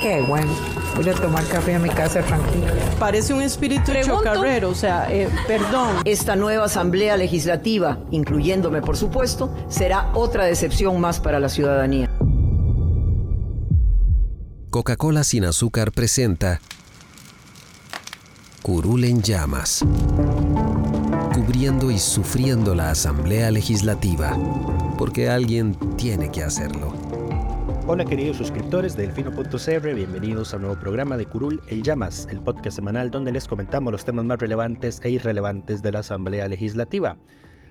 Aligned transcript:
Qué 0.00 0.22
bueno. 0.22 0.52
Voy 0.96 1.08
a 1.08 1.14
tomar 1.14 1.44
café 1.46 1.74
a 1.74 1.78
mi 1.78 1.88
casa 1.88 2.22
tranquila. 2.22 2.72
Parece 2.98 3.34
un 3.34 3.42
espíritu 3.42 3.92
chocarrero, 4.04 4.70
o 4.70 4.74
sea, 4.74 5.12
eh, 5.12 5.28
perdón. 5.46 5.96
Esta 6.04 6.36
nueva 6.36 6.66
asamblea 6.66 7.16
legislativa, 7.16 7.98
incluyéndome 8.10 8.80
por 8.80 8.96
supuesto, 8.96 9.54
será 9.68 10.10
otra 10.14 10.44
decepción 10.44 11.00
más 11.00 11.20
para 11.20 11.40
la 11.40 11.48
ciudadanía. 11.48 12.10
Coca-Cola 14.70 15.24
sin 15.24 15.44
azúcar 15.44 15.92
presenta 15.92 16.60
Curul 18.62 19.04
en 19.04 19.22
llamas, 19.22 19.84
cubriendo 21.32 21.90
y 21.90 21.98
sufriendo 21.98 22.74
la 22.74 22.90
asamblea 22.90 23.50
legislativa, 23.50 24.36
porque 24.98 25.30
alguien 25.30 25.76
tiene 25.96 26.30
que 26.30 26.42
hacerlo. 26.42 27.05
Hola 27.88 28.04
queridos 28.04 28.38
suscriptores 28.38 28.96
de 28.96 29.06
Delfino.cr, 29.06 29.94
bienvenidos 29.94 30.52
a 30.52 30.56
un 30.56 30.62
nuevo 30.62 30.80
programa 30.80 31.16
de 31.16 31.24
Curul 31.24 31.62
en 31.68 31.84
Llamas, 31.84 32.26
el 32.32 32.40
podcast 32.40 32.74
semanal 32.74 33.12
donde 33.12 33.30
les 33.30 33.46
comentamos 33.46 33.92
los 33.92 34.04
temas 34.04 34.24
más 34.24 34.40
relevantes 34.40 35.00
e 35.04 35.10
irrelevantes 35.10 35.82
de 35.82 35.92
la 35.92 36.00
Asamblea 36.00 36.48
Legislativa. 36.48 37.16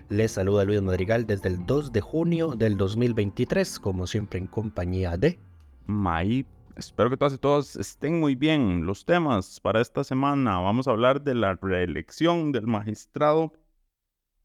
Les 0.08 0.31
saluda 0.31 0.64
Luis 0.64 0.81
Madrigal 0.81 1.28
desde 1.28 1.50
el 1.50 1.66
2 1.66 1.92
de 1.92 2.00
junio 2.00 2.56
del 2.56 2.78
2023, 2.78 3.78
como 3.78 4.08
siempre 4.08 4.40
en 4.40 4.48
compañía 4.48 5.17
de... 5.17 5.38
May, 5.86 6.45
espero 6.78 7.09
que 7.09 7.18
todas 7.18 7.34
y 7.34 7.38
todos 7.38 7.75
estén 7.75 8.18
muy 8.18 8.36
bien. 8.36 8.86
Los 8.86 9.03
temas 9.03 9.59
para 9.59 9.81
esta 9.81 10.06
semana, 10.06 10.59
vamos 10.59 10.88
a 10.88 10.92
hablar 10.92 11.23
de 11.23 11.36
la 11.36 11.56
reelección 11.62 12.53
del 12.53 12.68
magistrado 12.68 13.52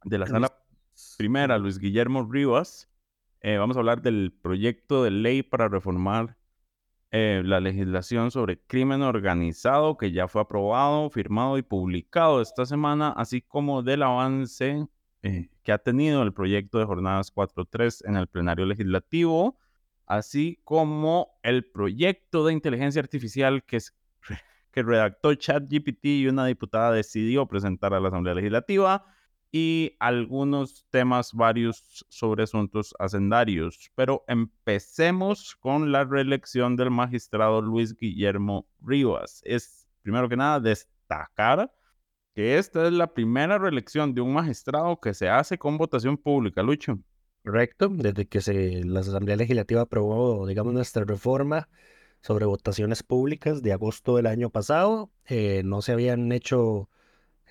de 0.03 0.19
la 0.19 0.27
sala 0.27 0.53
primera, 1.17 1.59
Luis 1.59 1.79
Guillermo 1.79 2.29
Rivas, 2.29 2.89
eh, 3.43 3.57
vamos 3.57 3.77
a 3.77 3.81
hablar 3.81 4.03
del 4.03 4.33
proyecto 4.43 5.03
de 5.03 5.11
ley 5.11 5.43
para 5.43 5.69
reformar 5.69 6.37
eh, 7.13 7.43
la 7.45 7.59
legislación 7.59 8.31
sobre 8.31 8.61
crimen 8.61 9.03
organizado 9.03 9.97
que 9.97 10.13
ya 10.13 10.29
fue 10.29 10.43
aprobado, 10.43 11.11
firmado 11.11 11.59
y 11.59 11.63
publicado 11.63 12.41
esta 12.41 12.67
semana, 12.67 13.11
así 13.11 13.41
como 13.41 13.83
del 13.83 14.03
avance 14.03 14.87
eh, 15.23 15.49
que 15.63 15.73
ha 15.73 15.79
tenido 15.79 16.23
el 16.23 16.33
proyecto 16.33 16.79
de 16.79 16.85
jornadas 16.85 17.35
4.3 17.35 18.09
en 18.09 18.17
el 18.17 18.29
plenario 18.29 18.65
legislativo, 18.67 19.59
así 20.07 20.61
como 20.65 21.39
el 21.43 21.65
proyecto 21.65 22.47
de 22.47 22.53
inteligencia 22.53 23.01
artificial 23.01 23.65
que, 23.65 23.79
que 24.71 24.83
redactó 24.83 25.35
ChatGPT 25.35 26.05
y 26.05 26.27
una 26.29 26.47
diputada 26.47 26.93
decidió 26.93 27.47
presentar 27.47 27.95
a 27.95 28.01
la 28.01 28.09
Asamblea 28.09 28.35
Legislativa 28.35 29.05
y 29.53 29.97
algunos 29.99 30.87
temas 30.91 31.33
varios 31.33 32.05
sobre 32.09 32.45
asuntos 32.45 32.95
hacendarios. 32.99 33.91
Pero 33.95 34.25
empecemos 34.29 35.57
con 35.57 35.93
la 35.93 36.05
reelección 36.05 36.77
del 36.77 36.91
magistrado 36.91 37.61
Luis 37.61 37.97
Guillermo 37.97 38.67
Rivas. 38.81 39.41
Es, 39.45 39.87
primero 40.03 40.29
que 40.29 40.37
nada, 40.37 40.61
destacar 40.61 41.73
que 42.35 42.59
esta 42.59 42.87
es 42.87 42.93
la 42.93 43.13
primera 43.13 43.59
reelección 43.59 44.15
de 44.15 44.21
un 44.21 44.33
magistrado 44.35 45.01
que 45.01 45.15
se 45.15 45.29
hace 45.29 45.59
con 45.59 45.79
votación 45.79 46.17
pública, 46.17 46.63
Lucho. 46.63 46.99
Correcto, 47.43 47.89
desde 47.91 48.29
que 48.29 48.41
se, 48.41 48.85
la 48.85 49.01
Asamblea 49.01 49.37
Legislativa 49.37 49.83
aprobó, 49.83 50.47
digamos, 50.47 50.75
nuestra 50.75 51.05
reforma 51.05 51.69
sobre 52.23 52.45
votaciones 52.45 53.03
públicas 53.03 53.63
de 53.63 53.73
agosto 53.73 54.17
del 54.17 54.27
año 54.27 54.51
pasado, 54.51 55.11
eh, 55.27 55.63
no 55.65 55.81
se 55.81 55.93
habían 55.93 56.31
hecho 56.33 56.91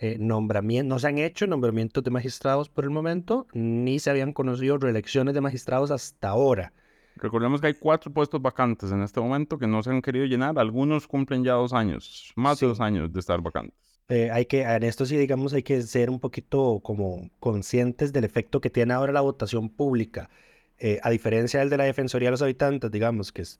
eh, 0.01 0.17
nombramientos, 0.17 0.87
no 0.87 0.99
se 0.99 1.07
han 1.07 1.17
hecho 1.17 1.45
nombramientos 1.45 2.01
de 2.03 2.09
magistrados 2.09 2.69
por 2.69 2.85
el 2.85 2.89
momento, 2.89 3.47
ni 3.53 3.99
se 3.99 4.09
habían 4.09 4.31
conocido 4.31 4.77
reelecciones 4.77 5.33
de 5.33 5.41
magistrados 5.41 5.91
hasta 5.91 6.29
ahora. 6.29 6.71
Recordemos 7.17 7.59
que 7.59 7.67
hay 7.67 7.73
cuatro 7.73 8.09
puestos 8.09 8.41
vacantes 8.41 8.93
en 8.93 9.01
este 9.03 9.19
momento 9.19 9.57
que 9.57 9.67
no 9.67 9.83
se 9.83 9.89
han 9.89 10.01
querido 10.01 10.25
llenar. 10.25 10.57
Algunos 10.57 11.05
cumplen 11.05 11.43
ya 11.43 11.53
dos 11.53 11.73
años, 11.73 12.31
más 12.37 12.61
de 12.61 12.67
dos 12.67 12.79
años 12.79 13.11
de 13.11 13.19
estar 13.19 13.41
vacantes. 13.41 13.77
Eh, 14.07 14.31
hay 14.31 14.45
que, 14.45 14.61
en 14.61 14.83
esto 14.83 15.05
sí, 15.05 15.17
digamos, 15.17 15.53
hay 15.53 15.63
que 15.63 15.81
ser 15.81 16.09
un 16.09 16.21
poquito 16.21 16.79
como 16.81 17.29
conscientes 17.41 18.13
del 18.13 18.23
efecto 18.23 18.61
que 18.61 18.69
tiene 18.69 18.93
ahora 18.93 19.11
la 19.11 19.19
votación 19.19 19.69
pública. 19.69 20.29
Eh, 20.77 21.01
a 21.03 21.09
diferencia 21.09 21.59
del 21.59 21.69
de 21.69 21.75
la 21.75 21.83
Defensoría 21.83 22.27
de 22.27 22.31
los 22.31 22.41
Habitantes, 22.41 22.89
digamos, 22.89 23.33
que 23.33 23.41
es, 23.41 23.59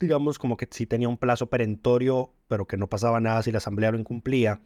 digamos, 0.00 0.40
como 0.40 0.56
que 0.56 0.66
sí 0.68 0.84
tenía 0.84 1.08
un 1.08 1.16
plazo 1.16 1.46
perentorio, 1.46 2.32
pero 2.48 2.66
que 2.66 2.76
no 2.76 2.88
pasaba 2.88 3.20
nada 3.20 3.40
si 3.44 3.52
la 3.52 3.58
Asamblea 3.58 3.92
lo 3.92 3.98
incumplía 4.00 4.60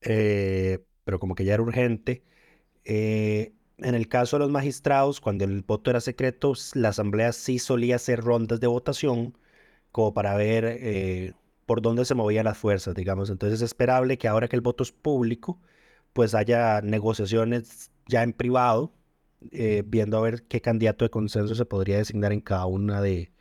eh, 0.00 0.84
pero 1.04 1.18
como 1.20 1.34
que 1.34 1.44
ya 1.44 1.54
era 1.54 1.62
urgente. 1.62 2.24
Eh, 2.84 3.54
en 3.78 3.94
el 3.94 4.08
caso 4.08 4.36
de 4.36 4.40
los 4.42 4.50
magistrados, 4.52 5.20
cuando 5.20 5.44
el 5.44 5.62
voto 5.62 5.90
era 5.90 6.00
secreto, 6.00 6.54
la 6.74 6.90
asamblea 6.90 7.32
sí 7.32 7.58
solía 7.58 7.96
hacer 7.96 8.20
rondas 8.22 8.60
de 8.60 8.66
votación 8.68 9.36
como 9.92 10.14
para 10.14 10.36
ver 10.36 10.64
eh, 10.66 11.34
por 11.66 11.82
dónde 11.82 12.04
se 12.04 12.14
movían 12.14 12.44
las 12.46 12.58
fuerzas, 12.58 12.94
digamos. 12.94 13.30
Entonces 13.30 13.60
es 13.60 13.66
esperable 13.66 14.18
que 14.18 14.28
ahora 14.28 14.48
que 14.48 14.56
el 14.56 14.62
voto 14.62 14.82
es 14.84 14.92
público, 14.92 15.60
pues 16.14 16.34
haya 16.34 16.80
negociaciones 16.82 17.92
ya 18.08 18.22
en 18.24 18.32
privado, 18.34 18.92
viendo 19.86 20.18
a 20.18 20.20
ver 20.22 20.44
qué 20.44 20.60
candidato 20.60 21.04
de 21.04 21.10
consenso 21.10 21.54
se 21.54 21.64
podría 21.64 21.98
designar 21.98 22.32
en 22.32 22.40
cada 22.40 22.66
una 22.66 23.00
de, 23.00 23.32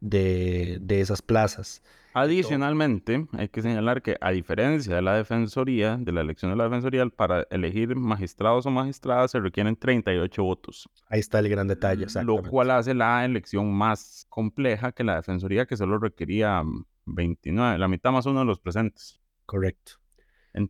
de, 0.00 0.78
de 0.80 1.00
esas 1.00 1.22
plazas. 1.22 1.82
Adicionalmente, 2.20 3.26
hay 3.32 3.48
que 3.48 3.62
señalar 3.62 4.02
que 4.02 4.16
a 4.20 4.30
diferencia 4.30 4.96
de 4.96 5.02
la 5.02 5.14
defensoría, 5.14 5.96
de 5.96 6.12
la 6.12 6.20
elección 6.20 6.50
de 6.50 6.56
la 6.56 6.64
defensoría, 6.64 7.06
para 7.08 7.46
elegir 7.50 7.94
magistrados 7.94 8.66
o 8.66 8.70
magistradas 8.70 9.30
se 9.30 9.40
requieren 9.40 9.76
38 9.76 10.42
votos. 10.42 10.88
Ahí 11.08 11.20
está 11.20 11.38
el 11.38 11.48
gran 11.48 11.68
detalle, 11.68 12.06
Lo 12.24 12.42
cual 12.42 12.72
hace 12.72 12.94
la 12.94 13.24
elección 13.24 13.72
más 13.72 14.26
compleja 14.28 14.92
que 14.92 15.04
la 15.04 15.16
defensoría, 15.16 15.66
que 15.66 15.76
solo 15.76 15.98
requería 15.98 16.62
29, 17.06 17.76
mm, 17.76 17.80
la 17.80 17.88
mitad 17.88 18.10
más 18.10 18.26
uno 18.26 18.40
de 18.40 18.46
los 18.46 18.58
presentes. 18.58 19.20
Correcto. 19.46 19.92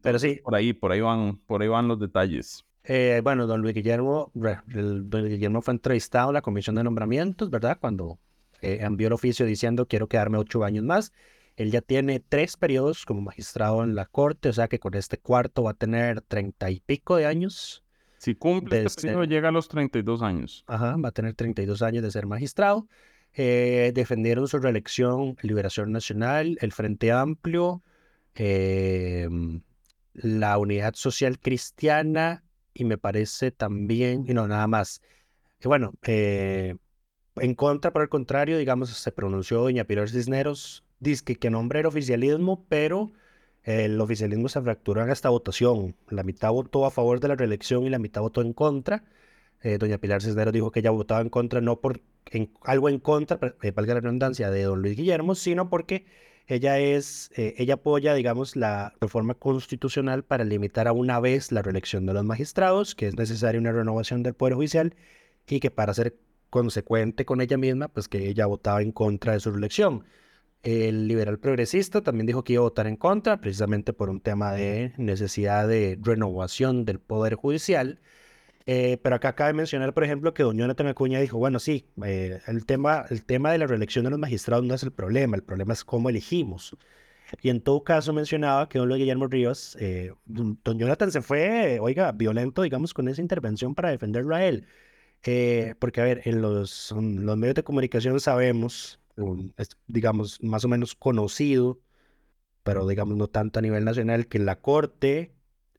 Pero 0.03 0.19
sí. 0.19 0.41
Por 0.45 0.55
ahí, 0.55 0.73
por 0.73 0.93
ahí 0.93 1.01
van, 1.01 1.39
por 1.47 1.63
ahí 1.63 1.69
van 1.69 1.89
los 1.89 1.99
detalles. 1.99 2.65
Eh, 2.85 3.21
bueno, 3.23 3.47
don 3.47 3.61
Luis 3.61 3.75
Guillermo, 3.75 4.31
don 4.35 5.09
Luis 5.11 5.31
Guillermo 5.31 5.63
fue 5.63 5.75
entrevistado 5.75 6.31
en 6.31 6.35
la 6.35 6.43
comisión 6.43 6.77
de 6.77 6.85
nombramientos, 6.85 7.51
¿verdad? 7.51 7.79
Cuando 7.81 8.19
eh, 8.61 8.79
envió 8.81 9.09
el 9.09 9.13
oficio 9.13 9.47
diciendo 9.47 9.87
quiero 9.87 10.09
quedarme 10.09 10.39
ocho 10.39 10.65
años 10.65 10.85
más. 10.85 11.13
Él 11.59 11.73
ya 11.73 11.81
tiene 11.81 12.21
tres 12.21 12.57
periodos 12.57 13.05
como 13.05 13.21
magistrado 13.21 13.83
en 13.83 13.97
la 13.97 14.07
corte, 14.07 14.49
o 14.49 14.53
sea 14.53 14.69
que 14.69 14.79
con 14.79 14.95
este 14.95 15.19
cuarto 15.19 15.65
va 15.65 15.73
a 15.73 15.75
tener 15.75 16.21
treinta 16.21 16.71
y 16.71 16.79
pico 16.79 17.17
de 17.17 17.27
años. 17.27 17.83
Si 18.19 18.37
cumple 18.37 18.85
este 18.85 19.03
periodo, 19.03 19.25
llega 19.25 19.49
a 19.49 19.53
los 19.53 19.67
32 19.67 20.23
años. 20.23 20.65
Ajá, 20.69 20.97
va 20.97 21.09
a 21.09 21.13
tener 21.13 21.35
32 21.35 21.83
años 21.83 22.05
de 22.05 22.13
ser 22.13 22.27
magistrado. 22.27 22.87
Eh, 23.35 23.91
defendieron 23.93 24.47
su 24.47 24.61
reelección 24.61 25.37
Liberación 25.43 25.91
Nacional, 25.91 26.57
el 26.61 26.71
Frente 26.71 27.11
Amplio, 27.11 27.83
em, 28.37 29.61
la 30.15 30.59
Unidad 30.59 30.95
Social 30.95 31.41
Cristiana 31.41 32.45
y 32.73 32.85
me 32.85 32.99
parece 32.99 33.51
también, 33.51 34.25
y 34.29 34.33
no, 34.33 34.47
nada 34.47 34.69
más. 34.69 35.03
Que 35.59 35.67
bueno, 35.67 35.93
eh, 36.07 36.77
en 37.35 37.55
contra, 37.57 37.93
por 37.93 38.03
el 38.03 38.09
contrario, 38.09 38.59
digamos, 38.59 38.91
se 38.91 39.11
pronunció 39.11 39.61
doña 39.61 39.83
Pilar 39.83 40.09
Cisneros, 40.09 40.85
dice 41.01 41.37
que 41.37 41.51
nombre 41.51 41.81
era 41.81 41.89
oficialismo, 41.89 42.65
pero 42.69 43.13
el 43.65 44.01
oficialismo 44.01 44.49
se 44.49 44.63
fracturó 44.63 45.03
en 45.03 45.11
esta 45.11 45.29
votación. 45.29 45.95
La 46.09 46.23
mitad 46.23 46.51
votó 46.51 46.87
a 46.87 46.91
favor 46.91 47.21
de 47.21 47.29
la 47.29 47.35
reelección 47.35 47.85
y 47.85 47.91
la 47.91 47.99
mitad 47.99 48.23
votó 48.23 48.41
en 48.43 48.53
contra. 48.53 49.05
Eh, 49.63 49.79
doña 49.79 49.99
Pilar 49.99 50.23
Cisneros 50.23 50.53
dijo 50.53 50.71
que 50.71 50.81
ella 50.81 50.91
votaba 50.91 51.21
en 51.21 51.31
contra, 51.31 51.61
no 51.61 51.81
por 51.81 52.01
algo 52.63 52.89
en 52.89 52.99
contra, 52.99 53.57
eh, 53.63 53.71
valga 53.73 53.95
la 53.95 54.01
redundancia, 54.01 54.51
de 54.51 54.63
don 54.63 54.83
Luis 54.83 54.97
Guillermo, 54.97 55.35
sino 55.35 55.69
porque 55.69 56.07
ella 56.47 56.79
es, 56.79 57.31
eh, 57.37 57.55
ella 57.59 57.75
apoya, 57.75 58.15
digamos, 58.15 58.57
la 58.57 58.95
reforma 59.01 59.35
constitucional 59.35 60.25
para 60.25 60.45
limitar 60.45 60.89
a 60.89 60.93
una 60.93 61.21
vez 61.21 61.53
la 61.53 61.63
reelección 61.63 62.07
de 62.07 62.15
los 62.15 62.25
magistrados, 62.25 62.95
que 62.95 63.07
es 63.09 63.17
necesaria 63.17 63.61
una 63.61 63.73
renovación 63.73 64.23
del 64.23 64.35
Poder 64.35 64.55
Judicial 64.55 64.95
y 65.47 65.61
que 65.61 65.71
para 65.71 65.93
ser 65.95 66.17
consecuente 66.51 67.25
con 67.27 67.41
ella 67.41 67.59
misma, 67.59 67.89
pues 67.89 68.09
que 68.09 68.29
ella 68.29 68.47
votaba 68.47 68.81
en 68.83 68.93
contra 68.93 69.35
de 69.35 69.41
su 69.41 69.51
reelección. 69.51 70.05
El 70.63 71.07
liberal 71.07 71.39
progresista 71.39 72.03
también 72.03 72.27
dijo 72.27 72.43
que 72.43 72.55
iba 72.55 72.61
a 72.61 72.65
votar 72.65 72.87
en 72.87 72.97
contra, 72.97 73.41
precisamente 73.41 73.93
por 73.93 74.11
un 74.11 74.21
tema 74.21 74.53
de 74.53 74.93
necesidad 74.97 75.69
de 75.69 75.99
renovación 76.03 76.85
del 76.85 76.99
Poder 77.01 77.35
Judicial. 77.35 78.01
Eh, 78.67 78.99
pero 79.03 79.17
acá 79.17 79.35
cabe 79.35 79.55
mencionar, 79.55 79.95
por 79.95 80.05
ejemplo, 80.05 80.35
que 80.35 80.43
don 80.43 80.59
Jonathan 80.59 80.89
Acuña 80.89 81.21
dijo, 81.21 81.39
bueno, 81.39 81.59
sí, 81.59 81.87
eh, 82.05 82.41
el, 82.47 82.67
tema, 82.67 83.07
el 83.09 83.25
tema 83.25 83.51
de 83.53 83.59
la 83.59 83.67
reelección 83.67 84.05
de 84.05 84.11
los 84.11 84.19
magistrados 84.19 84.65
no 84.67 84.75
es 84.75 84.83
el 84.83 84.93
problema, 84.93 85.37
el 85.37 85.43
problema 85.43 85.73
es 85.73 85.85
cómo 85.85 86.11
elegimos. 86.11 86.77
Y 87.43 87.51
en 87.51 87.63
todo 87.63 87.83
caso 87.85 88.13
mencionaba 88.13 88.69
que 88.69 88.79
don 88.79 88.89
Luis 88.89 89.01
Guillermo 89.01 89.27
Ríos, 89.27 89.77
eh, 89.81 90.13
don 90.27 90.59
Jonathan 90.79 91.11
se 91.13 91.23
fue, 91.23 91.79
oiga, 91.81 92.13
violento, 92.13 92.63
digamos, 92.63 92.95
con 92.95 93.09
esa 93.09 93.23
intervención 93.23 93.75
para 93.75 93.91
defenderlo 93.91 94.35
a 94.35 94.45
él. 94.45 94.67
porque, 95.79 96.01
a 96.01 96.05
ver, 96.05 96.23
en 96.27 96.43
los, 96.43 96.93
los 96.93 97.37
medios 97.39 97.55
de 97.55 97.65
comunicación 97.65 98.21
sabemos, 98.21 99.01
digamos, 99.87 100.43
más 100.43 100.65
o 100.65 100.69
menos 100.69 100.95
conocido, 100.95 101.81
pero 102.63 102.87
digamos 102.87 103.17
no 103.17 103.29
tanto 103.29 103.59
a 103.59 103.63
nivel 103.63 103.85
nacional, 103.85 104.27
que 104.27 104.39
la 104.39 104.61
Corte 104.61 105.33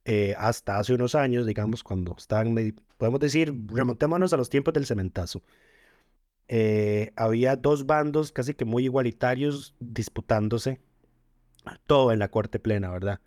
eh, 0.04 0.34
hasta 0.38 0.78
hace 0.78 0.94
unos 0.94 1.14
años, 1.14 1.46
digamos, 1.46 1.82
cuando 1.84 2.14
estaban, 2.16 2.54
podemos 2.98 3.20
decir, 3.20 3.54
remontémonos 3.68 4.32
a 4.32 4.36
los 4.36 4.50
tiempos 4.50 4.74
del 4.74 4.86
cementazo. 4.86 5.42
Eh, 6.48 7.12
había 7.16 7.56
dos 7.56 7.86
bandos 7.86 8.32
casi 8.32 8.54
que 8.54 8.64
muy 8.64 8.84
igualitarios 8.84 9.74
disputándose 9.78 10.80
todo 11.86 12.12
en 12.12 12.18
la 12.18 12.30
corte 12.30 12.58
plena, 12.58 12.90
¿verdad? 12.90 13.20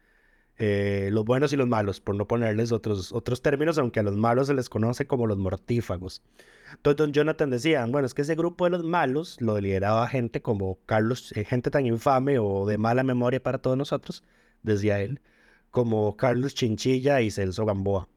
Eh, 0.59 1.09
los 1.11 1.25
buenos 1.25 1.51
y 1.51 1.57
los 1.57 1.67
malos, 1.67 2.00
por 2.00 2.15
no 2.15 2.27
ponerles 2.27 2.71
otros, 2.71 3.11
otros 3.11 3.41
términos, 3.41 3.77
aunque 3.77 4.00
a 4.00 4.03
los 4.03 4.15
malos 4.15 4.47
se 4.47 4.53
les 4.53 4.69
conoce 4.69 5.07
como 5.07 5.25
los 5.25 5.38
mortífagos. 5.38 6.21
Entonces, 6.73 6.97
don 6.97 7.11
Jonathan 7.11 7.50
decía, 7.50 7.85
bueno, 7.88 8.05
es 8.05 8.13
que 8.13 8.21
ese 8.21 8.35
grupo 8.35 8.65
de 8.65 8.71
los 8.71 8.83
malos 8.83 9.41
lo 9.41 9.59
lideraba 9.59 10.07
gente 10.07 10.41
como 10.41 10.79
Carlos, 10.85 11.33
gente 11.47 11.71
tan 11.71 11.85
infame 11.85 12.38
o 12.39 12.65
de 12.65 12.77
mala 12.77 13.03
memoria 13.03 13.41
para 13.41 13.57
todos 13.59 13.77
nosotros, 13.77 14.23
decía 14.61 15.00
él, 15.01 15.21
como 15.71 16.15
Carlos 16.17 16.53
Chinchilla 16.53 17.21
y 17.21 17.31
Celso 17.31 17.65
Gamboa. 17.65 18.07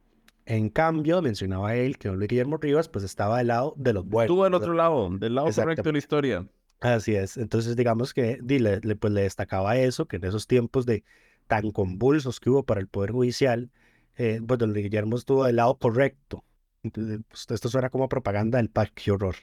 En 0.45 0.69
cambio, 0.69 1.23
mencionaba 1.23 1.75
él 1.75 1.99
que 1.99 2.09
don 2.09 2.19
Luis 2.19 2.29
Guillermo 2.29 2.57
Rivas 2.59 2.89
pues 2.89 3.05
estaba 3.05 3.39
del 3.39 3.49
lado 3.49 3.75
de 3.77 3.93
los 3.93 4.07
buenos. 4.07 4.31
Estuvo 4.31 4.45
del 4.45 4.55
otro 4.55 4.75
lado, 4.75 5.11
del 5.11 5.35
lado 5.35 5.49
correcto 5.53 5.83
de 5.83 5.93
la 5.93 5.99
historia. 5.99 6.47
Así 6.81 7.15
es. 7.15 7.37
Entonces, 7.37 7.75
digamos 7.77 8.15
que 8.15 8.39
dile, 8.43 8.81
le, 8.83 8.97
pues, 8.97 9.13
le 9.13 9.23
destacaba 9.23 9.77
eso, 9.77 10.07
que 10.07 10.17
en 10.17 10.25
esos 10.25 10.47
tiempos 10.47 10.87
de 10.87 11.03
tan 11.47 11.71
convulsos 11.73 12.41
que 12.41 12.51
hubo 12.51 12.65
para 12.65 12.81
el 12.81 12.89
Poder 12.89 13.13
Judicial, 13.13 13.71
eh, 14.17 14.41
pues 14.47 14.59
don 14.59 14.73
Guillermo 14.75 15.17
estuvo 15.17 15.45
del 15.45 15.57
lado 15.57 15.79
correcto. 15.79 16.45
Entonces, 16.83 17.21
pues, 17.29 17.47
esto 17.51 17.69
suena 17.69 17.91
como 17.91 18.09
propaganda 18.09 18.59
del 18.59 18.71
PAC, 18.71 18.93
qué 18.95 19.11
horror. 19.13 19.37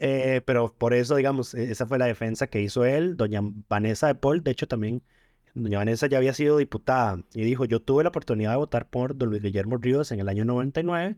Eh, 0.01 0.42
pero 0.45 0.74
por 0.77 0.94
eso, 0.94 1.16
digamos, 1.18 1.54
e, 1.54 1.71
esa 1.71 1.86
fue 1.86 1.98
la 1.98 2.06
defensa 2.06 2.48
que 2.48 2.62
hizo 2.62 2.86
él. 2.86 3.18
Doña 3.18 3.42
Vanessa 3.68 4.07
de 4.07 4.16
Paul, 4.16 4.42
de 4.44 4.51
hecho, 4.51 4.66
también 4.68 5.04
Doña 5.54 5.80
Vanessa 5.80 6.07
ya 6.07 6.18
había 6.18 6.33
sido 6.33 6.57
diputada 6.57 7.24
y 7.33 7.44
dijo, 7.44 7.66
yo 7.66 7.81
tuve 7.81 8.04
la 8.04 8.10
oportunidad 8.10 8.51
de 8.51 8.57
votar 8.57 8.89
por 8.89 9.18
don 9.18 9.30
Luis 9.30 9.42
Guillermo 9.42 9.77
Ríos 9.77 10.12
en 10.12 10.19
el 10.19 10.30
año 10.30 10.45
99 10.45 11.18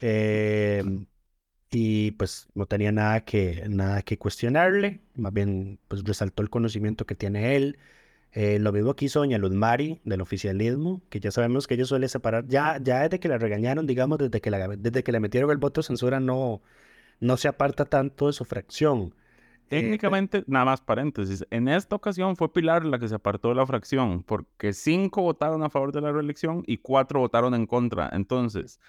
em, 0.00 1.06
y 1.70 2.12
pues 2.12 2.48
no 2.54 2.66
tenía 2.66 2.92
nada 2.92 3.24
que, 3.24 3.64
nada 3.68 4.02
que 4.02 4.18
cuestionarle, 4.18 5.02
más 5.14 5.32
bien 5.32 5.80
pues 5.88 6.04
resaltó 6.04 6.42
el 6.42 6.50
conocimiento 6.50 7.06
que 7.06 7.14
tiene 7.14 7.56
él. 7.56 7.78
Eh, 8.32 8.58
lo 8.60 8.72
mismo 8.72 8.94
que 8.94 9.06
hizo 9.06 9.18
doña 9.18 9.38
Luz 9.38 9.52
Mari 9.52 10.00
del 10.04 10.20
oficialismo, 10.20 11.02
que 11.08 11.18
ya 11.18 11.32
sabemos 11.32 11.66
que 11.66 11.74
ella 11.74 11.84
suele 11.84 12.08
separar, 12.08 12.46
ya, 12.46 12.78
ya 12.80 13.00
desde 13.00 13.18
que 13.18 13.28
la 13.28 13.38
regañaron, 13.38 13.86
digamos, 13.86 14.18
desde 14.18 14.40
que, 14.40 14.50
la, 14.50 14.68
desde 14.68 15.02
que 15.02 15.10
le 15.10 15.18
metieron 15.18 15.50
el 15.50 15.58
voto 15.58 15.80
de 15.80 15.86
censura, 15.86 16.20
no, 16.20 16.62
no 17.18 17.36
se 17.36 17.48
aparta 17.48 17.86
tanto 17.86 18.28
de 18.28 18.32
su 18.32 18.44
fracción. 18.44 19.14
Eh, 19.70 19.80
Técnicamente, 19.80 20.44
nada 20.46 20.64
más 20.64 20.80
paréntesis, 20.80 21.44
en 21.50 21.68
esta 21.68 21.96
ocasión 21.96 22.36
fue 22.36 22.52
Pilar 22.52 22.84
la 22.84 22.98
que 23.00 23.08
se 23.08 23.16
apartó 23.16 23.48
de 23.48 23.56
la 23.56 23.66
fracción, 23.66 24.22
porque 24.22 24.72
cinco 24.72 25.22
votaron 25.22 25.62
a 25.64 25.70
favor 25.70 25.92
de 25.92 26.00
la 26.00 26.12
reelección 26.12 26.62
y 26.66 26.78
cuatro 26.78 27.20
votaron 27.20 27.54
en 27.54 27.66
contra. 27.66 28.10
Entonces, 28.12 28.80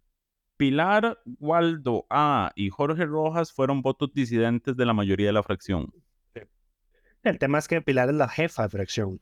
Pilar, 0.58 1.20
Waldo 1.40 2.06
A 2.12 2.52
y 2.56 2.70
Jorge 2.70 3.06
Rojas 3.06 3.52
fueron 3.52 3.82
votos 3.82 4.14
disidentes 4.14 4.78
de 4.78 4.86
la 4.86 4.94
mayoría 4.94 5.28
de 5.28 5.34
la 5.34 5.42
fracción. 5.42 5.92
El 7.24 7.38
tema 7.38 7.60
es 7.60 7.68
que 7.68 7.82
Pilar 7.82 8.10
es 8.10 8.16
la 8.16 8.28
jefa 8.28 8.64
de 8.64 8.70
fracción. 8.70 9.20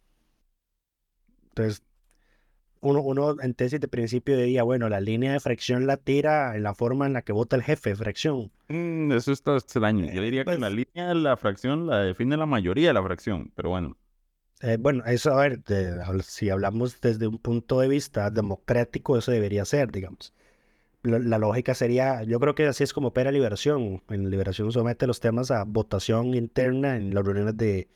Entonces, 1.60 1.84
uno, 2.82 3.02
uno 3.02 3.36
en 3.42 3.54
tesis 3.54 3.80
de 3.80 3.88
principio 3.88 4.38
diría, 4.38 4.64
bueno, 4.64 4.88
la 4.88 5.02
línea 5.02 5.34
de 5.34 5.40
fracción 5.40 5.86
la 5.86 5.98
tira 5.98 6.56
en 6.56 6.64
la 6.64 6.74
forma 6.74 7.06
en 7.06 7.14
la 7.14 7.22
que 7.22 7.34
vota 7.34 7.56
el 7.56 7.64
jefe 7.64 7.90
de 7.92 7.96
fracción. 7.98 8.52
Mm, 8.70 9.12
eso 9.12 9.32
está 9.32 9.56
extraño. 9.56 10.12
Yo 10.12 10.22
diría 10.22 10.46
que 10.46 10.52
la 10.52 10.70
pues 10.70 10.74
línea 10.74 11.10
de 11.10 11.16
la 11.16 11.36
fracción 11.36 11.88
la 11.88 12.00
define 12.00 12.38
la 12.38 12.46
mayoría 12.46 12.88
de 12.90 12.94
la 12.94 13.04
fracción, 13.04 13.52
pero 13.56 13.70
bueno. 13.70 13.98
Eh, 14.62 14.78
bueno, 14.80 15.04
eso, 15.06 15.34
a 15.34 15.48
ver, 15.48 15.62
si 16.24 16.50
hablamos 16.50 17.00
desde 17.02 17.28
un 17.28 17.38
punto 17.38 17.80
de 17.80 17.88
vista 17.88 18.30
democrático, 18.30 19.18
eso 19.18 19.32
debería 19.32 19.66
ser, 19.66 19.92
digamos. 19.92 20.34
La, 21.04 21.38
lógica 21.38 21.74
sería, 21.76 22.24
yo 22.24 22.42
creo 22.42 22.56
que 22.56 22.68
así 22.68 22.84
es 22.84 22.92
como 22.92 23.10
opera 23.10 23.32
Liberación. 23.32 24.04
En 24.10 24.30
Liberación 24.30 24.72
somete 24.72 25.08
los 25.08 25.22
temas 25.22 25.50
a 25.50 25.64
votación 25.64 26.34
interna 26.36 26.98
en 26.98 27.14
las 27.14 27.26
reuniones 27.26 27.56
de, 27.56 27.88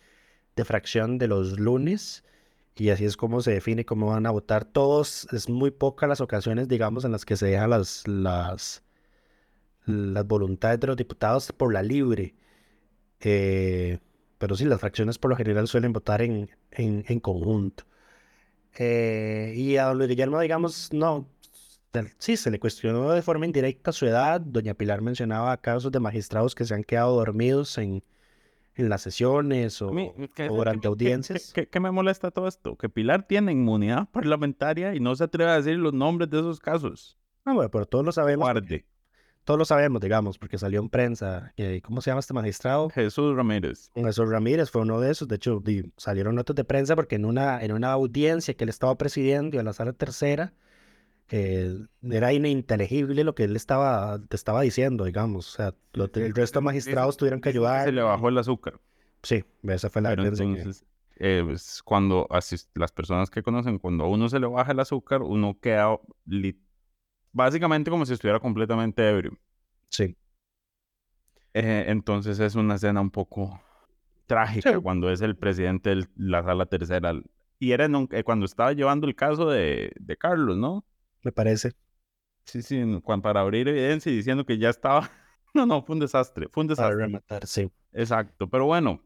de 0.56 0.66
fracción 0.66 1.18
de 1.18 1.28
los 1.28 1.60
lunes 1.60 2.24
y 2.76 2.90
así 2.90 3.06
es 3.06 3.18
como 3.18 3.42
se 3.42 3.52
define 3.52 3.86
cómo 3.86 4.08
van 4.08 4.26
a 4.26 4.32
votar 4.32 4.66
todos. 4.66 5.28
Es 5.32 5.50
muy 5.50 5.72
pocas 5.72 6.10
las 6.10 6.22
ocasiones, 6.22 6.68
digamos, 6.68 7.06
en 7.06 7.12
las 7.12 7.26
que 7.26 7.36
se 7.38 7.48
dejan 7.48 7.70
las, 7.70 8.08
las, 8.08 8.84
las 9.86 10.28
voluntades 10.28 10.80
de 10.80 10.88
los 10.88 10.98
diputados 10.98 11.52
por 11.52 11.74
la 11.74 11.84
libre. 11.84 12.36
Eh, 13.20 14.00
pero 14.40 14.56
sí, 14.56 14.66
las 14.66 14.80
fracciones 14.80 15.20
por 15.20 15.30
lo 15.30 15.38
general 15.38 15.68
suelen 15.68 15.94
votar 15.94 16.22
en, 16.22 16.50
en, 16.72 17.20
conjunto. 17.20 17.86
Eh, 18.78 19.54
y 19.56 19.78
a 19.78 19.86
don 19.86 20.00
Luis 20.00 20.10
Guillermo, 20.10 20.40
digamos, 20.40 20.92
no, 20.94 21.28
sí, 22.18 22.38
se 22.38 22.52
le 22.52 22.60
cuestionó 22.60 23.12
de 23.12 23.22
forma 23.22 23.46
indirecta 23.46 23.92
su 23.92 24.08
edad. 24.08 24.42
Doña 24.42 24.74
Pilar 24.74 25.02
mencionaba 25.02 25.56
casos 25.58 25.92
de 25.92 26.00
magistrados 26.00 26.56
que 26.56 26.66
se 26.66 26.74
han 26.74 26.84
quedado 26.84 27.16
dormidos 27.16 27.78
en, 27.78 28.04
en 28.76 28.90
las 28.90 29.02
sesiones 29.02 29.82
o, 29.82 29.92
durante 30.50 30.88
audiencias. 30.88 31.54
¿qué, 31.54 31.80
me 31.80 31.92
molesta 31.92 32.32
todo 32.32 32.48
esto? 32.48 32.76
Que 32.78 32.90
Pilar 32.90 33.28
tiene 33.28 33.52
inmunidad 33.52 34.10
parlamentaria 34.12 34.96
y 34.96 35.00
no 35.00 35.16
se 35.16 35.26
atreve 35.26 35.52
a 35.52 35.58
decir 35.58 35.78
los 35.78 35.94
nombres 35.94 36.30
de 36.30 36.40
esos 36.40 36.60
casos. 36.60 37.18
Ah, 37.46 37.54
bueno, 37.54 37.70
pero 37.70 37.86
todos 37.86 38.06
lo 38.06 38.12
sabemos. 38.12 38.50
Todos 39.44 39.58
lo 39.58 39.66
sabemos, 39.66 40.02
digamos, 40.02 40.38
porque 40.38 40.58
salió 40.58 40.80
en 40.80 40.90
prensa. 40.90 41.54
Eh, 41.58 41.82
¿Cómo 41.84 42.00
se 42.00 42.10
llama 42.10 42.22
este 42.22 42.34
magistrado? 42.34 42.90
Jesús 42.90 43.36
Ramírez. 43.36 43.92
Jesús 43.94 44.30
Ramírez 44.30 44.72
fue 44.72 44.84
uno 44.84 45.02
de 45.02 45.12
esos. 45.12 45.28
De 45.28 45.36
hecho, 45.36 45.62
salieron 45.98 46.36
notas 46.36 46.56
de 46.56 46.64
prensa 46.64 46.96
porque 46.96 47.16
en 47.16 47.26
una, 47.26 47.62
en 47.62 47.74
una 47.74 47.92
audiencia 47.92 48.54
que 48.54 48.64
él 48.64 48.70
estaba 48.70 48.98
presidiendo 48.98 49.60
en 49.60 49.66
la 49.66 49.74
sala 49.74 49.92
tercera, 49.92 50.54
era 51.34 52.32
ininteligible 52.32 53.24
lo 53.24 53.34
que 53.34 53.46
él 53.46 53.56
estaba, 53.56 54.20
te 54.28 54.36
estaba 54.36 54.62
diciendo, 54.62 55.06
digamos. 55.06 55.50
O 55.50 55.56
sea, 55.56 55.76
el 55.94 56.36
resto 56.36 56.60
de 56.60 56.66
magistrados 56.66 57.18
tuvieron 57.18 57.42
que 57.42 57.50
ayudar. 57.50 57.86
Se 57.86 57.92
le 57.92 58.04
bajó 58.04 58.30
el 58.30 58.38
azúcar. 58.38 58.80
Sí, 59.24 59.44
esa 59.64 59.90
fue 59.90 60.02
la 60.02 60.10
Pero 60.10 60.26
entonces, 60.26 60.86
eh, 61.16 61.42
pues, 61.44 61.82
cuando 61.84 62.28
así, 62.30 62.58
las 62.76 62.92
personas 62.92 63.32
que 63.32 63.42
conocen, 63.42 63.80
cuando 63.80 64.04
a 64.04 64.10
uno 64.10 64.30
se 64.30 64.40
le 64.40 64.46
baja 64.46 64.74
el 64.74 64.80
azúcar, 64.80 65.24
uno 65.24 65.58
queda 65.60 65.98
básicamente 67.32 67.90
como 67.90 68.06
si 68.06 68.14
estuviera 68.14 68.40
completamente 68.40 69.10
ebrio. 69.10 69.38
Sí. 69.90 70.16
Eh, 71.56 71.86
entonces 71.88 72.40
es 72.40 72.56
una 72.56 72.76
escena 72.76 73.02
un 73.02 73.12
poco 73.12 73.60
trágica 74.28 74.80
cuando 74.80 75.12
es 75.12 75.22
el 75.22 75.36
presidente 75.36 75.96
de 75.96 76.08
la 76.16 76.44
sala 76.44 76.66
tercera. 76.68 77.14
Y 77.58 77.72
era 77.72 77.88
eh, 78.12 78.24
cuando 78.24 78.46
estaba 78.46 78.74
llevando 78.74 79.08
el 79.08 79.16
caso 79.16 79.50
de, 79.50 79.94
de 80.00 80.18
Carlos, 80.18 80.58
¿no? 80.58 80.84
Me 81.24 81.32
parece. 81.32 81.74
Sí, 82.46 82.62
sí, 82.62 82.84
para 83.22 83.42
abrir 83.42 83.68
evidencia 83.68 84.12
y 84.12 84.18
diciendo 84.18 84.46
que 84.46 84.58
ya 84.58 84.70
estaba. 84.70 85.10
No, 85.56 85.68
no, 85.68 85.84
fue 85.84 85.94
un 85.94 86.00
desastre, 86.00 86.48
fue 86.52 86.62
un 86.62 86.68
desastre. 86.68 86.96
Para 86.96 87.06
rematar, 87.06 87.46
sí. 87.46 87.70
Exacto, 87.92 88.50
pero 88.50 88.66
bueno, 88.66 89.04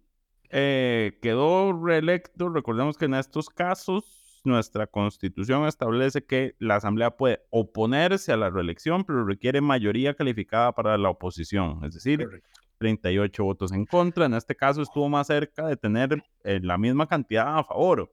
eh, 0.50 1.20
quedó 1.22 1.74
reelecto. 1.74 2.48
Recordemos 2.48 2.98
que 2.98 3.04
en 3.04 3.16
estos 3.16 3.50
casos 3.50 4.42
nuestra 4.46 4.88
constitución 4.88 5.68
establece 5.68 6.24
que 6.24 6.56
la 6.60 6.78
asamblea 6.78 7.12
puede 7.12 7.42
oponerse 7.50 8.32
a 8.32 8.38
la 8.38 8.50
reelección, 8.50 9.04
pero 9.04 9.26
requiere 9.26 9.60
mayoría 9.60 10.14
calificada 10.14 10.72
para 10.72 10.98
la 10.98 11.10
oposición, 11.10 11.84
es 11.84 11.96
decir, 11.96 12.26
38 12.78 13.44
votos 13.44 13.72
en 13.74 13.86
contra. 13.86 14.26
En 14.26 14.34
este 14.34 14.56
caso 14.56 14.82
estuvo 14.82 15.10
más 15.10 15.28
cerca 15.28 15.68
de 15.68 15.76
tener 15.76 16.24
eh, 16.46 16.60
la 16.64 16.78
misma 16.78 17.08
cantidad 17.08 17.58
a 17.58 17.64
favor. 17.66 18.10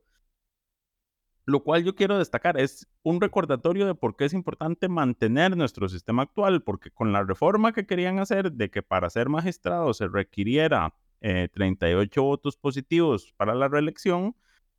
Lo 1.46 1.62
cual 1.62 1.84
yo 1.84 1.94
quiero 1.94 2.18
destacar 2.18 2.58
es 2.58 2.88
un 3.02 3.20
recordatorio 3.20 3.86
de 3.86 3.94
por 3.94 4.16
qué 4.16 4.24
es 4.24 4.32
importante 4.32 4.88
mantener 4.88 5.56
nuestro 5.56 5.88
sistema 5.88 6.22
actual, 6.22 6.62
porque 6.62 6.90
con 6.90 7.12
la 7.12 7.22
reforma 7.22 7.72
que 7.72 7.86
querían 7.86 8.18
hacer 8.18 8.52
de 8.52 8.70
que 8.70 8.82
para 8.82 9.10
ser 9.10 9.28
magistrado 9.28 9.92
se 9.92 10.08
requiriera 10.08 10.94
38 11.20 12.20
eh, 12.20 12.22
votos 12.22 12.56
positivos 12.56 13.34
para 13.36 13.54
la 13.54 13.68
reelección, 13.68 14.34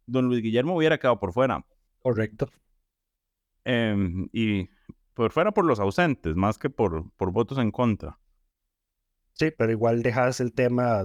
don 0.08 0.26
Luis 0.26 0.42
Guillermo 0.42 0.76
hubiera 0.76 0.98
quedado 0.98 1.20
por 1.20 1.34
fuera. 1.34 1.66
Correcto. 2.00 2.50
Em, 3.64 4.28
y 4.32 4.70
por 5.14 5.32
fuera 5.32 5.52
por 5.52 5.66
los 5.66 5.80
ausentes, 5.80 6.36
más 6.36 6.58
que 6.58 6.70
por, 6.70 7.12
por 7.12 7.32
votos 7.32 7.58
en 7.58 7.72
contra. 7.72 8.20
Sí, 9.34 9.52
pero 9.52 9.72
igual 9.72 10.02
dejas 10.02 10.40
el 10.40 10.54
tema, 10.54 11.04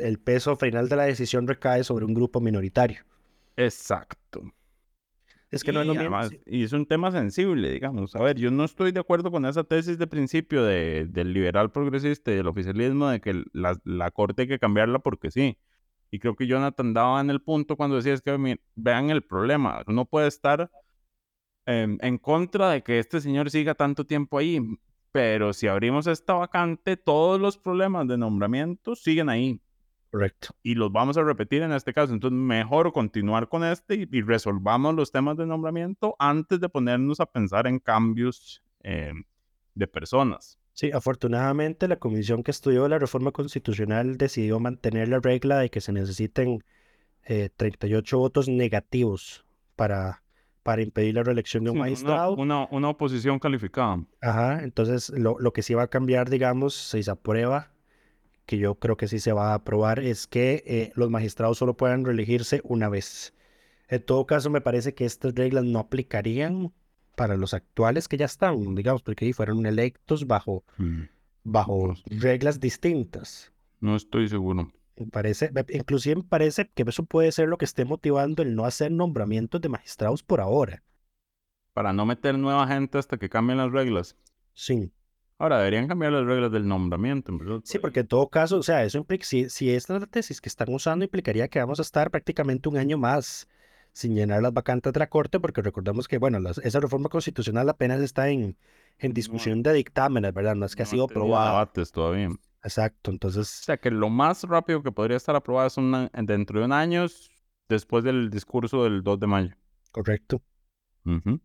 el 0.00 0.18
peso 0.18 0.56
final 0.56 0.88
de 0.88 0.96
la 0.96 1.04
decisión 1.04 1.46
recae 1.46 1.84
sobre 1.84 2.04
un 2.04 2.14
grupo 2.14 2.40
minoritario. 2.40 3.04
Exacto. 3.56 4.42
Es 5.52 5.62
que 5.62 5.72
no 5.72 5.82
es 5.82 5.86
lo 5.86 5.94
Y 5.94 5.98
mismo. 5.98 6.16
además- 6.16 6.36
y 6.46 6.64
es 6.64 6.72
un 6.72 6.86
tema 6.86 7.10
sensible, 7.12 7.70
digamos. 7.70 8.16
A 8.16 8.22
ver, 8.22 8.38
yo 8.38 8.50
no 8.50 8.64
estoy 8.64 8.90
de 8.90 9.00
acuerdo 9.00 9.30
con 9.30 9.44
esa 9.46 9.62
tesis 9.64 9.98
de 9.98 10.06
principio 10.06 10.64
de, 10.64 11.06
del 11.08 11.32
liberal 11.32 11.70
progresista 11.70 12.32
y 12.32 12.36
del 12.36 12.46
oficialismo 12.48 13.08
de 13.08 13.20
que 13.20 13.44
la, 13.52 13.78
la 13.84 14.10
corte 14.10 14.42
hay 14.42 14.48
que 14.48 14.58
cambiarla 14.58 14.98
porque 15.00 15.30
sí. 15.30 15.58
Y 16.10 16.18
creo 16.18 16.34
que 16.36 16.46
Jonathan 16.46 16.92
daba 16.94 17.20
en 17.20 17.30
el 17.30 17.40
punto 17.42 17.76
cuando 17.76 17.96
decía 17.96 18.14
es 18.14 18.22
que 18.22 18.58
vean 18.74 19.10
el 19.10 19.22
problema. 19.22 19.82
No 19.86 20.04
puede 20.06 20.28
estar 20.28 20.70
em, 21.66 21.98
en 22.00 22.18
contra 22.18 22.70
de 22.70 22.82
que 22.82 22.98
este 22.98 23.20
señor 23.20 23.50
siga 23.50 23.74
tanto 23.74 24.04
tiempo 24.04 24.38
ahí. 24.38 24.60
Pero 25.12 25.52
si 25.52 25.66
abrimos 25.68 26.06
esta 26.06 26.32
vacante, 26.34 26.96
todos 26.96 27.38
los 27.38 27.58
problemas 27.58 28.08
de 28.08 28.16
nombramiento 28.16 28.96
siguen 28.96 29.28
ahí 29.28 29.60
Correcto. 30.12 30.48
y 30.62 30.74
los 30.74 30.92
vamos 30.92 31.16
a 31.16 31.22
repetir 31.24 31.62
en 31.62 31.72
este 31.72 31.92
caso. 31.94 32.12
Entonces, 32.12 32.38
mejor 32.38 32.92
continuar 32.92 33.48
con 33.48 33.64
este 33.64 33.94
y, 33.96 34.08
y 34.12 34.20
resolvamos 34.20 34.94
los 34.94 35.10
temas 35.10 35.36
de 35.38 35.46
nombramiento 35.46 36.14
antes 36.18 36.60
de 36.60 36.68
ponernos 36.68 37.18
a 37.20 37.26
pensar 37.26 37.66
en 37.66 37.78
cambios 37.78 38.62
eh, 38.82 39.12
de 39.74 39.86
personas. 39.88 40.58
Sí, 40.74 40.90
afortunadamente 40.92 41.88
la 41.88 41.96
comisión 41.96 42.42
que 42.42 42.50
estudió 42.50 42.88
la 42.88 42.98
reforma 42.98 43.30
constitucional 43.32 44.16
decidió 44.18 44.60
mantener 44.60 45.08
la 45.08 45.18
regla 45.18 45.58
de 45.58 45.70
que 45.70 45.80
se 45.80 45.92
necesiten 45.92 46.62
eh, 47.24 47.48
38 47.56 48.18
votos 48.18 48.48
negativos 48.48 49.44
para, 49.76 50.22
para 50.62 50.82
impedir 50.82 51.14
la 51.14 51.22
reelección 51.22 51.64
de 51.64 51.70
un 51.70 51.76
Sí, 51.76 51.80
una, 51.80 51.86
magistrado. 51.90 52.34
una, 52.36 52.66
una 52.70 52.88
oposición 52.90 53.38
calificada. 53.38 54.04
Ajá, 54.20 54.62
entonces 54.62 55.08
lo, 55.10 55.38
lo 55.38 55.52
que 55.54 55.62
sí 55.62 55.72
va 55.74 55.84
a 55.84 55.88
cambiar, 55.88 56.28
digamos, 56.30 56.74
si 56.74 57.02
se 57.02 57.10
aprueba, 57.10 57.71
que 58.52 58.58
yo 58.58 58.74
creo 58.74 58.98
que 58.98 59.08
sí 59.08 59.18
se 59.18 59.32
va 59.32 59.52
a 59.52 59.54
aprobar, 59.54 59.98
es 59.98 60.26
que 60.26 60.62
eh, 60.66 60.92
los 60.94 61.08
magistrados 61.08 61.56
solo 61.56 61.74
puedan 61.74 62.04
reelegirse 62.04 62.60
una 62.64 62.90
vez. 62.90 63.32
En 63.88 64.04
todo 64.04 64.26
caso, 64.26 64.50
me 64.50 64.60
parece 64.60 64.92
que 64.92 65.06
estas 65.06 65.34
reglas 65.34 65.64
no 65.64 65.78
aplicarían 65.78 66.70
para 67.16 67.38
los 67.38 67.54
actuales 67.54 68.08
que 68.08 68.18
ya 68.18 68.26
están, 68.26 68.74
digamos, 68.74 69.02
porque 69.02 69.24
ahí 69.24 69.32
fueron 69.32 69.64
electos 69.64 70.26
bajo, 70.26 70.64
bajo 71.44 71.94
reglas 72.04 72.60
distintas. 72.60 73.50
No 73.80 73.96
estoy 73.96 74.28
seguro. 74.28 74.70
Parece, 75.10 75.50
inclusive 75.70 76.16
me 76.16 76.24
parece 76.24 76.68
que 76.74 76.82
eso 76.86 77.04
puede 77.06 77.32
ser 77.32 77.48
lo 77.48 77.56
que 77.56 77.64
esté 77.64 77.86
motivando 77.86 78.42
el 78.42 78.54
no 78.54 78.66
hacer 78.66 78.92
nombramientos 78.92 79.62
de 79.62 79.70
magistrados 79.70 80.22
por 80.22 80.42
ahora. 80.42 80.82
Para 81.72 81.94
no 81.94 82.04
meter 82.04 82.38
nueva 82.38 82.66
gente 82.66 82.98
hasta 82.98 83.16
que 83.16 83.30
cambien 83.30 83.56
las 83.56 83.72
reglas. 83.72 84.14
Sí. 84.52 84.92
Ahora, 85.42 85.58
deberían 85.58 85.88
cambiar 85.88 86.12
las 86.12 86.24
reglas 86.24 86.52
del 86.52 86.68
nombramiento. 86.68 87.32
en 87.32 87.38
verdad. 87.38 87.60
Sí, 87.64 87.80
porque 87.80 87.98
en 88.00 88.06
todo 88.06 88.28
caso, 88.28 88.58
o 88.58 88.62
sea, 88.62 88.84
eso 88.84 88.96
implica, 88.98 89.24
si, 89.24 89.50
si 89.50 89.70
esta 89.70 89.96
es 89.96 90.00
la 90.02 90.06
tesis 90.06 90.40
que 90.40 90.48
están 90.48 90.72
usando, 90.72 91.04
implicaría 91.04 91.48
que 91.48 91.58
vamos 91.58 91.80
a 91.80 91.82
estar 91.82 92.12
prácticamente 92.12 92.68
un 92.68 92.76
año 92.76 92.96
más 92.96 93.48
sin 93.92 94.14
llenar 94.14 94.40
las 94.40 94.52
vacantes 94.52 94.92
de 94.92 95.00
la 95.00 95.08
Corte, 95.08 95.40
porque 95.40 95.60
recordemos 95.60 96.06
que, 96.06 96.18
bueno, 96.18 96.38
las- 96.38 96.58
esa 96.58 96.78
reforma 96.78 97.08
constitucional 97.08 97.68
apenas 97.68 98.00
está 98.00 98.28
en, 98.28 98.56
en 98.98 99.12
discusión 99.14 99.64
de 99.64 99.72
dictámenes, 99.72 100.32
¿verdad? 100.32 100.54
No 100.54 100.64
es 100.64 100.76
que 100.76 100.82
ha 100.82 100.86
No 100.86 100.90
sido 100.92 101.06
tenido 101.08 101.24
aprobada. 101.24 101.50
debates 101.50 101.90
todavía. 101.90 102.28
Exacto, 102.62 103.10
O 103.10 103.14
entonces, 103.14 103.48
sea, 103.48 103.76
que 103.78 103.90
lo 103.90 104.10
más 104.10 104.44
rápido 104.44 104.80
que 104.84 104.92
podría 104.92 105.16
estar 105.16 105.34
aprobada 105.34 105.66
es 105.66 105.76
una- 105.76 106.08
dentro 106.22 106.60
de 106.60 106.66
un 106.66 106.72
año 106.72 107.06
después 107.68 108.04
del 108.04 108.30
discurso 108.30 108.84
del 108.84 109.02
2 109.02 109.18
de 109.18 109.26
mayo. 109.26 109.56
correcto. 109.90 110.40
Ujú. 111.04 111.40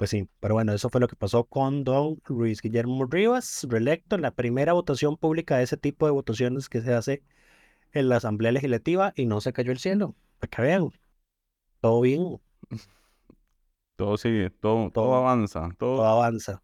Pues 0.00 0.08
sí, 0.08 0.26
pero 0.40 0.54
bueno, 0.54 0.72
eso 0.72 0.88
fue 0.88 0.98
lo 0.98 1.08
que 1.08 1.14
pasó 1.14 1.44
con 1.44 1.84
don 1.84 2.22
Luis 2.26 2.62
Guillermo 2.62 3.04
Rivas, 3.04 3.66
reelecto 3.68 4.16
en 4.16 4.22
la 4.22 4.30
primera 4.30 4.72
votación 4.72 5.18
pública 5.18 5.58
de 5.58 5.64
ese 5.64 5.76
tipo 5.76 6.06
de 6.06 6.12
votaciones 6.12 6.70
que 6.70 6.80
se 6.80 6.94
hace 6.94 7.22
en 7.92 8.08
la 8.08 8.16
Asamblea 8.16 8.50
Legislativa 8.50 9.12
y 9.14 9.26
no 9.26 9.42
se 9.42 9.52
cayó 9.52 9.72
el 9.72 9.78
cielo. 9.78 10.16
Que 10.50 10.62
vean, 10.62 10.88
todo 11.82 12.00
bien, 12.00 12.40
Todo 13.96 14.16
sigue, 14.16 14.48
todo, 14.48 14.90
todo 14.90 15.04
Todo- 15.04 15.14
avanza. 15.16 15.68
Todo, 15.76 15.96
todo 15.96 16.06
avanza. 16.06 16.62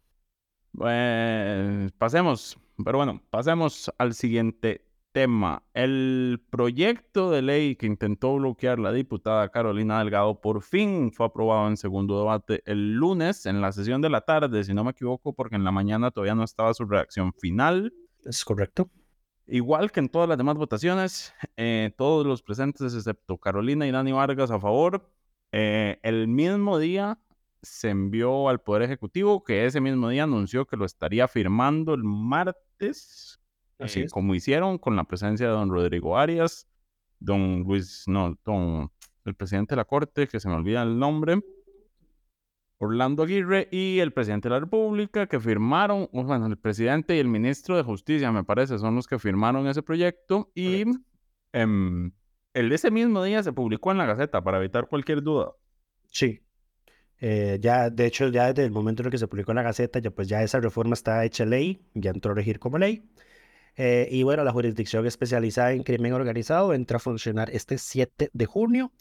Eh, 0.87 1.91
pasemos, 1.99 2.57
pero 2.83 2.97
bueno, 2.97 3.21
pasemos 3.29 3.91
al 3.99 4.15
siguiente 4.15 4.83
tema. 5.17 5.63
El 5.73 6.45
proyecto 6.51 7.31
de 7.31 7.41
ley 7.41 7.75
que 7.75 7.87
intentó 7.87 8.35
bloquear 8.35 8.77
la 8.77 8.91
diputada 8.91 9.49
Carolina 9.49 9.97
Delgado 9.97 10.39
por 10.41 10.61
fin 10.61 11.11
fue 11.11 11.25
aprobado 11.25 11.67
en 11.67 11.75
segundo 11.75 12.19
debate 12.19 12.61
el 12.67 12.93
lunes 12.93 13.47
en 13.47 13.59
la 13.59 13.71
sesión 13.71 13.99
de 13.99 14.11
la 14.11 14.21
tarde, 14.21 14.63
si 14.63 14.75
no 14.75 14.83
me 14.83 14.91
equivoco, 14.91 15.33
porque 15.33 15.55
en 15.55 15.63
la 15.63 15.71
mañana 15.71 16.11
todavía 16.11 16.35
no 16.35 16.43
estaba 16.43 16.71
su 16.75 16.85
redacción 16.85 17.33
final. 17.33 17.91
Es 18.25 18.45
correcto. 18.45 18.91
Igual 19.47 19.91
que 19.91 20.01
en 20.01 20.09
todas 20.09 20.29
las 20.29 20.37
demás 20.37 20.55
votaciones, 20.55 21.33
eh, 21.55 21.91
todos 21.97 22.23
los 22.23 22.43
presentes, 22.43 22.93
excepto 22.93 23.39
Carolina 23.39 23.87
y 23.87 23.91
Dani 23.91 24.11
Vargas, 24.11 24.51
a 24.51 24.59
favor. 24.59 25.09
Eh, 25.51 25.97
el 26.03 26.27
mismo 26.27 26.77
día 26.77 27.17
se 27.63 27.89
envió 27.89 28.49
al 28.49 28.61
Poder 28.61 28.83
Ejecutivo, 28.83 29.43
que 29.43 29.65
ese 29.65 29.81
mismo 29.81 30.09
día 30.09 30.25
anunció 30.25 30.67
que 30.67 30.77
lo 30.77 30.85
estaría 30.85 31.27
firmando 31.27 31.95
el 31.95 32.03
martes, 32.03 33.36
Así 33.79 34.01
eh, 34.01 34.03
es. 34.05 34.11
como 34.11 34.35
hicieron 34.35 34.77
con 34.77 34.95
la 34.95 35.03
presencia 35.03 35.47
de 35.47 35.53
don 35.53 35.69
Rodrigo 35.69 36.17
Arias, 36.17 36.67
don 37.19 37.63
Luis, 37.63 38.03
no, 38.07 38.37
don, 38.43 38.91
el 39.25 39.35
presidente 39.35 39.75
de 39.75 39.77
la 39.77 39.85
Corte, 39.85 40.27
que 40.27 40.39
se 40.39 40.47
me 40.47 40.55
olvida 40.55 40.83
el 40.83 40.97
nombre, 40.97 41.41
Orlando 42.79 43.23
Aguirre 43.23 43.67
y 43.71 43.99
el 43.99 44.13
presidente 44.13 44.49
de 44.49 44.53
la 44.53 44.59
República 44.59 45.27
que 45.27 45.39
firmaron, 45.39 46.09
bueno, 46.11 46.45
el 46.45 46.57
presidente 46.57 47.15
y 47.15 47.19
el 47.19 47.27
ministro 47.27 47.75
de 47.75 47.83
Justicia, 47.83 48.31
me 48.31 48.43
parece, 48.43 48.77
son 48.77 48.95
los 48.95 49.07
que 49.07 49.17
firmaron 49.17 49.67
ese 49.67 49.81
proyecto 49.81 50.51
y 50.53 50.83
em, 51.53 52.11
el 52.53 52.71
ese 52.71 52.91
mismo 52.91 53.23
día 53.23 53.41
se 53.41 53.53
publicó 53.53 53.91
en 53.91 53.97
la 53.97 54.05
Gaceta 54.05 54.43
para 54.43 54.57
evitar 54.57 54.87
cualquier 54.87 55.23
duda. 55.23 55.53
Sí. 56.07 56.41
Eh, 57.19 57.57
ya, 57.59 57.89
de 57.89 58.05
hecho, 58.05 58.27
ya 58.27 58.47
desde 58.47 58.65
el 58.65 58.71
momento 58.71 59.01
en 59.01 59.07
el 59.07 59.11
que 59.11 59.17
se 59.17 59.27
publicó 59.27 59.51
en 59.51 59.57
la 59.57 59.63
Gaceta, 59.63 59.99
ya 59.99 60.11
pues 60.11 60.27
ya 60.27 60.43
esa 60.43 60.59
reforma 60.59 60.93
está 60.93 61.25
hecha 61.25 61.45
ley, 61.45 61.81
ya 61.95 62.11
entró 62.11 62.31
a 62.31 62.35
regir 62.35 62.59
como 62.59 62.77
ley. 62.77 63.09
Eh, 63.77 64.07
y 64.11 64.23
bueno, 64.23 64.43
la 64.43 64.51
jurisdicción 64.51 65.05
especializada 65.05 65.71
en 65.71 65.83
crimen 65.83 66.13
organizado 66.13 66.73
entra 66.73 66.97
a 66.97 66.99
funcionar 66.99 67.49
este 67.51 67.77
7 67.77 68.29
de 68.33 68.45
junio. 68.45 68.91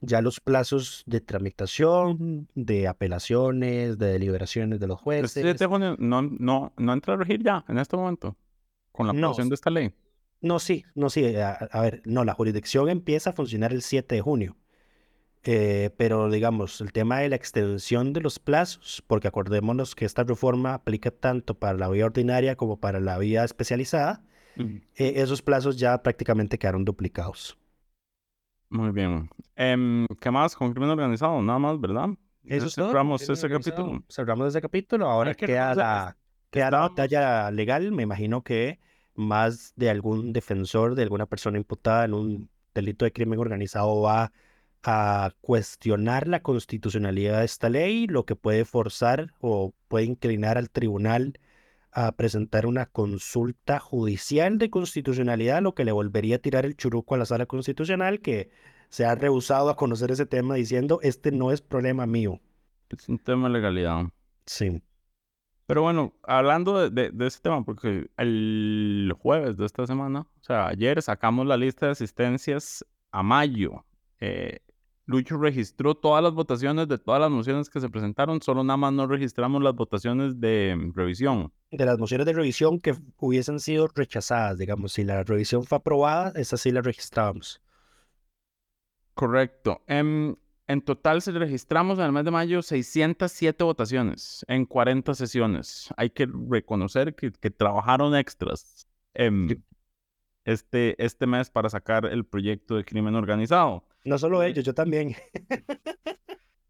Ya 0.00 0.20
los 0.20 0.40
plazos 0.40 1.02
de 1.06 1.20
tramitación, 1.20 2.48
de 2.54 2.88
apelaciones, 2.88 3.96
de 3.96 4.06
deliberaciones 4.12 4.80
de 4.80 4.86
los 4.86 4.98
El 4.98 5.04
jueces. 5.04 5.32
7 5.32 5.54
de 5.54 5.66
junio 5.66 5.96
no, 5.98 6.20
no, 6.22 6.72
no 6.76 6.92
entra 6.92 7.14
a 7.14 7.16
regir 7.16 7.42
ya 7.42 7.64
en 7.68 7.78
este 7.78 7.96
momento 7.96 8.36
con 8.92 9.06
la 9.06 9.12
No. 9.12 9.18
aprobación 9.28 9.48
de 9.48 9.54
esta 9.54 9.70
ley. 9.70 9.92
No, 10.40 10.58
sí, 10.58 10.84
no, 10.94 11.08
sí. 11.08 11.36
A, 11.36 11.52
a 11.52 11.80
ver, 11.80 12.02
no, 12.04 12.24
la 12.24 12.34
jurisdicción 12.34 12.88
empieza 12.90 13.30
a 13.30 13.32
funcionar 13.32 13.72
el 13.72 13.80
7 13.82 14.16
de 14.16 14.20
junio. 14.20 14.56
Eh, 15.46 15.90
pero 15.98 16.30
digamos, 16.30 16.80
el 16.80 16.92
tema 16.92 17.18
de 17.18 17.28
la 17.28 17.36
extensión 17.36 18.14
de 18.14 18.22
los 18.22 18.38
plazos, 18.38 19.04
porque 19.06 19.28
acordémonos 19.28 19.94
que 19.94 20.06
esta 20.06 20.24
reforma 20.24 20.72
aplica 20.72 21.10
tanto 21.10 21.54
para 21.54 21.76
la 21.76 21.88
vía 21.90 22.06
ordinaria 22.06 22.56
como 22.56 22.80
para 22.80 22.98
la 22.98 23.18
vía 23.18 23.44
especializada, 23.44 24.22
eh, 24.56 25.12
esos 25.16 25.42
plazos 25.42 25.76
ya 25.76 26.02
prácticamente 26.02 26.58
quedaron 26.58 26.84
duplicados. 26.84 27.58
Muy 28.70 28.90
bien. 28.90 29.28
Em, 29.54 30.06
¿Qué 30.20 30.30
más 30.30 30.56
con 30.56 30.72
crimen 30.72 30.90
organizado? 30.90 31.42
Nada 31.42 31.58
más, 31.58 31.78
¿verdad? 31.78 32.08
Eso. 32.44 32.70
Cerramos 32.70 33.28
ese 33.28 33.48
capítulo. 33.48 34.02
Cerramos 34.08 34.48
ese 34.48 34.62
capítulo. 34.62 35.10
Ahora 35.10 35.34
que 35.34 35.46
queda 35.46 35.74
la, 35.74 36.16
queda 36.50 36.70
la 36.70 36.80
batalla 36.80 37.50
legal. 37.50 37.92
Me 37.92 38.02
imagino 38.02 38.42
que 38.42 38.80
más 39.14 39.72
de 39.76 39.90
algún 39.90 40.32
defensor 40.32 40.94
de 40.94 41.02
alguna 41.02 41.26
persona 41.26 41.58
imputada 41.58 42.04
en 42.06 42.14
un 42.14 42.50
delito 42.74 43.04
de 43.04 43.12
crimen 43.12 43.38
organizado 43.38 44.00
va 44.00 44.24
a 44.24 44.32
cuestionar 45.40 46.28
la 46.28 46.40
constitucionalidad 46.40 47.38
de 47.38 47.44
esta 47.46 47.70
ley, 47.70 48.06
lo 48.06 48.24
que 48.24 48.36
puede 48.36 48.64
forzar 48.64 49.32
o 49.40 49.74
puede 49.88 50.04
inclinar 50.04 50.58
al 50.58 50.70
tribunal 50.70 51.38
a 51.90 52.12
presentar 52.12 52.66
una 52.66 52.86
consulta 52.86 53.78
judicial 53.78 54.58
de 54.58 54.68
constitucionalidad, 54.68 55.62
lo 55.62 55.74
que 55.74 55.84
le 55.84 55.92
volvería 55.92 56.36
a 56.36 56.40
tirar 56.40 56.66
el 56.66 56.76
churuco 56.76 57.14
a 57.14 57.18
la 57.18 57.24
sala 57.24 57.46
constitucional, 57.46 58.20
que 58.20 58.50
se 58.88 59.06
ha 59.06 59.14
rehusado 59.14 59.70
a 59.70 59.76
conocer 59.76 60.10
ese 60.10 60.26
tema 60.26 60.56
diciendo, 60.56 60.98
este 61.02 61.30
no 61.30 61.50
es 61.50 61.62
problema 61.62 62.04
mío. 62.06 62.40
Es 62.90 63.08
un 63.08 63.18
tema 63.18 63.48
de 63.48 63.54
legalidad. 63.54 64.04
Sí. 64.44 64.82
Pero 65.66 65.82
bueno, 65.82 66.12
hablando 66.24 66.78
de, 66.78 66.90
de, 66.90 67.10
de 67.10 67.26
ese 67.26 67.40
tema, 67.40 67.64
porque 67.64 68.10
el 68.18 69.14
jueves 69.18 69.56
de 69.56 69.64
esta 69.64 69.86
semana, 69.86 70.20
o 70.20 70.42
sea, 70.42 70.66
ayer 70.66 71.00
sacamos 71.00 71.46
la 71.46 71.56
lista 71.56 71.86
de 71.86 71.92
asistencias 71.92 72.84
a 73.12 73.22
mayo. 73.22 73.84
Eh, 74.20 74.60
Lucho 75.06 75.36
registró 75.36 75.94
todas 75.94 76.22
las 76.22 76.32
votaciones 76.32 76.88
de 76.88 76.96
todas 76.98 77.20
las 77.20 77.30
mociones 77.30 77.68
que 77.68 77.80
se 77.80 77.90
presentaron, 77.90 78.40
solo 78.40 78.64
nada 78.64 78.78
más 78.78 78.92
no 78.92 79.06
registramos 79.06 79.62
las 79.62 79.74
votaciones 79.74 80.40
de 80.40 80.92
revisión. 80.94 81.52
De 81.70 81.84
las 81.84 81.98
mociones 81.98 82.26
de 82.26 82.32
revisión 82.32 82.80
que 82.80 82.94
hubiesen 83.18 83.60
sido 83.60 83.88
rechazadas, 83.94 84.58
digamos, 84.58 84.92
si 84.92 85.04
la 85.04 85.22
revisión 85.22 85.64
fue 85.64 85.76
aprobada, 85.76 86.32
esas 86.36 86.60
sí 86.60 86.70
las 86.70 86.84
registrábamos. 86.84 87.60
Correcto. 89.12 89.82
Em, 89.86 90.34
en 90.66 90.80
total 90.80 91.20
se 91.20 91.32
registramos 91.32 91.98
en 91.98 92.06
el 92.06 92.12
mes 92.12 92.24
de 92.24 92.30
mayo 92.30 92.62
607 92.62 93.62
votaciones 93.62 94.44
en 94.48 94.64
40 94.64 95.14
sesiones. 95.14 95.90
Hay 95.98 96.10
que 96.10 96.26
reconocer 96.48 97.14
que, 97.14 97.30
que 97.30 97.50
trabajaron 97.50 98.16
extras 98.16 98.88
em, 99.12 99.62
este, 100.44 101.02
este 101.02 101.26
mes 101.26 101.50
para 101.50 101.68
sacar 101.68 102.06
el 102.06 102.24
proyecto 102.24 102.76
de 102.76 102.84
crimen 102.84 103.14
organizado. 103.14 103.84
No 104.04 104.18
solo 104.18 104.42
ellos, 104.42 104.64
yo 104.64 104.74
también. 104.74 105.16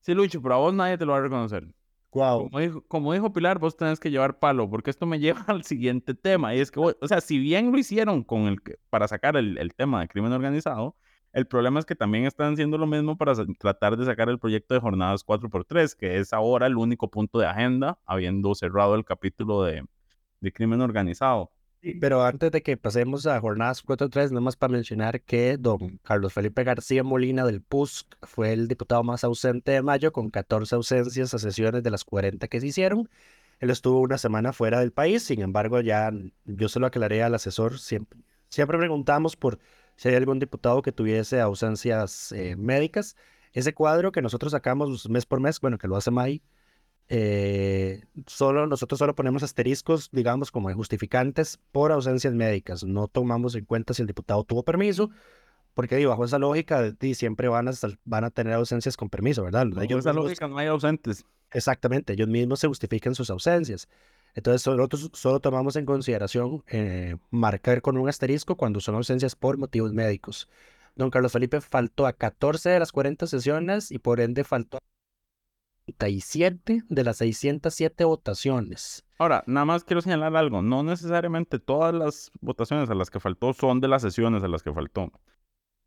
Sí, 0.00 0.14
Lucho, 0.14 0.42
pero 0.42 0.54
a 0.56 0.58
vos 0.58 0.74
nadie 0.74 0.98
te 0.98 1.06
lo 1.06 1.12
va 1.12 1.18
a 1.18 1.22
reconocer. 1.22 1.66
Wow. 2.12 2.50
Como 2.50 2.60
dijo, 2.60 2.82
como 2.88 3.12
dijo 3.12 3.32
Pilar, 3.32 3.58
vos 3.58 3.76
tenés 3.76 4.00
que 4.00 4.10
llevar 4.10 4.38
palo, 4.38 4.68
porque 4.70 4.90
esto 4.90 5.06
me 5.06 5.18
lleva 5.20 5.44
al 5.48 5.64
siguiente 5.64 6.14
tema. 6.14 6.54
Y 6.54 6.60
es 6.60 6.70
que, 6.70 6.80
vos- 6.80 6.96
o 7.00 7.08
sea, 7.08 7.20
si 7.20 7.38
bien 7.38 7.72
lo 7.72 7.78
hicieron 7.78 8.24
con 8.24 8.42
el, 8.48 8.62
que- 8.62 8.78
para 8.90 9.08
sacar 9.08 9.36
el, 9.36 9.58
el 9.58 9.74
tema 9.74 10.00
de 10.02 10.08
crimen 10.08 10.32
organizado, 10.32 10.96
el 11.32 11.46
problema 11.48 11.80
es 11.80 11.86
que 11.86 11.96
también 11.96 12.26
están 12.26 12.54
haciendo 12.54 12.78
lo 12.78 12.86
mismo 12.86 13.16
para 13.18 13.34
tratar 13.58 13.96
de 13.96 14.04
sacar 14.06 14.28
el 14.30 14.38
proyecto 14.40 14.74
de 14.74 14.80
jornadas 14.80 15.24
4x3, 15.24 15.96
que 15.96 16.18
es 16.18 16.32
ahora 16.32 16.66
el 16.68 16.76
único 16.76 17.10
punto 17.10 17.38
de 17.40 17.46
agenda, 17.46 17.98
habiendo 18.06 18.54
cerrado 18.54 18.94
el 18.96 19.04
capítulo 19.04 19.62
de, 19.64 19.84
de 20.40 20.52
crimen 20.52 20.82
organizado. 20.82 21.52
Pero 22.00 22.24
antes 22.24 22.50
de 22.50 22.62
que 22.62 22.76
pasemos 22.76 23.26
a 23.26 23.40
jornadas 23.40 23.84
4-3, 23.84 24.30
nada 24.30 24.40
más 24.40 24.56
para 24.56 24.72
mencionar 24.72 25.20
que 25.20 25.58
don 25.58 25.98
Carlos 26.02 26.32
Felipe 26.32 26.64
García 26.64 27.02
Molina 27.02 27.44
del 27.44 27.60
PUSC 27.60 28.06
fue 28.22 28.52
el 28.52 28.68
diputado 28.68 29.02
más 29.02 29.22
ausente 29.22 29.72
de 29.72 29.82
mayo, 29.82 30.12
con 30.12 30.30
14 30.30 30.76
ausencias 30.76 31.34
a 31.34 31.38
sesiones 31.38 31.82
de 31.82 31.90
las 31.90 32.04
40 32.04 32.48
que 32.48 32.60
se 32.60 32.68
hicieron. 32.68 33.10
Él 33.60 33.70
estuvo 33.70 34.00
una 34.00 34.18
semana 34.18 34.52
fuera 34.52 34.80
del 34.80 34.92
país, 34.92 35.24
sin 35.24 35.42
embargo, 35.42 35.80
ya 35.80 36.10
yo 36.44 36.68
se 36.68 36.80
lo 36.80 36.86
aclaré 36.86 37.22
al 37.22 37.34
asesor. 37.34 37.78
Siempre, 37.78 38.18
siempre 38.48 38.78
preguntamos 38.78 39.36
por 39.36 39.58
si 39.96 40.08
hay 40.08 40.14
algún 40.14 40.38
diputado 40.38 40.80
que 40.82 40.92
tuviese 40.92 41.40
ausencias 41.40 42.32
eh, 42.32 42.56
médicas. 42.56 43.16
Ese 43.52 43.74
cuadro 43.74 44.10
que 44.10 44.22
nosotros 44.22 44.52
sacamos 44.52 45.08
mes 45.10 45.26
por 45.26 45.40
mes, 45.40 45.60
bueno, 45.60 45.78
que 45.78 45.86
lo 45.86 45.96
hace 45.96 46.10
May, 46.10 46.42
eh, 47.08 48.02
solo 48.26 48.66
nosotros 48.66 48.98
solo 48.98 49.14
ponemos 49.14 49.42
asteriscos, 49.42 50.08
digamos, 50.12 50.50
como 50.50 50.72
justificantes 50.72 51.58
por 51.72 51.92
ausencias 51.92 52.34
médicas. 52.34 52.84
No 52.84 53.08
tomamos 53.08 53.54
en 53.54 53.64
cuenta 53.64 53.94
si 53.94 54.02
el 54.02 54.08
diputado 54.08 54.44
tuvo 54.44 54.62
permiso, 54.62 55.10
porque 55.74 55.96
digo, 55.96 56.10
bajo 56.10 56.24
esa 56.24 56.38
lógica, 56.38 56.94
siempre 57.14 57.48
van 57.48 57.68
a, 57.68 57.72
van 58.04 58.24
a 58.24 58.30
tener 58.30 58.54
ausencias 58.54 58.96
con 58.96 59.10
permiso, 59.10 59.42
¿verdad? 59.44 59.66
Bajo 59.68 59.82
Ellos 59.82 60.00
esa 60.00 60.10
mismos- 60.12 60.24
lógica 60.24 60.48
no 60.48 60.58
hay 60.58 60.68
ausentes. 60.68 61.24
Exactamente, 61.50 62.14
ellos 62.14 62.28
mismos 62.28 62.60
se 62.60 62.68
justifican 62.68 63.14
sus 63.14 63.30
ausencias. 63.30 63.88
Entonces, 64.34 64.66
nosotros 64.66 65.10
solo 65.12 65.38
tomamos 65.38 65.76
en 65.76 65.84
consideración 65.86 66.64
eh, 66.66 67.16
marcar 67.30 67.80
con 67.82 67.96
un 67.96 68.08
asterisco 68.08 68.56
cuando 68.56 68.80
son 68.80 68.96
ausencias 68.96 69.36
por 69.36 69.58
motivos 69.58 69.92
médicos. 69.92 70.48
Don 70.96 71.10
Carlos 71.10 71.30
Felipe 71.32 71.60
faltó 71.60 72.06
a 72.06 72.12
14 72.12 72.70
de 72.70 72.78
las 72.80 72.90
40 72.90 73.26
sesiones 73.28 73.92
y 73.92 73.98
por 73.98 74.18
ende 74.20 74.42
faltó 74.42 74.78
a 74.78 74.80
37 75.86 76.82
de 76.88 77.04
las 77.04 77.18
607 77.18 78.04
votaciones. 78.04 79.04
Ahora, 79.18 79.44
nada 79.46 79.64
más 79.66 79.84
quiero 79.84 80.00
señalar 80.00 80.34
algo. 80.36 80.62
No 80.62 80.82
necesariamente 80.82 81.58
todas 81.58 81.94
las 81.94 82.30
votaciones 82.40 82.90
a 82.90 82.94
las 82.94 83.10
que 83.10 83.20
faltó 83.20 83.52
son 83.52 83.80
de 83.80 83.88
las 83.88 84.02
sesiones 84.02 84.42
a 84.42 84.48
las 84.48 84.62
que 84.62 84.72
faltó. 84.72 85.12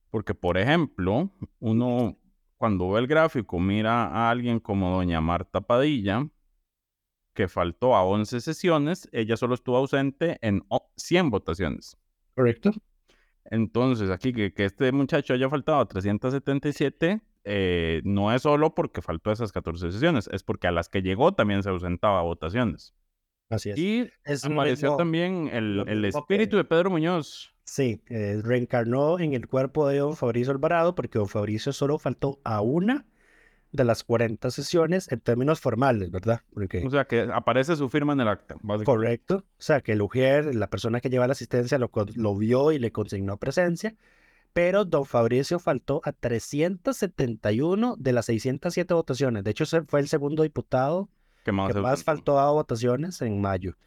Porque, 0.10 0.34
por 0.34 0.58
ejemplo, 0.58 1.32
uno 1.60 2.18
cuando 2.58 2.90
ve 2.92 3.00
el 3.02 3.08
gráfico 3.08 3.60
mira 3.60 4.06
a 4.08 4.30
alguien 4.30 4.60
como 4.60 4.92
doña 4.96 5.20
Marta 5.22 5.62
Padilla, 5.62 6.28
que 7.34 7.48
faltó 7.48 7.96
a 7.96 8.04
11 8.04 8.40
sesiones, 8.42 9.08
ella 9.12 9.38
solo 9.38 9.54
estuvo 9.56 9.78
ausente 9.78 10.38
en 10.42 10.64
o- 10.70 10.90
100 10.96 11.30
votaciones. 11.30 11.98
¿Correcto? 12.36 12.72
Entonces, 13.46 14.10
aquí 14.10 14.34
que, 14.34 14.54
que 14.54 14.66
este 14.66 14.92
muchacho 14.92 15.34
haya 15.34 15.50
faltado 15.50 15.80
a 15.80 15.88
377, 15.88 17.22
eh, 17.48 18.02
no 18.04 18.34
es 18.34 18.42
solo 18.44 18.76
porque 18.76 19.02
faltó 19.02 19.32
esas 19.32 19.52
14 19.52 19.92
sesiones, 19.92 20.30
es 20.32 20.44
porque 20.44 20.68
a 20.68 20.72
las 20.72 20.90
que 20.90 21.02
llegó 21.02 21.34
también 21.34 21.64
se 21.64 21.70
ausentaba 21.70 22.20
a 22.20 22.24
votaciones. 22.24 22.94
Así 23.50 23.70
es. 23.70 23.78
Y 23.78 24.10
Es 24.26 24.44
apareció 24.44 24.90
mismo- 24.90 24.98
también 24.98 25.50
el, 25.54 25.84
que- 25.88 26.08
espíritu 26.10 26.58
de 26.58 26.66
Pedro 26.66 26.90
Muñoz. 26.90 27.54
Sí, 27.64 28.02
eh, 28.08 28.40
reencarnó 28.44 29.20
en 29.20 29.34
el 29.34 29.48
cuerpo 29.48 29.88
de 29.88 30.00
don 30.00 30.16
Fabricio 30.16 30.52
Alvarado 30.52 30.96
porque 30.96 31.20
don 31.20 31.28
Fabricio 31.28 31.74
solo 31.74 31.98
faltó 32.00 32.40
a 32.44 32.62
una 32.62 33.06
de 33.74 33.84
las 33.84 34.04
40 34.06 34.50
sesiones 34.52 35.12
en 35.12 35.20
términos 35.20 35.60
formales, 35.60 36.10
¿verdad? 36.10 36.42
Porque, 36.54 36.86
O 36.86 36.90
sea, 36.90 37.06
que 37.06 37.28
aparece 37.34 37.76
su 37.76 37.90
firma 37.90 38.14
en 38.14 38.22
el 38.22 38.30
acta. 38.30 38.56
correcto. 38.86 39.38
O 39.46 39.62
sea, 39.62 39.82
que 39.82 39.92
el 39.94 40.02
Ujier, 40.02 40.56
la 40.56 40.70
persona 40.70 41.02
que 41.02 41.10
lleva 41.10 41.28
la 41.28 41.34
asistencia, 41.34 41.78
lo 41.78 42.36
vio 42.38 42.72
y 42.72 42.80
le 42.80 42.92
consignó 42.92 43.38
presencia. 43.38 43.96
Pero 44.58 44.86
don 44.86 45.06
Fabricio 45.06 45.60
faltó 45.60 46.02
a 46.04 46.12
371 46.14 47.96
de 48.00 48.12
las 48.12 48.26
607 48.26 48.92
votaciones. 48.96 49.44
De 49.44 49.52
hecho, 49.52 49.66
fue 49.88 50.00
el 50.00 50.08
segundo 50.08 50.42
diputado 50.42 51.10
Que 51.46 51.52
más 51.52 51.72
que 51.72 51.80
más 51.80 52.04
faltó 52.04 52.40
a 52.40 52.50
votaciones 52.52 53.22
en 53.22 53.40
mayo. 53.40 53.78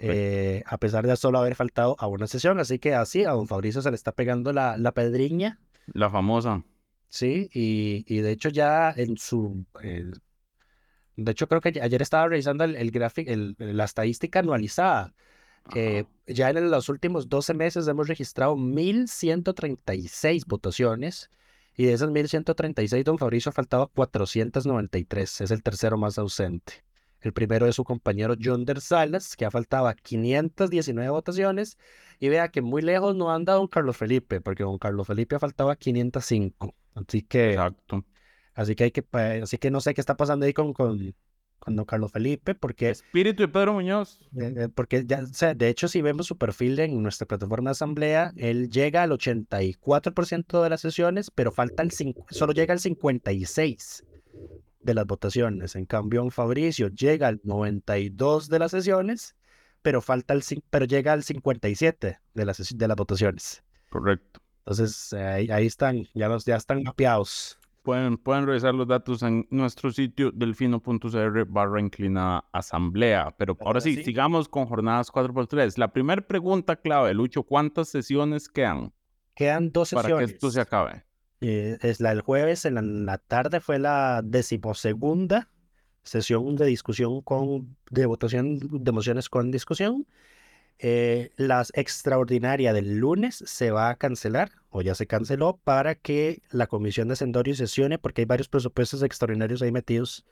Eh, 0.00 0.62
a 0.66 0.78
pesar 0.78 1.04
de 1.04 1.16
solo 1.16 1.38
haber 1.38 1.56
faltado 1.56 1.96
a 1.98 2.06
una 2.06 2.28
sesión. 2.28 2.60
Así 2.60 2.78
que 2.78 2.94
así 2.94 3.24
a 3.24 3.32
don 3.32 3.48
Fabricio 3.48 3.82
se 3.82 3.90
le 3.90 3.96
está 3.96 4.12
pegando 4.12 4.52
la, 4.52 4.76
la 4.76 4.92
pedriña, 4.92 5.58
La 5.92 6.08
famosa. 6.08 6.62
¿sí? 7.08 7.50
Y, 7.52 8.04
y 8.06 8.18
de 8.20 8.30
hecho 8.30 8.50
ya 8.50 8.92
en 8.96 9.16
su... 9.16 9.66
eh, 9.82 10.12
de 11.16 11.32
hecho 11.32 11.48
creo 11.48 11.60
que 11.60 11.80
ayer 11.80 12.02
estaba 12.02 12.28
revisando 12.28 12.62
el, 12.64 12.76
el 12.76 12.90
gráfico, 12.92 13.30
el- 13.32 13.56
la 13.58 13.84
estadística 13.84 14.38
anualizada. 14.38 15.12
Eh, 15.74 16.04
ya 16.26 16.50
en 16.50 16.70
los 16.70 16.88
últimos 16.88 17.28
12 17.28 17.54
meses 17.54 17.88
hemos 17.88 18.08
registrado 18.08 18.54
1.136 18.56 20.46
votaciones 20.46 21.30
y 21.76 21.86
de 21.86 21.94
esas 21.94 22.10
1.136 22.10 23.02
don 23.04 23.18
Fabricio 23.18 23.50
ha 23.50 23.52
faltado 23.52 23.88
493, 23.88 25.40
es 25.40 25.50
el 25.50 25.62
tercero 25.62 25.96
más 25.96 26.18
ausente. 26.18 26.84
El 27.24 27.32
primero 27.32 27.66
es 27.66 27.76
su 27.76 27.84
compañero 27.84 28.34
Yonder 28.34 28.82
Salas, 28.82 29.34
que 29.34 29.46
ha 29.46 29.50
faltado 29.50 29.88
a 29.88 29.94
519 29.94 31.08
votaciones. 31.08 31.78
Y 32.20 32.28
vea 32.28 32.50
que 32.50 32.60
muy 32.60 32.82
lejos 32.82 33.16
no 33.16 33.32
anda 33.32 33.54
don 33.54 33.66
Carlos 33.66 33.96
Felipe, 33.96 34.42
porque 34.42 34.62
don 34.62 34.76
Carlos 34.76 35.06
Felipe 35.06 35.36
ha 35.36 35.38
faltado 35.38 35.70
a 35.70 35.76
505. 35.76 36.74
Así 36.94 37.22
que, 37.22 37.52
Exacto. 37.52 38.04
así 38.54 38.74
que 38.74 38.84
hay 38.84 38.90
que, 38.90 39.04
así 39.42 39.56
que 39.56 39.70
no 39.70 39.80
sé 39.80 39.94
qué 39.94 40.02
está 40.02 40.18
pasando 40.18 40.44
ahí 40.44 40.52
con, 40.52 40.74
con, 40.74 41.14
con 41.64 41.76
don 41.76 41.84
Carlos 41.84 42.12
Felipe, 42.12 42.54
porque 42.54 42.90
Espíritu 42.90 43.42
de 43.42 43.48
Pedro 43.48 43.72
Muñoz. 43.72 44.20
eh, 44.36 44.54
eh, 44.56 44.68
porque 44.68 45.04
ya, 45.06 45.20
o 45.20 45.34
sea, 45.34 45.54
de 45.54 45.68
hecho, 45.68 45.88
si 45.88 46.02
vemos 46.02 46.26
su 46.26 46.36
perfil 46.36 46.78
en 46.78 47.02
nuestra 47.02 47.26
plataforma 47.26 47.70
de 47.70 47.72
asamblea, 47.72 48.32
él 48.36 48.70
llega 48.70 49.02
al 49.02 49.10
84% 49.10 50.62
de 50.62 50.70
las 50.70 50.80
sesiones, 50.80 51.30
pero 51.30 51.50
falta 51.50 51.82
el 51.82 51.90
solo 52.30 52.52
llega 52.52 52.72
al 52.72 52.80
56% 52.80 54.04
de 54.82 54.94
las 54.94 55.06
votaciones. 55.06 55.74
En 55.76 55.86
cambio, 55.86 56.22
en 56.22 56.30
Fabricio 56.30 56.88
llega 56.88 57.28
al 57.28 57.40
92% 57.42 58.48
de 58.48 58.58
las 58.58 58.70
sesiones, 58.70 59.34
pero 59.82 60.02
falta 60.02 60.34
el, 60.34 60.42
pero 60.70 60.84
llega 60.84 61.12
al 61.12 61.22
57% 61.22 62.18
de 62.34 62.44
las, 62.44 62.76
de 62.76 62.88
las 62.88 62.96
votaciones. 62.96 63.62
Correcto. 63.88 64.40
Entonces, 64.58 65.12
eh, 65.12 65.22
ahí, 65.22 65.50
ahí 65.50 65.66
están, 65.66 66.06
ya, 66.14 66.28
los, 66.28 66.44
ya 66.44 66.56
están 66.56 66.82
mapeados. 66.82 67.58
Pueden, 67.84 68.16
pueden 68.16 68.46
revisar 68.46 68.74
los 68.74 68.88
datos 68.88 69.22
en 69.22 69.46
nuestro 69.50 69.92
sitio 69.92 70.32
delfino.cr 70.32 71.44
barra 71.46 71.78
inclinada 71.78 72.48
asamblea. 72.50 73.34
Pero 73.36 73.58
ahora 73.60 73.82
sí, 73.82 73.96
sí. 73.96 74.04
sigamos 74.04 74.48
con 74.48 74.64
jornadas 74.64 75.12
4x3. 75.12 75.76
La 75.76 75.92
primera 75.92 76.26
pregunta 76.26 76.76
clave, 76.76 77.12
Lucho, 77.12 77.42
¿cuántas 77.42 77.90
sesiones 77.90 78.48
quedan 78.48 78.94
Quedan 79.34 79.70
dos 79.70 79.90
para 79.90 80.08
que 80.08 80.14
sesiones. 80.14 80.30
esto 80.32 80.50
se 80.50 80.60
acabe? 80.62 81.04
Eh, 81.42 81.76
es 81.82 82.00
la 82.00 82.08
del 82.08 82.22
jueves, 82.22 82.64
en 82.64 82.74
la, 82.74 82.80
en 82.80 83.04
la 83.04 83.18
tarde 83.18 83.60
fue 83.60 83.78
la 83.78 84.22
decimosegunda 84.24 85.50
sesión 86.04 86.56
de 86.56 86.64
discusión 86.64 87.20
con, 87.20 87.76
de 87.90 88.06
votación 88.06 88.58
de 88.60 88.92
mociones 88.92 89.28
con 89.28 89.50
discusión. 89.50 90.06
Eh, 90.78 91.30
la 91.36 91.64
extraordinaria 91.74 92.72
del 92.72 92.98
lunes 92.98 93.42
se 93.46 93.70
va 93.70 93.90
a 93.90 93.96
cancelar, 93.96 94.52
o 94.70 94.82
ya 94.82 94.94
se 94.94 95.06
canceló, 95.06 95.58
para 95.62 95.94
que 95.94 96.42
la 96.50 96.66
comisión 96.66 97.08
de 97.08 97.16
Sendorio 97.16 97.54
sesione, 97.54 97.98
porque 97.98 98.22
hay 98.22 98.26
varios 98.26 98.48
presupuestos 98.48 99.02
extraordinarios 99.02 99.62
ahí 99.62 99.72
metidos 99.72 100.24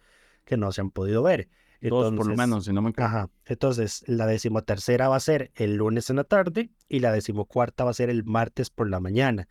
que 0.45 0.57
no 0.57 0.73
se 0.73 0.81
han 0.81 0.91
podido 0.91 1.23
ver. 1.23 1.49
Dos 1.81 1.91
por 2.15 2.27
lo 2.27 2.33
Entonces, 2.33 2.37
menos, 2.37 2.65
si 2.65 2.73
no 2.73 2.83
me 2.83 2.91
equivoco. 2.91 3.07
Ajá. 3.07 3.31
Entonces, 3.45 4.05
la 4.07 4.27
decimotercera 4.27 5.09
va 5.09 5.17
a 5.17 5.21
ser 5.21 5.51
el 5.57 5.77
lunes 5.77 6.11
en 6.11 6.17
la 6.17 6.25
tarde 6.25 6.71
y 6.89 7.01
la 7.01 7.11
decimocuarta 7.11 7.85
va 7.85 7.91
a 7.91 7.95
ser 7.95 8.09
el 8.09 8.25
martes 8.25 8.71
por 8.71 8.89
la 8.89 9.01
mañana. 9.01 9.49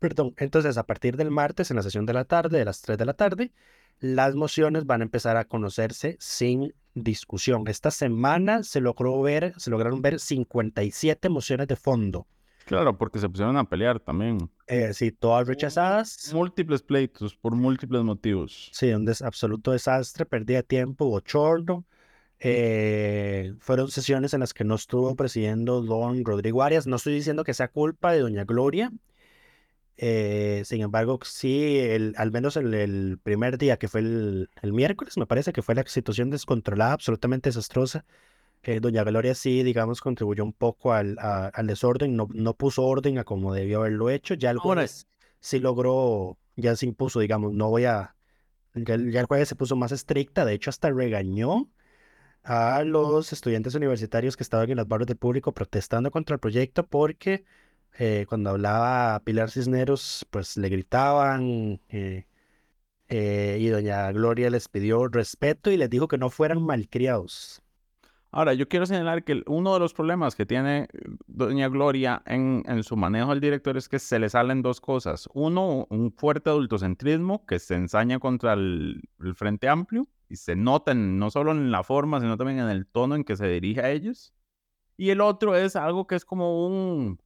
Perdón, 0.00 0.34
entonces 0.36 0.76
a 0.76 0.84
partir 0.84 1.16
del 1.16 1.30
martes 1.30 1.70
en 1.70 1.76
la 1.76 1.82
sesión 1.82 2.06
de 2.06 2.12
la 2.12 2.24
tarde, 2.24 2.58
de 2.58 2.64
las 2.64 2.82
3 2.82 2.98
de 2.98 3.04
la 3.04 3.14
tarde, 3.14 3.52
las 4.00 4.34
mociones 4.34 4.86
van 4.86 5.00
a 5.00 5.04
empezar 5.04 5.36
a 5.36 5.44
conocerse 5.44 6.16
sin 6.20 6.74
discusión. 6.94 7.64
Esta 7.66 7.90
semana 7.90 8.62
se 8.62 8.80
logró 8.80 9.20
ver, 9.22 9.54
se 9.58 9.70
lograron 9.70 10.00
ver 10.02 10.20
57 10.20 11.28
mociones 11.28 11.66
de 11.68 11.76
fondo. 11.76 12.26
Claro, 12.66 12.96
porque 12.96 13.18
se 13.18 13.28
pusieron 13.28 13.56
a 13.58 13.68
pelear 13.68 14.00
también. 14.00 14.50
Eh, 14.68 14.94
sí, 14.94 15.10
todas 15.12 15.46
rechazadas. 15.46 16.30
Múltiples 16.32 16.80
pleitos 16.82 17.34
por 17.36 17.54
múltiples 17.54 18.02
motivos. 18.02 18.70
Sí, 18.72 18.90
un 18.92 19.04
des- 19.04 19.20
absoluto 19.20 19.72
desastre, 19.72 20.24
pérdida 20.24 20.58
de 20.58 20.62
tiempo, 20.62 21.06
bochorno. 21.06 21.84
Eh, 22.40 23.54
fueron 23.60 23.90
sesiones 23.90 24.32
en 24.34 24.40
las 24.40 24.54
que 24.54 24.64
no 24.64 24.74
estuvo 24.76 25.14
presidiendo 25.16 25.82
don 25.82 26.24
Rodrigo 26.24 26.62
Arias. 26.62 26.86
No 26.86 26.96
estoy 26.96 27.14
diciendo 27.14 27.42
que 27.44 27.54
sea 27.54 27.68
culpa 27.68 28.12
de 28.12 28.20
doña 28.20 28.44
Gloria. 28.44 28.92
Eh, 29.96 30.62
sin 30.64 30.82
embargo, 30.82 31.18
sí, 31.24 31.78
el, 31.78 32.14
al 32.18 32.30
menos 32.32 32.56
el, 32.56 32.74
el 32.74 33.18
primer 33.22 33.58
día, 33.58 33.76
que 33.78 33.88
fue 33.88 34.00
el, 34.00 34.50
el 34.62 34.72
miércoles, 34.72 35.16
me 35.18 35.26
parece 35.26 35.52
que 35.52 35.62
fue 35.62 35.74
la 35.74 35.84
situación 35.86 36.30
descontrolada, 36.30 36.92
absolutamente 36.92 37.48
desastrosa. 37.50 38.04
que 38.62 38.80
doña 38.80 39.04
Gloria 39.04 39.34
sí, 39.34 39.62
digamos, 39.62 40.00
contribuyó 40.00 40.44
un 40.44 40.52
poco 40.54 40.92
al, 40.94 41.18
a- 41.20 41.48
al 41.48 41.66
desorden, 41.68 42.16
no, 42.16 42.28
no 42.34 42.54
puso 42.56 42.84
orden 42.84 43.18
a 43.18 43.24
como 43.24 43.54
debió 43.54 43.80
haberlo 43.80 44.10
hecho. 44.10 44.34
Ya 44.34 44.50
el 44.50 44.58
Ahora- 44.58 44.82
jueves 44.82 45.08
sí 45.40 45.60
logró, 45.60 46.38
ya 46.56 46.76
se 46.76 46.86
impuso, 46.86 47.20
digamos, 47.20 47.52
no 47.52 47.70
voy 47.70 47.84
a, 47.86 48.16
ya, 48.74 48.96
ya 48.98 49.20
el 49.20 49.26
jueves 49.26 49.48
se 49.48 49.56
puso 49.56 49.76
más 49.76 49.92
estricta, 49.92 50.44
de 50.44 50.54
hecho 50.54 50.70
hasta 50.70 50.90
regañó 50.90 51.70
a 52.42 52.82
los 52.84 53.32
estudiantes 53.32 53.74
universitarios 53.74 54.36
que 54.36 54.42
estaban 54.42 54.70
en 54.70 54.76
las 54.76 54.88
barras 54.88 55.06
del 55.06 55.16
público 55.16 55.52
protestando 55.52 56.10
contra 56.10 56.34
el 56.34 56.40
proyecto 56.40 56.86
porque 56.86 57.44
eh, 57.98 58.26
cuando 58.28 58.50
hablaba 58.50 59.20
Pilar 59.24 59.50
Cisneros, 59.50 60.26
pues 60.30 60.56
le 60.56 60.68
gritaban 60.68 61.80
eh, 61.88 62.26
eh, 63.08 63.58
y 63.60 63.68
doña 63.68 64.10
Gloria 64.12 64.50
les 64.50 64.68
pidió 64.68 65.06
respeto 65.08 65.70
y 65.70 65.76
les 65.76 65.90
dijo 65.90 66.08
que 66.08 66.18
no 66.18 66.30
fueran 66.30 66.62
malcriados. 66.62 67.62
Ahora, 68.32 68.52
yo 68.54 68.68
quiero 68.68 68.84
señalar 68.84 69.22
que 69.22 69.44
uno 69.46 69.74
de 69.74 69.78
los 69.78 69.94
problemas 69.94 70.34
que 70.34 70.44
tiene 70.44 70.88
doña 71.28 71.68
Gloria 71.68 72.20
en, 72.26 72.64
en, 72.66 72.82
su 72.82 72.96
manejo 72.96 73.30
del 73.30 73.40
director 73.40 73.76
es 73.76 73.88
que 73.88 74.00
se 74.00 74.18
le 74.18 74.28
salen 74.28 74.60
dos 74.60 74.80
cosas. 74.80 75.28
Uno, 75.34 75.86
un 75.88 76.12
fuerte 76.12 76.50
adultocentrismo 76.50 77.46
que 77.46 77.60
se 77.60 77.76
ensaña 77.76 78.18
contra 78.18 78.54
el, 78.54 79.02
el 79.20 79.36
Frente 79.36 79.68
Amplio 79.68 80.08
y 80.28 80.34
se 80.34 80.56
nota 80.56 80.94
no 80.94 81.30
solo 81.30 81.52
en 81.52 81.70
la 81.70 81.84
forma, 81.84 82.20
sino 82.20 82.36
también 82.36 82.58
en 82.58 82.70
el 82.70 82.86
tono 82.88 83.14
en 83.14 83.22
que 83.22 83.36
se 83.36 83.46
dirige 83.46 83.82
a 83.82 83.90
ellos. 83.92 84.34
Y 84.96 85.10
el 85.10 85.20
otro 85.20 85.54
es 85.54 85.76
algo 85.76 86.08
que 86.08 86.16
es 86.16 86.24
como 86.24 86.66
un 86.66 87.20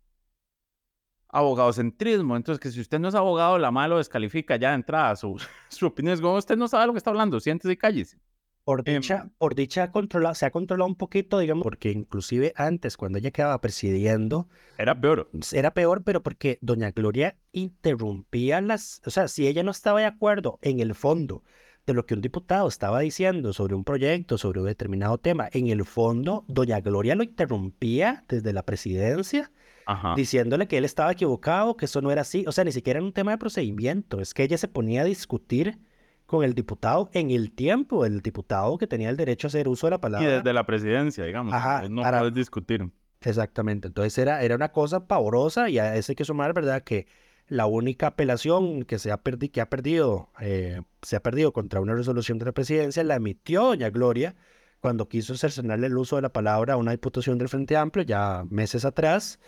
abogadocentrismo. 1.28 2.36
Entonces, 2.36 2.60
que 2.60 2.70
si 2.70 2.80
usted 2.80 2.98
no 2.98 3.08
es 3.08 3.14
abogado, 3.14 3.58
la 3.58 3.70
mano 3.70 3.94
lo 3.94 3.98
descalifica 3.98 4.56
ya 4.56 4.70
de 4.70 4.76
entrada. 4.76 5.16
Su, 5.16 5.36
su 5.68 5.86
opinión 5.86 6.14
es 6.14 6.20
como 6.20 6.36
usted 6.36 6.56
no 6.56 6.68
sabe 6.68 6.86
lo 6.86 6.92
que 6.92 6.98
está 6.98 7.10
hablando, 7.10 7.40
siéntese 7.40 7.72
y 7.72 7.76
cállese. 7.76 8.18
Por 8.64 8.84
dicha, 8.84 9.30
por 9.38 9.54
dicha 9.54 9.90
controla, 9.90 10.34
se 10.34 10.44
ha 10.44 10.50
controlado 10.50 10.90
un 10.90 10.94
poquito, 10.94 11.38
digamos, 11.38 11.62
porque 11.62 11.90
inclusive 11.90 12.52
antes, 12.54 12.98
cuando 12.98 13.16
ella 13.16 13.30
quedaba 13.30 13.58
presidiendo... 13.62 14.46
Era 14.76 15.00
peor. 15.00 15.30
Era 15.52 15.72
peor, 15.72 16.02
pero 16.04 16.22
porque 16.22 16.58
doña 16.60 16.90
Gloria 16.90 17.38
interrumpía 17.52 18.60
las... 18.60 19.00
O 19.06 19.10
sea, 19.10 19.26
si 19.28 19.46
ella 19.46 19.62
no 19.62 19.70
estaba 19.70 20.00
de 20.00 20.06
acuerdo 20.06 20.58
en 20.60 20.80
el 20.80 20.94
fondo 20.94 21.44
de 21.86 21.94
lo 21.94 22.04
que 22.04 22.12
un 22.12 22.20
diputado 22.20 22.68
estaba 22.68 23.00
diciendo 23.00 23.54
sobre 23.54 23.74
un 23.74 23.84
proyecto, 23.84 24.36
sobre 24.36 24.60
un 24.60 24.66
determinado 24.66 25.16
tema, 25.16 25.48
en 25.52 25.68
el 25.68 25.86
fondo, 25.86 26.44
doña 26.46 26.80
Gloria 26.80 27.14
lo 27.14 27.22
interrumpía 27.22 28.26
desde 28.28 28.52
la 28.52 28.64
presidencia, 28.64 29.50
Ajá. 29.88 30.14
diciéndole 30.14 30.68
que 30.68 30.76
él 30.78 30.84
estaba 30.84 31.10
equivocado, 31.12 31.76
que 31.76 31.86
eso 31.86 32.00
no 32.02 32.10
era 32.10 32.20
así. 32.20 32.44
O 32.46 32.52
sea, 32.52 32.62
ni 32.64 32.72
siquiera 32.72 32.98
era 32.98 33.06
un 33.06 33.12
tema 33.12 33.30
de 33.32 33.38
procedimiento, 33.38 34.20
es 34.20 34.34
que 34.34 34.42
ella 34.42 34.58
se 34.58 34.68
ponía 34.68 35.00
a 35.00 35.04
discutir 35.04 35.78
con 36.26 36.44
el 36.44 36.52
diputado 36.54 37.08
en 37.14 37.30
el 37.30 37.50
tiempo, 37.52 38.04
el 38.04 38.20
diputado 38.20 38.76
que 38.76 38.86
tenía 38.86 39.08
el 39.08 39.16
derecho 39.16 39.46
a 39.46 39.48
hacer 39.48 39.66
uso 39.66 39.86
de 39.86 39.92
la 39.92 40.00
palabra. 40.00 40.28
Y 40.28 40.30
desde 40.30 40.52
la 40.52 40.66
presidencia, 40.66 41.24
digamos. 41.24 41.54
Ajá, 41.54 41.88
no 41.88 42.02
para- 42.02 42.18
puedes 42.18 42.34
discutir. 42.34 42.86
Exactamente, 43.22 43.88
entonces 43.88 44.16
era, 44.18 44.42
era 44.42 44.54
una 44.54 44.70
cosa 44.70 45.06
pavorosa 45.06 45.68
y 45.70 45.78
a 45.78 45.96
eso 45.96 46.12
hay 46.12 46.16
que 46.16 46.24
sumar, 46.24 46.52
¿verdad? 46.54 46.82
Que 46.84 47.06
la 47.48 47.64
única 47.66 48.08
apelación 48.08 48.84
que 48.84 48.98
se 48.98 49.10
ha, 49.10 49.22
perdi- 49.24 49.50
que 49.50 49.60
ha 49.62 49.70
perdido, 49.70 50.28
eh, 50.38 50.82
se 51.02 51.16
ha 51.16 51.20
perdido 51.22 51.52
contra 51.52 51.80
una 51.80 51.94
resolución 51.94 52.38
de 52.38 52.44
la 52.44 52.52
presidencia 52.52 53.02
la 53.04 53.16
emitió 53.16 53.62
doña 53.64 53.88
Gloria 53.90 54.36
cuando 54.80 55.08
quiso 55.08 55.34
cercenarle 55.36 55.86
el 55.88 55.96
uso 55.96 56.16
de 56.16 56.22
la 56.22 56.28
palabra 56.32 56.74
a 56.74 56.76
una 56.76 56.92
diputación 56.92 57.38
del 57.38 57.48
Frente 57.48 57.76
Amplio 57.76 58.04
ya 58.04 58.44
meses 58.50 58.84
atrás. 58.84 59.40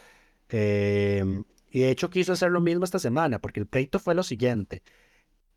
Eh, 0.50 1.24
y 1.70 1.80
de 1.80 1.90
hecho 1.90 2.10
quiso 2.10 2.32
hacer 2.32 2.50
lo 2.50 2.60
mismo 2.60 2.84
esta 2.84 2.98
semana, 2.98 3.38
porque 3.38 3.60
el 3.60 3.66
pleito 3.66 3.98
fue 3.98 4.14
lo 4.14 4.22
siguiente. 4.22 4.82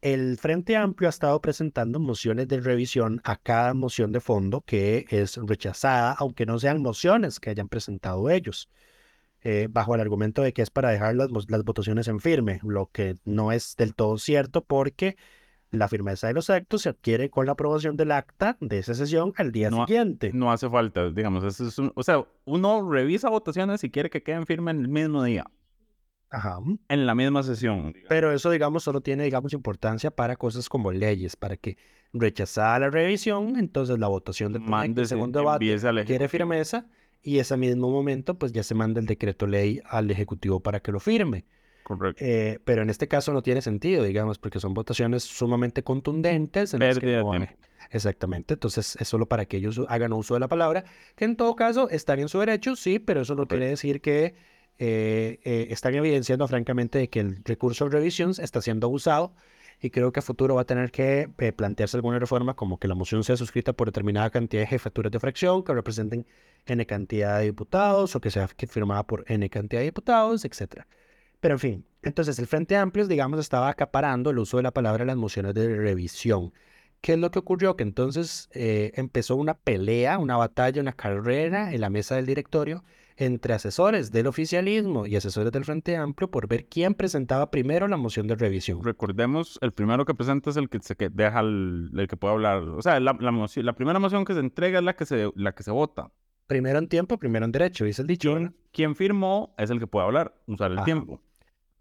El 0.01 0.37
Frente 0.37 0.75
Amplio 0.75 1.07
ha 1.07 1.11
estado 1.11 1.39
presentando 1.41 1.99
mociones 1.99 2.47
de 2.49 2.59
revisión 2.59 3.21
a 3.23 3.37
cada 3.37 3.73
moción 3.73 4.11
de 4.11 4.19
fondo 4.19 4.61
que 4.61 5.05
es 5.09 5.37
rechazada, 5.37 6.11
aunque 6.19 6.45
no 6.45 6.59
sean 6.59 6.81
mociones 6.81 7.39
que 7.39 7.49
hayan 7.49 7.69
presentado 7.69 8.29
ellos, 8.29 8.69
eh, 9.41 9.67
bajo 9.69 9.95
el 9.95 10.01
argumento 10.01 10.41
de 10.41 10.53
que 10.53 10.61
es 10.61 10.69
para 10.69 10.91
dejar 10.91 11.15
las 11.15 11.63
votaciones 11.63 12.07
en 12.09 12.19
firme, 12.19 12.59
lo 12.63 12.87
que 12.91 13.15
no 13.23 13.51
es 13.53 13.75
del 13.77 13.95
todo 13.95 14.17
cierto 14.17 14.63
porque 14.63 15.15
la 15.73 15.87
firmeza 15.87 16.27
de 16.27 16.33
los 16.33 16.49
actos 16.49 16.83
se 16.83 16.89
adquiere 16.89 17.29
con 17.29 17.45
la 17.45 17.53
aprobación 17.53 17.97
del 17.97 18.11
acta 18.11 18.57
de 18.61 18.77
esa 18.79 18.93
sesión 18.93 19.33
al 19.37 19.51
día 19.51 19.69
No 19.69 19.85
siguiente. 19.85 20.31
No 20.33 20.51
hace 20.51 20.69
falta, 20.69 21.09
digamos. 21.09 21.43
eso 21.43 21.67
es 21.67 21.77
un- 21.79 21.91
o 21.95 22.03
sea, 22.03 22.25
uno 22.45 22.89
revisa 22.89 23.29
votaciones 23.29 23.83
y 23.83 23.89
quiere 23.89 24.09
que 24.09 24.21
queden 24.23 24.45
firmes 24.45 24.75
el 24.75 24.87
mismo 24.87 25.23
día, 25.23 25.45
Ajá. 26.29 26.59
en 26.89 27.05
la 27.05 27.15
misma 27.15 27.43
sesión. 27.43 27.87
digamos. 27.87 28.07
Pero 28.07 28.31
eso, 28.31 28.49
digamos, 28.51 28.83
solo 28.83 29.01
tiene, 29.01 29.23
digamos, 29.23 29.53
importancia 29.53 30.11
para 30.11 30.35
cosas 30.35 30.69
como 30.69 30.91
leyes, 30.91 31.35
para 31.35 31.57
que 31.57 31.77
rechazada 32.13 32.77
la 32.79 32.89
revisión, 32.91 33.55
entonces 33.57 33.97
la 33.97 34.07
votación 34.07 34.53
del 34.53 34.61
Mándese, 34.61 35.09
segundo 35.09 35.39
debate, 35.39 35.65
envíese 35.65 35.87
al 35.87 35.95
quiere 36.05 36.25
Ejecutivo. 36.25 36.29
firmeza 36.29 36.85
y 37.23 37.39
ese 37.39 37.57
mismo 37.57 37.89
momento, 37.89 38.37
pues 38.37 38.51
ya 38.51 38.61
se 38.61 38.75
manda 38.75 38.99
el 38.99 39.07
decreto 39.07 39.47
ley 39.47 39.81
al 39.89 40.11
Ejecutivo 40.11 40.59
para 40.59 40.79
que 40.81 40.91
lo 40.91 40.99
firme. 40.99 41.45
Correcto. 41.83 42.23
Eh, 42.23 42.59
pero 42.63 42.81
en 42.81 42.89
este 42.89 43.07
caso 43.07 43.33
no 43.33 43.41
tiene 43.41 43.61
sentido, 43.61 44.03
digamos, 44.03 44.39
porque 44.39 44.59
son 44.59 44.73
votaciones 44.73 45.23
sumamente 45.23 45.83
contundentes. 45.83 46.73
en 46.73 46.79
las 46.79 46.99
que 46.99 47.17
no 47.17 47.33
hay-. 47.33 47.49
Exactamente, 47.91 48.55
entonces 48.55 48.95
es 48.99 49.07
solo 49.07 49.27
para 49.27 49.45
que 49.45 49.57
ellos 49.57 49.81
hagan 49.89 50.13
uso 50.13 50.33
de 50.33 50.39
la 50.39 50.47
palabra, 50.47 50.85
que 51.15 51.25
en 51.25 51.35
todo 51.35 51.55
caso 51.55 51.89
están 51.89 52.19
en 52.19 52.29
su 52.29 52.39
derecho, 52.39 52.75
sí, 52.75 52.99
pero 52.99 53.21
eso 53.21 53.35
no 53.35 53.45
quiere 53.45 53.67
decir 53.67 54.01
que 54.01 54.35
eh, 54.79 55.39
eh, 55.43 55.67
están 55.69 55.93
evidenciando 55.93 56.47
francamente 56.47 56.97
de 56.97 57.09
que 57.09 57.19
el 57.19 57.43
recurso 57.43 57.85
de 57.85 57.91
revisión 57.91 58.31
está 58.39 58.61
siendo 58.61 58.87
abusado 58.87 59.35
y 59.79 59.91
creo 59.91 60.11
que 60.11 60.19
a 60.19 60.23
futuro 60.23 60.55
va 60.55 60.61
a 60.61 60.65
tener 60.65 60.91
que 60.91 61.29
eh, 61.37 61.51
plantearse 61.51 61.97
alguna 61.97 62.17
reforma 62.17 62.55
como 62.55 62.79
que 62.79 62.87
la 62.87 62.95
moción 62.95 63.23
sea 63.23 63.37
suscrita 63.37 63.73
por 63.73 63.87
determinada 63.87 64.29
cantidad 64.29 64.63
de 64.63 64.67
jefaturas 64.67 65.11
de 65.11 65.19
fracción 65.19 65.63
que 65.63 65.73
representen 65.73 66.25
N 66.65 66.85
cantidad 66.85 67.39
de 67.39 67.45
diputados 67.45 68.15
o 68.15 68.21
que 68.21 68.31
sea 68.31 68.47
firmada 68.47 69.03
por 69.03 69.25
N 69.27 69.47
cantidad 69.49 69.81
de 69.81 69.85
diputados, 69.85 70.45
etcétera. 70.45 70.87
Pero 71.43 71.55
en 71.55 71.59
fin, 71.59 71.85
entonces 72.03 72.39
el 72.39 72.47
Frente 72.47 72.77
Amplio, 72.77 73.05
digamos, 73.05 73.37
estaba 73.37 73.67
acaparando 73.67 74.29
el 74.29 74.39
uso 74.39 74.55
de 74.55 74.63
la 74.63 74.71
palabra 74.71 75.03
en 75.03 75.07
las 75.07 75.17
mociones 75.17 75.53
de 75.53 75.75
revisión. 75.75 76.53
¿Qué 77.01 77.11
es 77.13 77.19
lo 77.19 77.31
que 77.31 77.39
ocurrió? 77.39 77.75
Que 77.75 77.83
entonces 77.83 78.47
eh, 78.53 78.93
empezó 78.95 79.35
una 79.35 79.53
pelea, 79.55 80.19
una 80.19 80.37
batalla, 80.37 80.81
una 80.81 80.93
carrera 80.93 81.73
en 81.73 81.81
la 81.81 81.89
mesa 81.89 82.15
del 82.15 82.25
directorio 82.27 82.85
entre 83.17 83.53
asesores 83.53 84.09
del 84.13 84.27
oficialismo 84.27 85.05
y 85.05 85.17
asesores 85.17 85.51
del 85.51 85.65
Frente 85.65 85.97
Amplio 85.97 86.31
por 86.31 86.47
ver 86.47 86.65
quién 86.67 86.93
presentaba 86.93 87.51
primero 87.51 87.89
la 87.89 87.97
moción 87.97 88.25
de 88.27 88.35
revisión. 88.35 88.81
Recordemos, 88.81 89.59
el 89.61 89.73
primero 89.73 90.05
que 90.05 90.13
presenta 90.15 90.49
es 90.49 90.55
el 90.55 90.69
que 90.69 90.79
se 90.79 90.95
que 90.95 91.09
deja 91.09 91.41
el, 91.41 91.91
el 91.93 92.07
que 92.07 92.15
puede 92.15 92.35
hablar. 92.35 92.59
O 92.69 92.81
sea, 92.81 93.01
la, 93.01 93.17
la, 93.19 93.31
moción- 93.31 93.65
la 93.65 93.73
primera 93.73 93.99
moción 93.99 94.23
que 94.23 94.33
se 94.33 94.39
entrega 94.39 94.79
es 94.79 94.85
la 94.85 94.95
que 94.95 95.05
se, 95.05 95.29
la 95.35 95.51
que 95.53 95.63
se 95.63 95.71
vota. 95.71 96.09
Primero 96.47 96.79
en 96.79 96.87
tiempo, 96.87 97.17
primero 97.17 97.43
en 97.45 97.51
derecho, 97.51 97.83
dice 97.83 98.01
el 98.01 98.07
dicho. 98.07 98.37
Quien 98.71 98.95
firmó 98.95 99.53
es 99.57 99.69
el 99.69 99.79
que 99.79 99.87
puede 99.87 100.05
hablar, 100.05 100.35
usar 100.47 100.71
el 100.71 100.77
Ajá. 100.77 100.85
tiempo. 100.85 101.21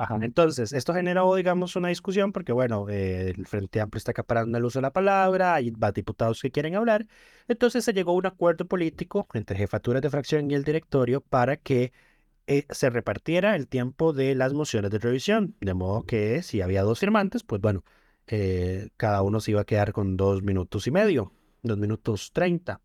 Ajá. 0.03 0.19
Entonces, 0.21 0.73
esto 0.73 0.93
generó, 0.95 1.33
digamos, 1.37 1.77
una 1.77 1.87
discusión 1.89 2.33
porque, 2.33 2.51
bueno, 2.51 2.89
eh, 2.89 3.31
el 3.37 3.47
Frente 3.47 3.81
Amplio 3.81 3.99
está 3.99 4.11
acaparando 4.11 4.59
el 4.59 4.65
uso 4.65 4.81
de 4.81 4.83
la 4.83 4.93
palabra, 4.93 5.55
hay 5.55 5.71
va- 5.71 5.93
diputados 5.93 6.43
que 6.43 6.51
quieren 6.51 6.75
hablar. 6.75 7.07
Entonces 7.47 7.85
se 7.85 7.93
llegó 7.93 8.11
a 8.11 8.15
un 8.17 8.27
acuerdo 8.27 8.67
político 8.67 9.29
entre 9.33 9.57
jefaturas 9.57 10.03
de 10.03 10.11
fracción 10.11 10.51
y 10.51 10.55
el 10.55 10.65
directorio 10.65 11.21
para 11.21 11.57
que 11.57 11.93
eh, 12.49 12.67
se 12.71 12.91
repartiera 12.91 13.55
el 13.55 13.69
tiempo 13.69 14.13
de 14.13 14.35
las 14.35 14.55
mociones 14.55 14.91
de 14.91 14.99
revisión. 14.99 15.55
De 15.61 15.75
modo 15.75 16.03
que 16.03 16.43
si 16.43 16.63
había 16.63 16.83
dos 16.83 16.99
firmantes, 16.99 17.45
pues 17.45 17.61
bueno, 17.61 17.85
eh, 18.27 18.89
cada 18.97 19.23
uno 19.23 19.39
se 19.39 19.53
iba 19.53 19.61
a 19.61 19.65
quedar 19.65 19.93
con 19.93 20.17
dos 20.17 20.43
minutos 20.43 20.89
y 20.89 20.91
medio, 20.91 21.33
dos 21.63 21.79
minutos 21.79 22.33
treinta. 22.33 22.81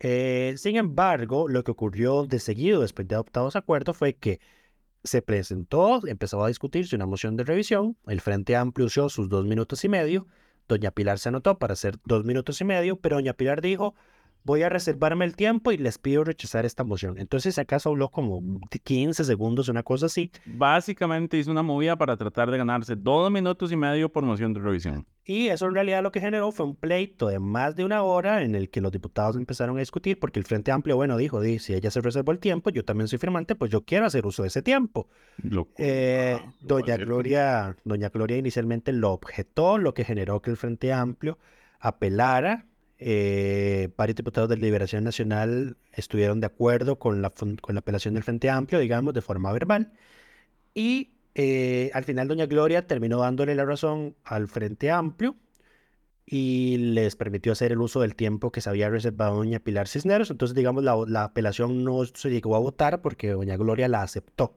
Sin 0.00 0.76
embargo, 0.76 1.48
lo 1.48 1.64
que 1.64 1.70
ocurrió 1.72 2.24
de 2.26 2.38
seguido 2.38 2.82
después 2.82 3.08
de 3.08 3.14
adoptados 3.14 3.56
acuerdos 3.56 3.96
fue 3.96 4.14
que 4.14 4.40
se 5.08 5.22
presentó, 5.22 6.06
empezó 6.06 6.44
a 6.44 6.48
discutirse 6.48 6.94
una 6.94 7.06
moción 7.06 7.36
de 7.36 7.44
revisión, 7.44 7.96
el 8.06 8.20
Frente 8.20 8.54
Amplio 8.56 8.86
usó 8.86 9.08
sus 9.08 9.28
dos 9.28 9.44
minutos 9.44 9.84
y 9.84 9.88
medio, 9.88 10.26
doña 10.68 10.90
Pilar 10.90 11.18
se 11.18 11.30
anotó 11.30 11.58
para 11.58 11.72
hacer 11.72 11.96
dos 12.04 12.24
minutos 12.24 12.60
y 12.60 12.64
medio, 12.64 13.00
pero 13.00 13.16
doña 13.16 13.32
Pilar 13.32 13.60
dijo, 13.60 13.94
voy 14.48 14.62
a 14.62 14.70
reservarme 14.70 15.26
el 15.26 15.36
tiempo 15.36 15.72
y 15.72 15.76
les 15.76 15.98
pido 15.98 16.24
rechazar 16.24 16.64
esta 16.64 16.82
moción. 16.82 17.18
Entonces, 17.18 17.58
acaso 17.58 17.90
habló 17.90 18.08
como 18.08 18.42
15 18.82 19.22
segundos, 19.24 19.68
una 19.68 19.82
cosa 19.82 20.06
así, 20.06 20.30
Básicamente 20.46 21.36
hizo 21.36 21.50
una 21.50 21.62
movida 21.62 21.96
para 21.96 22.16
tratar 22.16 22.50
de 22.50 22.56
ganarse 22.56 22.96
dos 22.96 23.30
minutos 23.30 23.70
y 23.72 23.76
medio 23.76 24.10
por 24.10 24.24
moción 24.24 24.54
de 24.54 24.60
revisión. 24.60 25.06
Y 25.24 25.48
eso 25.48 25.66
en 25.66 25.74
realidad 25.74 26.02
lo 26.02 26.10
que 26.10 26.20
generó 26.20 26.50
fue 26.52 26.64
un 26.64 26.74
pleito 26.74 27.28
de 27.28 27.38
más 27.38 27.76
de 27.76 27.84
una 27.84 28.02
hora 28.02 28.42
en 28.42 28.54
el 28.54 28.70
que 28.70 28.80
los 28.80 28.90
diputados 28.90 29.36
empezaron 29.36 29.76
a 29.76 29.80
discutir 29.80 30.18
porque 30.18 30.38
el 30.38 30.46
Frente 30.46 30.72
Amplio, 30.72 30.96
bueno, 30.96 31.18
dijo, 31.18 31.42
di, 31.42 31.58
si 31.58 31.74
ella 31.74 31.90
se 31.90 32.00
reservó 32.00 32.32
el 32.32 32.38
tiempo, 32.38 32.70
yo 32.70 32.82
también 32.86 33.08
soy 33.08 33.18
firmante, 33.18 33.54
pues 33.54 33.70
yo 33.70 33.82
quiero 33.84 34.06
hacer 34.06 34.24
uso 34.24 34.42
de 34.42 34.48
ese 34.48 34.62
tiempo. 34.62 35.08
Lo- 35.42 35.68
Eh, 35.76 36.38
Ah, 36.40 36.52
doña 36.62 36.84
cualquier- 36.86 37.04
Gloria, 37.06 37.76
doña 37.84 38.08
Gloria 38.08 38.38
inicialmente 38.38 38.92
lo 38.94 39.12
objetó, 39.12 39.76
lo 39.76 39.92
que 39.92 40.04
generó 40.04 40.40
que 40.40 40.50
el 40.50 40.56
Frente 40.56 40.92
Amplio 40.94 41.36
apelara. 41.80 42.64
Eh, 42.98 43.90
varios 43.96 44.16
diputados 44.16 44.48
de 44.48 44.56
Liberación 44.56 45.04
Nacional 45.04 45.76
estuvieron 45.92 46.40
de 46.40 46.46
acuerdo 46.46 46.98
con 46.98 47.22
la, 47.22 47.30
con 47.30 47.74
la 47.74 47.80
apelación 47.80 48.14
del 48.14 48.24
Frente 48.24 48.50
Amplio, 48.50 48.80
digamos, 48.80 49.14
de 49.14 49.22
forma 49.22 49.52
verbal. 49.52 49.92
Y 50.74 51.12
eh, 51.34 51.90
al 51.94 52.04
final 52.04 52.28
doña 52.28 52.46
Gloria 52.46 52.86
terminó 52.86 53.20
dándole 53.20 53.54
la 53.54 53.64
razón 53.64 54.16
al 54.24 54.48
Frente 54.48 54.90
Amplio 54.90 55.36
y 56.26 56.76
les 56.78 57.16
permitió 57.16 57.52
hacer 57.52 57.72
el 57.72 57.80
uso 57.80 58.00
del 58.00 58.14
tiempo 58.16 58.52
que 58.52 58.60
se 58.60 58.68
había 58.68 58.90
reservado 58.90 59.36
doña 59.36 59.60
Pilar 59.60 59.88
Cisneros. 59.88 60.30
Entonces, 60.30 60.54
digamos, 60.54 60.84
la, 60.84 60.96
la 61.06 61.24
apelación 61.24 61.84
no 61.84 62.04
se 62.04 62.30
llegó 62.30 62.56
a 62.56 62.58
votar 62.58 63.00
porque 63.02 63.30
doña 63.30 63.56
Gloria 63.56 63.88
la 63.88 64.02
aceptó. 64.02 64.54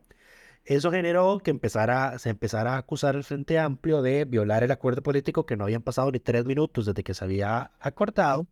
Eso 0.66 0.92
generó 0.92 1.40
que 1.40 1.52
empezara, 1.52 2.20
se 2.20 2.30
empezara 2.30 2.76
a 2.76 2.78
acusar 2.78 3.16
el 3.16 3.24
Frente 3.24 3.58
Amplio 3.60 4.02
de 4.02 4.26
violar 4.26 4.64
el 4.64 4.72
acuerdo 4.72 5.02
político 5.02 5.46
que 5.46 5.58
no 5.58 5.64
habían 5.64 5.82
pasado 5.82 6.12
ni 6.12 6.20
tres 6.20 6.46
minutos 6.46 6.86
desde 6.86 7.04
que 7.04 7.14
se 7.14 7.24
había 7.26 7.72
acordado. 7.80 8.48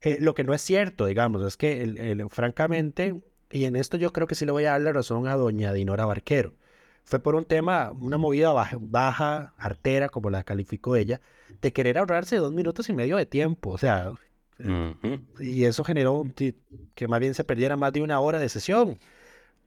Eh, 0.00 0.18
lo 0.20 0.34
que 0.34 0.44
no 0.44 0.54
es 0.54 0.62
cierto, 0.62 1.06
digamos, 1.06 1.42
es 1.46 1.56
que 1.56 1.82
el, 1.82 2.28
francamente, 2.30 3.20
y 3.50 3.64
en 3.66 3.76
esto 3.76 3.96
yo 3.96 4.12
creo 4.12 4.26
que 4.26 4.34
sí 4.34 4.46
le 4.46 4.52
voy 4.52 4.64
a 4.64 4.72
dar 4.72 4.80
la 4.80 4.92
razón 4.92 5.28
a 5.28 5.36
doña 5.36 5.72
Dinora 5.72 6.06
Barquero, 6.06 6.54
fue 7.04 7.20
por 7.20 7.34
un 7.34 7.44
tema, 7.44 7.92
una 7.92 8.18
movida 8.18 8.52
baja, 8.52 8.78
baja, 8.80 9.54
artera, 9.58 10.08
como 10.08 10.30
la 10.30 10.44
calificó 10.44 10.96
ella, 10.96 11.20
de 11.60 11.72
querer 11.72 11.98
ahorrarse 11.98 12.36
dos 12.36 12.52
minutos 12.52 12.88
y 12.88 12.92
medio 12.92 13.16
de 13.16 13.26
tiempo. 13.26 13.70
O 13.70 13.78
sea, 13.78 14.12
y 15.40 15.64
eso 15.64 15.84
generó 15.84 16.24
que 16.94 17.08
más 17.08 17.20
bien 17.20 17.34
se 17.34 17.44
perdiera 17.44 17.76
más 17.76 17.92
de 17.92 18.02
una 18.02 18.20
hora 18.20 18.38
de 18.38 18.48
sesión. 18.48 18.98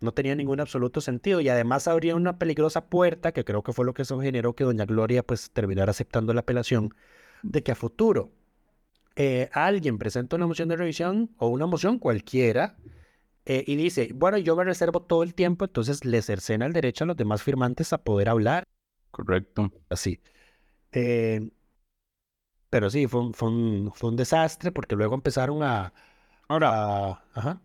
No 0.01 0.13
tenía 0.13 0.35
ningún 0.35 0.59
absoluto 0.59 1.01
sentido 1.01 1.41
y 1.41 1.49
además 1.49 1.87
abría 1.87 2.15
una 2.15 2.37
peligrosa 2.37 2.85
puerta, 2.87 3.31
que 3.31 3.45
creo 3.45 3.63
que 3.63 3.73
fue 3.73 3.85
lo 3.85 3.93
que 3.93 4.01
eso 4.03 4.19
generó 4.19 4.53
que 4.53 4.63
doña 4.63 4.85
Gloria 4.85 5.23
pues 5.23 5.51
terminara 5.51 5.91
aceptando 5.91 6.33
la 6.33 6.41
apelación, 6.41 6.93
de 7.43 7.63
que 7.63 7.71
a 7.71 7.75
futuro 7.75 8.31
eh, 9.15 9.49
alguien 9.53 9.97
presenta 9.97 10.35
una 10.35 10.47
moción 10.47 10.67
de 10.67 10.75
revisión 10.75 11.31
o 11.37 11.47
una 11.47 11.65
moción 11.65 11.99
cualquiera 11.99 12.75
eh, 13.45 13.63
y 13.67 13.75
dice, 13.75 14.09
bueno, 14.13 14.37
yo 14.37 14.55
me 14.55 14.63
reservo 14.63 15.01
todo 15.01 15.23
el 15.23 15.35
tiempo, 15.35 15.65
entonces 15.65 16.03
le 16.03 16.21
cercena 16.21 16.65
el 16.65 16.73
derecho 16.73 17.03
a 17.03 17.07
los 17.07 17.15
demás 17.15 17.43
firmantes 17.43 17.93
a 17.93 17.99
poder 17.99 18.27
hablar. 18.29 18.63
Correcto. 19.11 19.71
Así. 19.89 20.19
Eh, 20.91 21.49
pero 22.69 22.89
sí, 22.89 23.07
fue 23.07 23.21
un, 23.21 23.33
fue, 23.33 23.49
un, 23.49 23.91
fue 23.93 24.09
un, 24.09 24.15
desastre 24.15 24.71
porque 24.71 24.95
luego 24.95 25.15
empezaron 25.15 25.63
a... 25.63 25.93
Ahora, 26.47 27.23
ajá. 27.33 27.61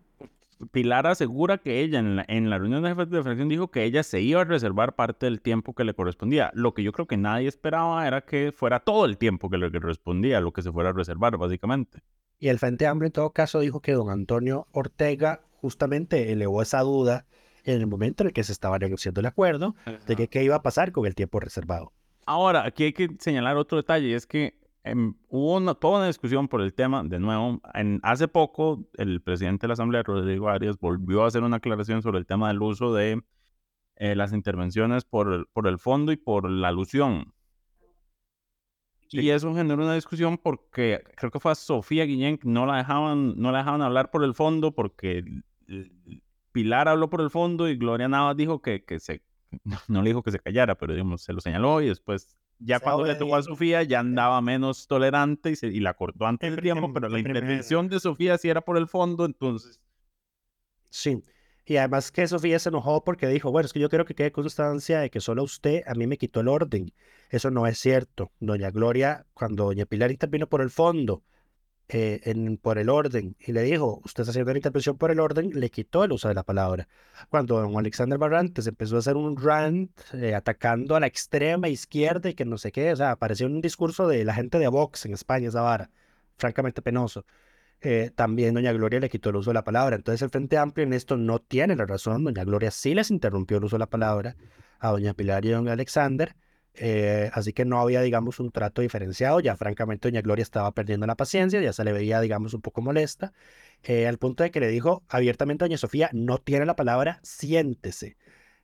Pilar 0.72 1.06
asegura 1.06 1.58
que 1.58 1.80
ella 1.80 1.98
en 1.98 2.16
la, 2.16 2.24
en 2.28 2.50
la 2.50 2.58
reunión 2.58 2.82
de 2.82 2.90
jefes 2.90 3.10
de 3.10 3.22
fracción 3.22 3.48
dijo 3.48 3.70
que 3.70 3.84
ella 3.84 4.02
se 4.02 4.20
iba 4.20 4.42
a 4.42 4.44
reservar 4.44 4.94
parte 4.94 5.26
del 5.26 5.40
tiempo 5.40 5.74
que 5.74 5.84
le 5.84 5.94
correspondía. 5.94 6.50
Lo 6.54 6.74
que 6.74 6.82
yo 6.82 6.92
creo 6.92 7.06
que 7.06 7.16
nadie 7.16 7.48
esperaba 7.48 8.06
era 8.06 8.20
que 8.22 8.52
fuera 8.52 8.80
todo 8.80 9.04
el 9.06 9.16
tiempo 9.16 9.48
que 9.48 9.58
le 9.58 9.70
correspondía, 9.70 10.40
lo 10.40 10.52
que 10.52 10.62
se 10.62 10.70
fuera 10.70 10.90
a 10.90 10.92
reservar, 10.92 11.36
básicamente. 11.36 12.00
Y 12.38 12.48
el 12.48 12.58
Frente 12.58 12.86
Amplio 12.86 13.06
en 13.06 13.12
todo 13.12 13.30
caso 13.30 13.60
dijo 13.60 13.80
que 13.80 13.92
don 13.92 14.10
Antonio 14.10 14.66
Ortega 14.72 15.42
justamente 15.60 16.32
elevó 16.32 16.62
esa 16.62 16.80
duda 16.80 17.26
en 17.64 17.80
el 17.80 17.86
momento 17.86 18.22
en 18.22 18.28
el 18.28 18.32
que 18.32 18.44
se 18.44 18.52
estaba 18.52 18.78
negociando 18.78 19.20
el 19.20 19.26
acuerdo 19.26 19.76
de 20.06 20.16
que 20.16 20.28
qué 20.28 20.42
iba 20.42 20.56
a 20.56 20.62
pasar 20.62 20.92
con 20.92 21.06
el 21.06 21.14
tiempo 21.14 21.40
reservado. 21.40 21.92
Ahora, 22.26 22.64
aquí 22.64 22.84
hay 22.84 22.92
que 22.92 23.08
señalar 23.18 23.56
otro 23.56 23.76
detalle, 23.76 24.08
y 24.08 24.12
es 24.14 24.26
que 24.26 24.54
em, 24.84 25.14
hubo 25.28 25.56
una, 25.56 25.74
toda 25.74 25.98
una 25.98 26.06
discusión 26.06 26.48
por 26.48 26.60
el 26.60 26.74
tema, 26.74 27.02
de 27.04 27.18
nuevo, 27.18 27.60
en, 27.74 28.00
hace 28.02 28.28
poco 28.28 28.88
el 28.94 29.20
presidente 29.22 29.62
de 29.64 29.68
la 29.68 29.74
Asamblea, 29.74 30.02
Rodrigo 30.02 30.48
Arias, 30.48 30.78
volvió 30.78 31.24
a 31.24 31.28
hacer 31.28 31.42
una 31.42 31.56
aclaración 31.56 32.02
sobre 32.02 32.18
el 32.18 32.26
tema 32.26 32.48
del 32.48 32.62
uso 32.62 32.94
de 32.94 33.22
eh, 33.96 34.14
las 34.14 34.32
intervenciones 34.32 35.04
por, 35.04 35.48
por 35.52 35.66
el 35.66 35.78
fondo 35.78 36.12
y 36.12 36.16
por 36.16 36.50
la 36.50 36.68
alusión. 36.68 37.34
Y 39.12 39.30
eso 39.30 39.52
generó 39.54 39.82
una 39.82 39.94
discusión 39.94 40.38
porque 40.38 41.02
creo 41.16 41.32
que 41.32 41.40
fue 41.40 41.50
a 41.50 41.56
Sofía 41.56 42.04
Guillén, 42.04 42.38
no 42.44 42.64
la 42.64 42.76
dejaban, 42.76 43.34
no 43.36 43.50
la 43.50 43.58
dejaban 43.58 43.82
hablar 43.82 44.10
por 44.10 44.22
el 44.22 44.34
fondo 44.34 44.72
porque 44.72 45.24
Pilar 46.52 46.88
habló 46.88 47.10
por 47.10 47.20
el 47.20 47.30
fondo 47.30 47.68
y 47.68 47.76
Gloria 47.76 48.08
Navas 48.08 48.36
dijo 48.36 48.62
que, 48.62 48.84
que 48.84 49.00
se, 49.00 49.22
no, 49.88 50.02
le 50.02 50.10
dijo 50.10 50.22
que 50.22 50.30
se 50.30 50.38
callara, 50.38 50.76
pero 50.76 50.92
digamos, 50.92 51.22
se 51.22 51.32
lo 51.32 51.40
señaló 51.40 51.80
y 51.82 51.88
después, 51.88 52.36
ya 52.60 52.78
cuando 52.78 53.04
le 53.04 53.14
tocó 53.16 53.36
a 53.36 53.42
Sofía, 53.42 53.82
ya 53.82 54.00
andaba 54.00 54.40
menos 54.40 54.86
tolerante 54.86 55.50
y, 55.50 55.56
se, 55.56 55.68
y 55.68 55.80
la 55.80 55.94
cortó 55.94 56.26
antes 56.26 56.50
del 56.50 56.60
tiempo, 56.60 56.92
pero 56.92 57.08
la 57.08 57.18
intervención 57.18 57.88
de 57.88 57.98
Sofía 57.98 58.38
sí 58.38 58.48
era 58.48 58.60
por 58.60 58.76
el 58.76 58.86
fondo, 58.86 59.24
entonces... 59.24 59.80
Sí, 60.90 61.22
y 61.64 61.76
además 61.76 62.10
que 62.10 62.26
Sofía 62.26 62.58
se 62.58 62.68
enojó 62.68 63.04
porque 63.04 63.28
dijo, 63.28 63.50
bueno, 63.50 63.66
es 63.66 63.72
que 63.72 63.80
yo 63.80 63.88
quiero 63.88 64.04
que 64.04 64.14
quede 64.14 64.32
constancia 64.32 65.00
de 65.00 65.10
que 65.10 65.20
solo 65.20 65.42
usted 65.44 65.82
a 65.86 65.94
mí 65.94 66.06
me 66.06 66.18
quitó 66.18 66.40
el 66.40 66.48
orden. 66.48 66.92
Eso 67.30 67.50
no 67.50 67.66
es 67.66 67.78
cierto. 67.78 68.32
Doña 68.40 68.70
Gloria, 68.70 69.26
cuando 69.34 69.64
doña 69.66 69.86
Pilar 69.86 70.10
intervino 70.10 70.48
por 70.48 70.62
el 70.62 70.70
fondo, 70.70 71.22
eh, 71.92 72.20
en, 72.24 72.56
por 72.56 72.78
el 72.78 72.88
orden, 72.88 73.36
y 73.40 73.50
le 73.50 73.62
dijo, 73.62 74.00
usted 74.04 74.22
está 74.22 74.30
haciendo 74.30 74.52
la 74.52 74.58
intervención 74.58 74.96
por 74.96 75.10
el 75.10 75.18
orden, 75.18 75.50
le 75.54 75.70
quitó 75.70 76.04
el 76.04 76.12
uso 76.12 76.28
de 76.28 76.34
la 76.34 76.44
palabra. 76.44 76.86
Cuando 77.28 77.60
don 77.60 77.76
Alexander 77.76 78.16
Barrantes 78.16 78.68
empezó 78.68 78.94
a 78.94 79.00
hacer 79.00 79.16
un 79.16 79.36
rant 79.36 79.90
eh, 80.12 80.36
atacando 80.36 80.94
a 80.94 81.00
la 81.00 81.08
extrema 81.08 81.68
izquierda 81.68 82.28
y 82.30 82.34
que 82.34 82.44
no 82.44 82.58
sé 82.58 82.70
qué, 82.70 82.92
o 82.92 82.96
sea, 82.96 83.16
parecía 83.16 83.46
un 83.46 83.60
discurso 83.60 84.06
de 84.06 84.24
la 84.24 84.34
gente 84.34 84.60
de 84.60 84.68
Vox 84.68 85.04
en 85.04 85.14
España, 85.14 85.48
esa 85.48 85.62
vara, 85.62 85.90
francamente 86.38 86.80
penoso. 86.80 87.26
Eh, 87.80 88.10
también 88.14 88.54
doña 88.54 88.72
Gloria 88.72 89.00
le 89.00 89.08
quitó 89.08 89.30
el 89.30 89.36
uso 89.36 89.50
de 89.50 89.54
la 89.54 89.64
palabra. 89.64 89.96
Entonces 89.96 90.22
el 90.22 90.30
Frente 90.30 90.58
Amplio 90.58 90.86
en 90.86 90.92
esto 90.92 91.16
no 91.16 91.40
tiene 91.40 91.74
la 91.74 91.86
razón. 91.86 92.22
Doña 92.22 92.44
Gloria 92.44 92.70
sí 92.70 92.94
les 92.94 93.10
interrumpió 93.10 93.58
el 93.58 93.64
uso 93.64 93.76
de 93.76 93.80
la 93.80 93.90
palabra 93.90 94.36
a 94.78 94.90
doña 94.90 95.14
Pilar 95.14 95.44
y 95.44 95.52
a 95.52 95.56
don 95.56 95.68
Alexander. 95.68 96.36
Eh, 96.74 97.30
así 97.32 97.52
que 97.52 97.64
no 97.64 97.80
había, 97.80 98.00
digamos, 98.00 98.40
un 98.40 98.50
trato 98.50 98.82
diferenciado. 98.82 99.40
Ya 99.40 99.56
francamente 99.56 100.08
doña 100.08 100.22
Gloria 100.22 100.42
estaba 100.42 100.72
perdiendo 100.72 101.06
la 101.06 101.16
paciencia, 101.16 101.60
ya 101.60 101.72
se 101.72 101.84
le 101.84 101.92
veía, 101.92 102.20
digamos, 102.20 102.54
un 102.54 102.62
poco 102.62 102.82
molesta. 102.82 103.32
Eh, 103.82 104.06
al 104.06 104.18
punto 104.18 104.42
de 104.42 104.50
que 104.50 104.60
le 104.60 104.68
dijo 104.68 105.04
abiertamente 105.08 105.64
a 105.64 105.68
doña 105.68 105.78
Sofía, 105.78 106.10
no 106.12 106.38
tiene 106.38 106.66
la 106.66 106.76
palabra, 106.76 107.20
siéntese. 107.22 108.16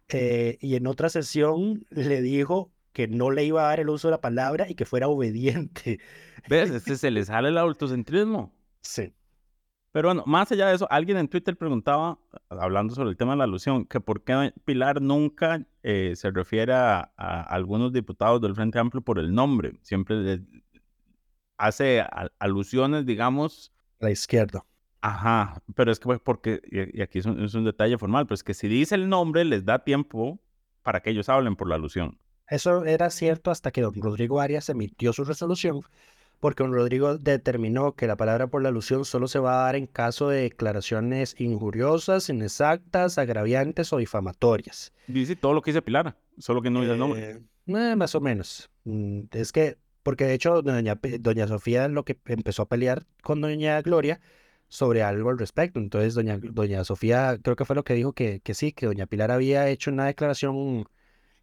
y 0.08 0.76
en 0.76 0.86
otra 0.86 1.08
sesión 1.08 1.84
le 1.90 2.22
dijo 2.22 2.72
que 2.96 3.08
no 3.08 3.30
le 3.30 3.44
iba 3.44 3.62
a 3.62 3.68
dar 3.68 3.80
el 3.80 3.90
uso 3.90 4.08
de 4.08 4.12
la 4.12 4.22
palabra 4.22 4.70
y 4.70 4.74
que 4.74 4.86
fuera 4.86 5.06
obediente. 5.06 6.00
¿Ves? 6.48 6.70
Este 6.70 6.96
se 6.96 7.10
le 7.10 7.26
sale 7.26 7.50
el 7.50 7.58
autocentrismo. 7.58 8.54
Sí. 8.80 9.12
Pero 9.90 10.08
bueno, 10.08 10.22
más 10.26 10.52
allá 10.52 10.68
de 10.68 10.76
eso, 10.76 10.86
alguien 10.90 11.18
en 11.18 11.26
Twitter 11.26 11.56
preguntaba, 11.56 12.20
hablando 12.48 12.94
sobre 12.94 13.10
el 13.10 13.16
tema 13.16 13.32
de 13.32 13.38
la 13.38 13.44
alusión, 13.44 13.84
que 13.84 13.98
por 13.98 14.22
qué 14.22 14.52
Pilar 14.64 15.02
nunca 15.02 15.66
eh, 15.88 16.16
se 16.16 16.32
refiere 16.32 16.72
a, 16.72 17.12
algunos 17.16 17.92
diputados 17.92 18.40
del 18.40 18.56
Frente 18.56 18.76
Amplio 18.80 19.02
por 19.02 19.20
el 19.20 19.32
nombre. 19.32 19.78
Siempre 19.82 20.40
hace 21.56 22.04
alusiones, 22.40 23.06
digamos. 23.06 23.72
La 24.00 24.10
izquierda. 24.10 24.64
Ajá, 25.00 25.62
pero 25.76 25.92
es 25.92 26.00
que 26.00 26.06
pues, 26.06 26.18
porque, 26.18 26.60
y, 26.72 27.00
aquí 27.00 27.20
es 27.20 27.26
un, 27.26 27.40
es 27.40 27.54
un, 27.54 27.64
detalle 27.64 27.98
formal, 27.98 28.26
pues 28.26 28.42
que 28.42 28.52
si 28.52 28.66
dice 28.66 28.96
el 28.96 29.08
nombre 29.08 29.44
les 29.44 29.64
da 29.64 29.84
tiempo 29.84 30.40
para 30.82 31.00
que 31.00 31.10
ellos 31.10 31.28
hablen 31.28 31.54
por 31.54 31.68
la 31.68 31.76
alusión. 31.76 32.18
Eso 32.48 32.84
era 32.84 33.08
cierto 33.10 33.52
hasta 33.52 33.70
que 33.70 33.82
don 33.82 33.94
Rodrigo 33.94 34.40
Arias 34.40 34.68
emitió 34.68 35.12
su 35.12 35.22
resolución 35.22 35.82
porque 36.46 36.62
don 36.62 36.72
Rodrigo 36.72 37.18
determinó 37.18 37.96
que 37.96 38.06
la 38.06 38.16
palabra 38.16 38.46
por 38.46 38.62
la 38.62 38.68
alusión 38.68 39.04
solo 39.04 39.26
se 39.26 39.40
va 39.40 39.54
a 39.54 39.64
dar 39.64 39.74
en 39.74 39.88
caso 39.88 40.28
de 40.28 40.42
declaraciones 40.42 41.34
injuriosas, 41.40 42.28
inexactas, 42.28 43.18
agraviantes 43.18 43.92
o 43.92 43.96
difamatorias. 43.96 44.92
Dice 45.08 45.34
todo 45.34 45.54
lo 45.54 45.60
que 45.60 45.72
dice 45.72 45.82
Pilar, 45.82 46.16
solo 46.38 46.62
que 46.62 46.70
no 46.70 46.82
dice 46.82 46.92
el 46.92 47.00
nombre. 47.00 47.30
Eh, 47.32 47.42
eh, 47.66 47.96
más 47.96 48.14
o 48.14 48.20
menos. 48.20 48.70
Mm, 48.84 49.22
es 49.32 49.50
que, 49.50 49.76
porque 50.04 50.24
de 50.24 50.34
hecho 50.34 50.62
doña, 50.62 51.00
doña 51.18 51.48
Sofía 51.48 51.88
lo 51.88 52.04
que 52.04 52.16
empezó 52.26 52.62
a 52.62 52.68
pelear 52.68 53.06
con 53.24 53.40
doña 53.40 53.82
Gloria 53.82 54.20
sobre 54.68 55.02
algo 55.02 55.30
al 55.30 55.38
respecto. 55.38 55.80
Entonces 55.80 56.14
doña, 56.14 56.38
doña 56.40 56.84
Sofía 56.84 57.40
creo 57.42 57.56
que 57.56 57.64
fue 57.64 57.74
lo 57.74 57.82
que 57.82 57.94
dijo 57.94 58.12
que, 58.12 58.38
que 58.38 58.54
sí, 58.54 58.70
que 58.70 58.86
doña 58.86 59.06
Pilar 59.06 59.32
había 59.32 59.68
hecho 59.68 59.90
una 59.90 60.06
declaración 60.06 60.86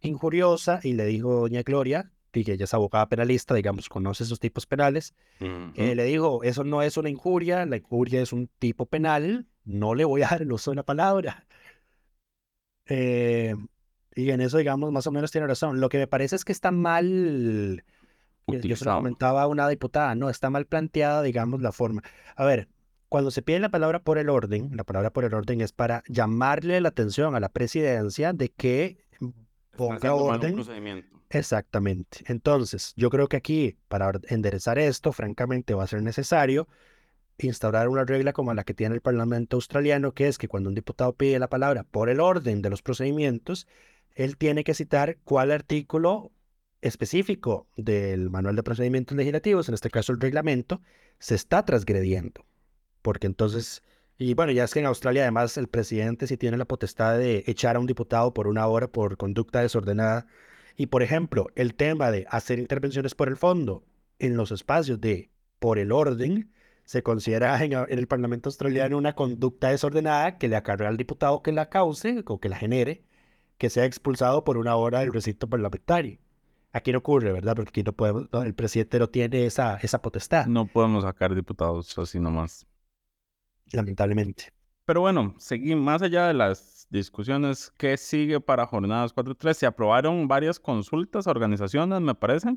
injuriosa 0.00 0.80
y 0.82 0.94
le 0.94 1.04
dijo 1.04 1.40
doña 1.40 1.62
Gloria 1.62 2.10
que 2.42 2.52
ella 2.52 2.64
es 2.64 2.74
abogada 2.74 3.08
penalista, 3.08 3.54
digamos, 3.54 3.88
conoce 3.88 4.24
esos 4.24 4.40
tipos 4.40 4.66
penales, 4.66 5.14
eh, 5.40 5.94
le 5.94 6.04
dijo, 6.04 6.42
eso 6.42 6.64
no 6.64 6.82
es 6.82 6.96
una 6.96 7.10
injuria, 7.10 7.66
la 7.66 7.76
injuria 7.76 8.20
es 8.22 8.32
un 8.32 8.48
tipo 8.58 8.86
penal, 8.86 9.46
no 9.64 9.94
le 9.94 10.04
voy 10.04 10.22
a 10.22 10.28
dar 10.28 10.42
el 10.42 10.52
uso 10.52 10.70
de 10.70 10.76
la 10.76 10.82
palabra. 10.82 11.46
Eh, 12.86 13.54
y 14.14 14.30
en 14.30 14.40
eso, 14.40 14.58
digamos, 14.58 14.90
más 14.92 15.06
o 15.06 15.12
menos 15.12 15.30
tiene 15.30 15.46
razón. 15.46 15.80
Lo 15.80 15.88
que 15.88 15.98
me 15.98 16.06
parece 16.06 16.36
es 16.36 16.44
que 16.44 16.52
está 16.52 16.70
mal, 16.70 17.84
yo 18.46 18.76
se 18.76 18.84
lo 18.84 18.96
comentaba 18.96 19.42
a 19.42 19.46
una 19.46 19.68
diputada, 19.68 20.14
no, 20.14 20.30
está 20.30 20.50
mal 20.50 20.66
planteada, 20.66 21.22
digamos, 21.22 21.60
la 21.62 21.72
forma. 21.72 22.02
A 22.36 22.44
ver, 22.44 22.68
cuando 23.08 23.30
se 23.30 23.42
pide 23.42 23.60
la 23.60 23.68
palabra 23.68 24.00
por 24.00 24.18
el 24.18 24.28
orden, 24.28 24.70
la 24.74 24.84
palabra 24.84 25.10
por 25.10 25.24
el 25.24 25.34
orden 25.34 25.60
es 25.60 25.72
para 25.72 26.02
llamarle 26.08 26.80
la 26.80 26.88
atención 26.88 27.34
a 27.34 27.40
la 27.40 27.48
presidencia 27.48 28.32
de 28.32 28.48
que 28.48 28.98
ponga 29.76 30.14
orden 30.14 30.64
Exactamente. 31.34 32.18
Entonces, 32.26 32.92
yo 32.96 33.10
creo 33.10 33.28
que 33.28 33.36
aquí, 33.36 33.76
para 33.88 34.12
enderezar 34.28 34.78
esto, 34.78 35.12
francamente 35.12 35.74
va 35.74 35.82
a 35.82 35.88
ser 35.88 36.00
necesario 36.00 36.68
instaurar 37.38 37.88
una 37.88 38.04
regla 38.04 38.32
como 38.32 38.54
la 38.54 38.62
que 38.62 38.72
tiene 38.72 38.94
el 38.94 39.00
Parlamento 39.00 39.56
australiano, 39.56 40.12
que 40.14 40.28
es 40.28 40.38
que 40.38 40.46
cuando 40.46 40.68
un 40.68 40.76
diputado 40.76 41.12
pide 41.16 41.40
la 41.40 41.48
palabra 41.48 41.82
por 41.82 42.08
el 42.08 42.20
orden 42.20 42.62
de 42.62 42.70
los 42.70 42.82
procedimientos, 42.82 43.66
él 44.14 44.36
tiene 44.36 44.62
que 44.62 44.74
citar 44.74 45.18
cuál 45.24 45.50
artículo 45.50 46.30
específico 46.82 47.66
del 47.76 48.30
Manual 48.30 48.54
de 48.54 48.62
Procedimientos 48.62 49.16
Legislativos, 49.16 49.68
en 49.68 49.74
este 49.74 49.90
caso 49.90 50.12
el 50.12 50.20
reglamento, 50.20 50.82
se 51.18 51.34
está 51.34 51.64
transgrediendo. 51.64 52.46
Porque 53.02 53.26
entonces, 53.26 53.82
y 54.18 54.34
bueno, 54.34 54.52
ya 54.52 54.62
es 54.62 54.72
que 54.72 54.78
en 54.78 54.86
Australia 54.86 55.22
además 55.22 55.56
el 55.56 55.66
presidente 55.66 56.28
sí 56.28 56.36
tiene 56.36 56.58
la 56.58 56.64
potestad 56.66 57.18
de 57.18 57.42
echar 57.48 57.74
a 57.74 57.80
un 57.80 57.86
diputado 57.86 58.32
por 58.32 58.46
una 58.46 58.68
hora 58.68 58.86
por 58.86 59.16
conducta 59.16 59.62
desordenada 59.62 60.26
y 60.76 60.86
por 60.86 61.02
ejemplo, 61.02 61.46
el 61.54 61.74
tema 61.74 62.10
de 62.10 62.26
hacer 62.30 62.58
intervenciones 62.58 63.14
por 63.14 63.28
el 63.28 63.36
fondo 63.36 63.84
en 64.18 64.36
los 64.36 64.50
espacios 64.50 65.00
de 65.00 65.30
por 65.58 65.78
el 65.78 65.92
orden 65.92 66.50
se 66.84 67.02
considera 67.02 67.62
en, 67.64 67.72
el 67.72 68.06
Parlamento 68.06 68.48
australiano 68.48 68.98
una 68.98 69.14
conducta 69.14 69.70
desordenada 69.70 70.38
que 70.38 70.48
le 70.48 70.56
acarrea 70.56 70.88
al 70.88 70.96
diputado 70.96 71.42
que 71.42 71.52
la 71.52 71.68
cause 71.70 72.22
o 72.26 72.40
que 72.40 72.48
la 72.48 72.56
genere 72.56 73.04
que 73.58 73.70
sea 73.70 73.84
expulsado 73.84 74.44
por 74.44 74.58
una 74.58 74.76
hora 74.76 75.00
del 75.00 75.12
recinto 75.12 75.48
parlamentario. 75.48 76.18
Aquí 76.72 76.90
no 76.90 76.98
ocurre, 76.98 77.32
¿verdad? 77.32 77.54
Porque 77.54 77.68
aquí 77.68 77.82
no 77.84 77.92
podemos, 77.92 78.26
no, 78.32 78.42
el 78.42 78.54
presidente 78.54 78.98
no 78.98 79.08
tiene 79.08 79.46
esa, 79.46 79.76
esa 79.76 80.02
potestad, 80.02 80.46
No 80.46 80.66
podemos 80.66 81.04
sacar 81.04 81.34
diputados 81.34 81.96
así 81.98 82.18
nomás. 82.18 82.66
lamentablemente. 83.70 84.52
Pero 84.84 85.00
bueno, 85.00 85.34
seguimos 85.38 85.84
más 85.84 86.02
allá 86.02 86.26
de 86.26 86.34
las 86.34 86.58
discusiones. 86.98 87.72
¿Qué 87.76 87.96
sigue 87.96 88.40
para 88.40 88.66
jornadas 88.66 89.14
4.3? 89.14 89.54
Se 89.54 89.66
aprobaron 89.66 90.26
varias 90.28 90.58
consultas 90.58 91.26
a 91.26 91.30
organizaciones, 91.30 92.00
me 92.00 92.14
parece. 92.14 92.54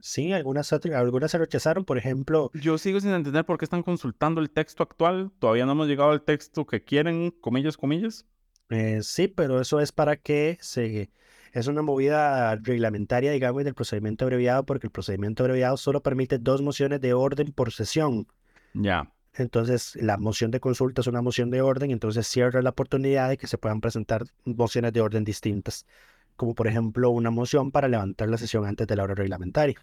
Sí, 0.00 0.32
algunas, 0.32 0.72
algunas 0.72 1.30
se 1.30 1.38
rechazaron, 1.38 1.84
por 1.84 1.98
ejemplo, 1.98 2.50
Yo 2.54 2.78
sigo 2.78 3.00
sin 3.00 3.10
entender 3.10 3.44
por 3.44 3.58
qué 3.58 3.64
están 3.64 3.82
consultando 3.82 4.40
el 4.40 4.50
texto 4.50 4.82
actual. 4.84 5.32
Todavía 5.40 5.66
no 5.66 5.72
hemos 5.72 5.88
llegado 5.88 6.10
al 6.10 6.22
texto 6.22 6.66
que 6.66 6.84
quieren, 6.84 7.32
comillas, 7.32 7.76
comillas. 7.76 8.24
eh, 8.70 9.00
sí, 9.02 9.28
pero 9.28 9.60
eso 9.60 9.80
es 9.80 9.92
para 9.92 10.16
que 10.16 10.58
se... 10.60 11.10
Es 11.52 11.66
una 11.66 11.82
movida 11.82 12.56
reglamentaria, 12.56 13.32
digamos, 13.32 13.64
del 13.64 13.74
procedimiento 13.74 14.24
abreviado, 14.24 14.64
porque 14.66 14.86
el 14.86 14.90
procedimiento 14.92 15.42
abreviado 15.42 15.76
solo 15.78 16.02
permite 16.02 16.38
dos 16.38 16.60
mociones 16.60 17.00
de 17.00 17.14
orden 17.14 17.52
por 17.52 17.72
sesión. 17.72 18.28
Ya. 18.74 19.10
Entonces, 19.38 19.94
la 19.94 20.16
moción 20.16 20.50
de 20.50 20.58
consulta 20.58 21.00
es 21.00 21.06
una 21.06 21.22
moción 21.22 21.48
de 21.50 21.62
orden, 21.62 21.92
entonces 21.92 22.26
cierra 22.26 22.60
la 22.60 22.70
oportunidad 22.70 23.28
de 23.28 23.38
que 23.38 23.46
se 23.46 23.56
puedan 23.56 23.80
presentar 23.80 24.24
mociones 24.44 24.92
de 24.92 25.00
orden 25.00 25.22
distintas, 25.22 25.86
como 26.34 26.56
por 26.56 26.66
ejemplo 26.66 27.10
una 27.10 27.30
moción 27.30 27.70
para 27.70 27.86
levantar 27.86 28.28
la 28.28 28.36
sesión 28.36 28.66
antes 28.66 28.88
de 28.88 28.96
la 28.96 29.04
hora 29.04 29.14
reglamentaria 29.14 29.76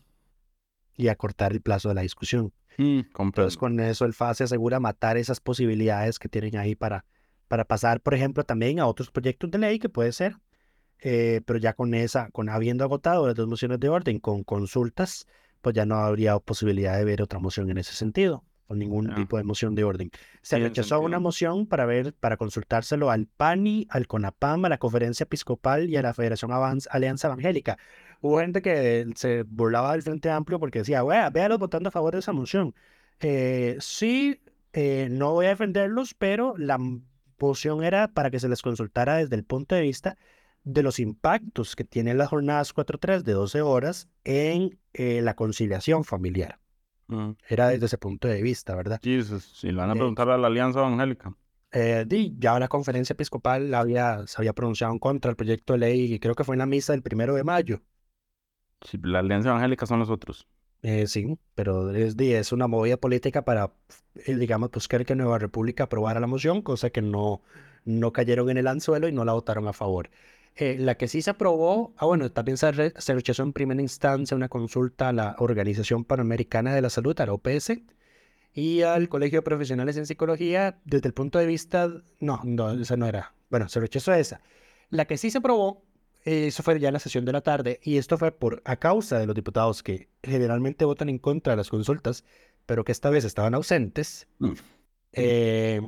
y 0.98 1.08
acortar 1.08 1.54
el 1.54 1.62
plazo 1.62 1.88
de 1.88 1.96
la 1.96 2.02
discusión. 2.02 2.52
Mm, 2.78 3.02
Entonces, 3.18 3.56
con 3.56 3.80
eso 3.80 4.04
el 4.04 4.13
FAS 4.13 4.38
se 4.38 4.44
asegura 4.44 4.82
matar 4.82 5.15
esas 5.15 5.39
posibilidades 5.39 6.20
que 6.20 6.28
tienen 6.28 6.58
ahí 6.58 6.76
para, 6.76 7.06
para 7.48 7.63
pasar, 7.63 8.02
por 8.02 8.13
ejemplo, 8.13 8.44
también 8.44 8.82
a 8.82 8.88
otros 8.88 9.10
proyectos 9.10 9.50
de 9.52 9.58
ley 9.58 9.80
que 9.80 9.88
puede 9.88 10.12
ser, 10.12 10.36
eh, 11.00 11.39
pero 11.46 11.60
ya 11.60 11.72
con 11.72 11.94
esa, 11.94 12.30
con 12.32 12.50
habiendo 12.50 12.84
agotado 12.84 13.26
las 13.26 13.36
dos 13.36 13.48
mociones 13.48 13.80
de 13.80 13.88
orden 13.88 14.20
con 14.20 14.44
consultas, 14.44 15.28
pues 15.62 15.74
ya 15.74 15.86
no 15.86 15.96
habría 15.96 16.38
posibilidad 16.39 16.98
de 16.98 17.06
ver 17.06 17.22
otra 17.22 17.39
moción 17.39 17.70
en 17.70 17.78
ese 17.78 17.94
sentido, 17.94 18.44
o 18.67 18.75
ningún 18.75 19.08
tipo 19.15 19.38
de 19.38 19.43
moción 19.43 19.75
de 19.75 19.84
orden. 19.84 20.10
Se 20.41 20.56
rechazó 20.63 20.99
una 21.01 21.19
moción 21.19 21.67
para 21.67 21.86
ver, 21.86 22.13
para 22.13 22.38
consultárselo 22.38 23.12
al 23.12 23.28
PANI, 23.28 23.88
al 23.89 24.08
CONAPAM, 24.08 24.65
a 24.65 24.69
la 24.69 24.78
Conferencia 24.78 25.23
Episcopal 25.25 25.89
y 25.89 25.97
a 25.97 26.01
la 26.01 26.13
Federación 26.13 26.51
Avanz- 26.51 26.88
Alianza 26.89 27.28
Evangélica. 27.28 27.78
Hubo 28.21 28.39
gente 28.39 28.62
que 28.62 29.06
se 29.15 29.43
burlaba 29.43 29.91
del 29.91 30.01
Frente 30.01 30.30
Amplio 30.32 30.60
porque 30.60 30.80
decía, 30.80 31.04
"Wea, 31.04 31.30
véalos 31.30 31.60
votando 31.60 31.89
a 31.89 31.91
favor 31.91 32.13
de 32.13 32.19
esa 32.19 32.34
moción. 32.34 32.73
Eh, 33.19 33.78
sí, 33.80 34.41
eh, 34.73 35.08
no 35.12 35.32
voy 35.34 35.45
a 35.45 35.49
defenderlos, 35.49 36.13
pero 36.15 36.56
la 36.58 36.80
moción 37.39 37.84
era 37.84 38.08
para 38.10 38.32
que 38.32 38.39
se 38.39 38.49
les 38.49 38.62
consultara 38.62 39.17
desde 39.17 39.36
el 39.36 39.43
punto 39.43 39.75
de 39.75 39.82
vista 39.82 40.17
de 40.63 40.82
los 40.82 40.99
impactos 40.99 41.75
que 41.75 41.84
tienen 41.84 42.17
las 42.17 42.30
jornadas 42.30 42.73
4-3 42.73 43.23
de 43.23 43.34
12 43.34 43.62
horas 43.62 44.10
en 44.23 44.80
eh, 44.93 45.21
la 45.21 45.36
conciliación 45.36 46.04
familiar. 46.04 46.60
Mm. 47.08 47.32
Era 47.48 47.70
desde 47.70 47.86
ese 47.88 47.98
punto 47.98 48.28
de 48.28 48.41
vista, 48.41 48.76
¿verdad? 48.76 49.02
Jesus, 49.02 49.44
si 49.44 49.68
le 49.72 49.78
van 49.78 49.91
a 49.91 49.94
Eh, 49.94 49.96
preguntar 49.96 50.30
a 50.30 50.38
la 50.38 50.48
Alianza 50.48 50.80
Evangélica. 50.80 51.36
Eh, 51.72 52.06
di, 52.08 52.36
ya 52.39 52.58
la 52.60 52.68
conferencia 52.68 53.13
episcopal 53.13 53.74
había, 53.74 54.26
se 54.28 54.38
había 54.39 54.54
pronunciado 54.54 54.94
en 54.94 55.00
contra 55.00 55.30
del 55.30 55.36
proyecto 55.36 55.74
de 55.74 55.80
ley 55.80 56.13
y 56.13 56.20
creo 56.20 56.36
que 56.36 56.44
fue 56.44 56.56
en 56.56 56.60
la 56.60 56.65
misa 56.65 56.94
del 56.94 57.02
primero 57.04 57.36
de 57.36 57.44
mayo. 57.44 57.82
Si 58.82 58.98
la 59.00 59.20
Alianza 59.20 59.50
Evangélica 59.50 59.86
son 59.86 60.00
los 60.00 60.10
otros. 60.10 60.48
Eh, 60.82 61.08
sí, 61.08 61.38
pero 61.56 61.89
es, 61.91 62.15
es 62.18 62.52
una 62.52 62.68
movida 62.68 62.98
política 62.98 63.44
para, 63.44 63.74
eh, 64.15 64.36
digamos, 64.36 64.70
buscar 64.72 65.06
que 65.06 65.15
Nueva 65.15 65.39
República 65.39 65.86
aprobara 65.86 66.20
la 66.20 66.28
moción, 66.28 66.62
cosa 66.62 66.91
que 66.91 67.02
no, 67.02 67.41
no 67.86 68.13
cayeron 68.13 68.50
en 68.52 68.58
el 68.58 68.68
anzuelo 68.68 69.08
y 69.08 69.12
no 69.12 69.26
la 69.26 69.34
votaron 69.34 69.68
a 69.68 69.74
favor. 69.74 70.12
Eh, 70.58 70.78
la 70.80 70.96
que 70.96 71.08
sí 71.10 71.22
se 71.22 71.32
aprobó, 71.32 71.94
ah, 71.98 72.06
bueno, 72.06 72.32
también 72.32 72.58
se, 72.58 72.72
re- 72.72 72.94
se 72.98 73.13
rechazó 73.13 73.44
en 73.44 73.52
primera 73.52 73.82
instancia 73.82 74.38
una 74.38 74.48
consulta 74.48 75.10
a 75.10 75.13
la 75.13 75.36
Organización 75.39 76.06
Panamericana 76.06 76.74
de 76.74 76.82
la 76.82 76.89
Salud, 76.89 77.20
a 77.20 77.26
la 77.26 77.34
OPS, 77.34 77.74
y 78.54 78.82
al 78.84 79.10
Colegio 79.10 79.39
de 79.39 79.44
Profesionales 79.44 79.98
en 79.98 80.06
Psicología, 80.06 80.80
desde 80.86 81.10
el 81.10 81.13
punto 81.13 81.39
de 81.39 81.46
vista, 81.46 81.89
no, 82.22 82.39
no, 82.46 82.72
esa 82.72 82.96
no 82.96 83.06
era, 83.06 83.34
bueno, 83.50 83.68
se 83.68 83.82
rechazó 83.82 84.13
esa. 84.13 84.39
La 84.89 85.04
que 85.06 85.18
sí 85.18 85.30
se 85.30 85.39
aprobó, 85.39 85.84
eh, 86.24 86.48
eso 86.48 86.63
fue 86.63 86.80
ya 86.80 86.88
en 86.88 86.94
la 86.94 87.00
sesión 87.00 87.26
de 87.26 87.34
la 87.34 87.41
tarde, 87.41 87.82
y 87.84 87.98
esto 87.98 88.18
fue 88.18 88.32
por 88.32 88.62
a 88.63 88.78
causa 88.78 89.20
de 89.20 89.26
los 89.26 89.36
diputados 89.36 89.84
que 89.84 90.08
generalmente 90.24 90.86
votan 90.86 91.10
en 91.10 91.20
contra 91.20 91.52
de 91.52 91.58
las 91.58 91.70
consultas, 91.70 92.24
pero 92.65 92.86
que 92.86 92.94
esta 92.94 93.10
vez 93.10 93.26
estaban 93.26 93.54
ausentes, 93.56 94.28
Mm. 94.39 94.52
eh, 95.12 95.82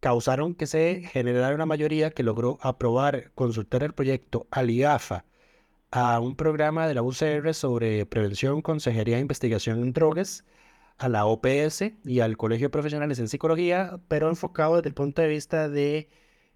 causaron 0.00 0.54
que 0.54 0.66
se 0.66 1.02
generara 1.12 1.54
una 1.54 1.66
mayoría 1.66 2.10
que 2.10 2.22
logró 2.22 2.58
aprobar, 2.62 3.32
consultar 3.34 3.82
el 3.82 3.94
proyecto 3.94 4.46
al 4.50 4.70
IAFA, 4.70 5.24
a 5.90 6.20
un 6.20 6.36
programa 6.36 6.86
de 6.86 6.94
la 6.94 7.02
UCR 7.02 7.54
sobre 7.54 8.06
prevención, 8.06 8.62
consejería 8.62 9.16
e 9.18 9.20
investigación 9.20 9.82
en 9.82 9.92
drogas, 9.92 10.44
a 10.98 11.08
la 11.08 11.26
OPS 11.26 11.92
y 12.04 12.20
al 12.20 12.36
Colegio 12.36 12.66
de 12.66 12.70
Profesionales 12.70 13.18
en 13.18 13.28
Psicología, 13.28 14.00
pero 14.08 14.28
enfocado 14.28 14.76
desde 14.76 14.88
el 14.88 14.94
punto 14.94 15.22
de 15.22 15.28
vista 15.28 15.68
de 15.68 16.08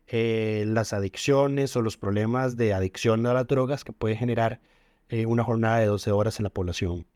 eh, 0.08 0.64
las 0.66 0.92
adicciones 0.92 1.76
o 1.76 1.82
los 1.82 1.96
problemas 1.96 2.56
de 2.56 2.74
adicción 2.74 3.26
a 3.26 3.34
las 3.34 3.46
drogas 3.46 3.84
que 3.84 3.92
puede 3.92 4.16
generar 4.16 4.60
eh, 5.08 5.26
una 5.26 5.44
jornada 5.44 5.78
de 5.78 5.86
12 5.86 6.10
horas 6.10 6.38
en 6.40 6.44
la 6.44 6.50
población. 6.50 7.06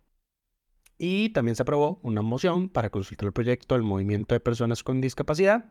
Y 0.98 1.30
también 1.30 1.56
se 1.56 1.62
aprobó 1.62 1.98
una 2.02 2.22
moción 2.22 2.68
para 2.68 2.90
consultar 2.90 3.26
el 3.26 3.32
proyecto 3.32 3.74
al 3.74 3.82
Movimiento 3.82 4.34
de 4.34 4.40
Personas 4.40 4.82
con 4.82 5.00
Discapacidad, 5.00 5.70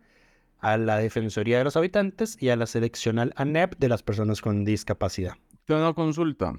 a 0.60 0.78
la 0.78 0.98
Defensoría 0.98 1.58
de 1.58 1.64
los 1.64 1.78
Habitantes 1.78 2.38
y 2.42 2.50
a 2.50 2.56
la 2.56 2.66
Seleccional 2.66 3.34
ANEP 3.36 3.78
de 3.78 3.90
las 3.90 4.04
Personas 4.04 4.42
con 4.42 4.66
Discapacidad. 4.66 5.34
Tengo 5.66 5.82
una 5.82 5.94
consulta. 5.94 6.54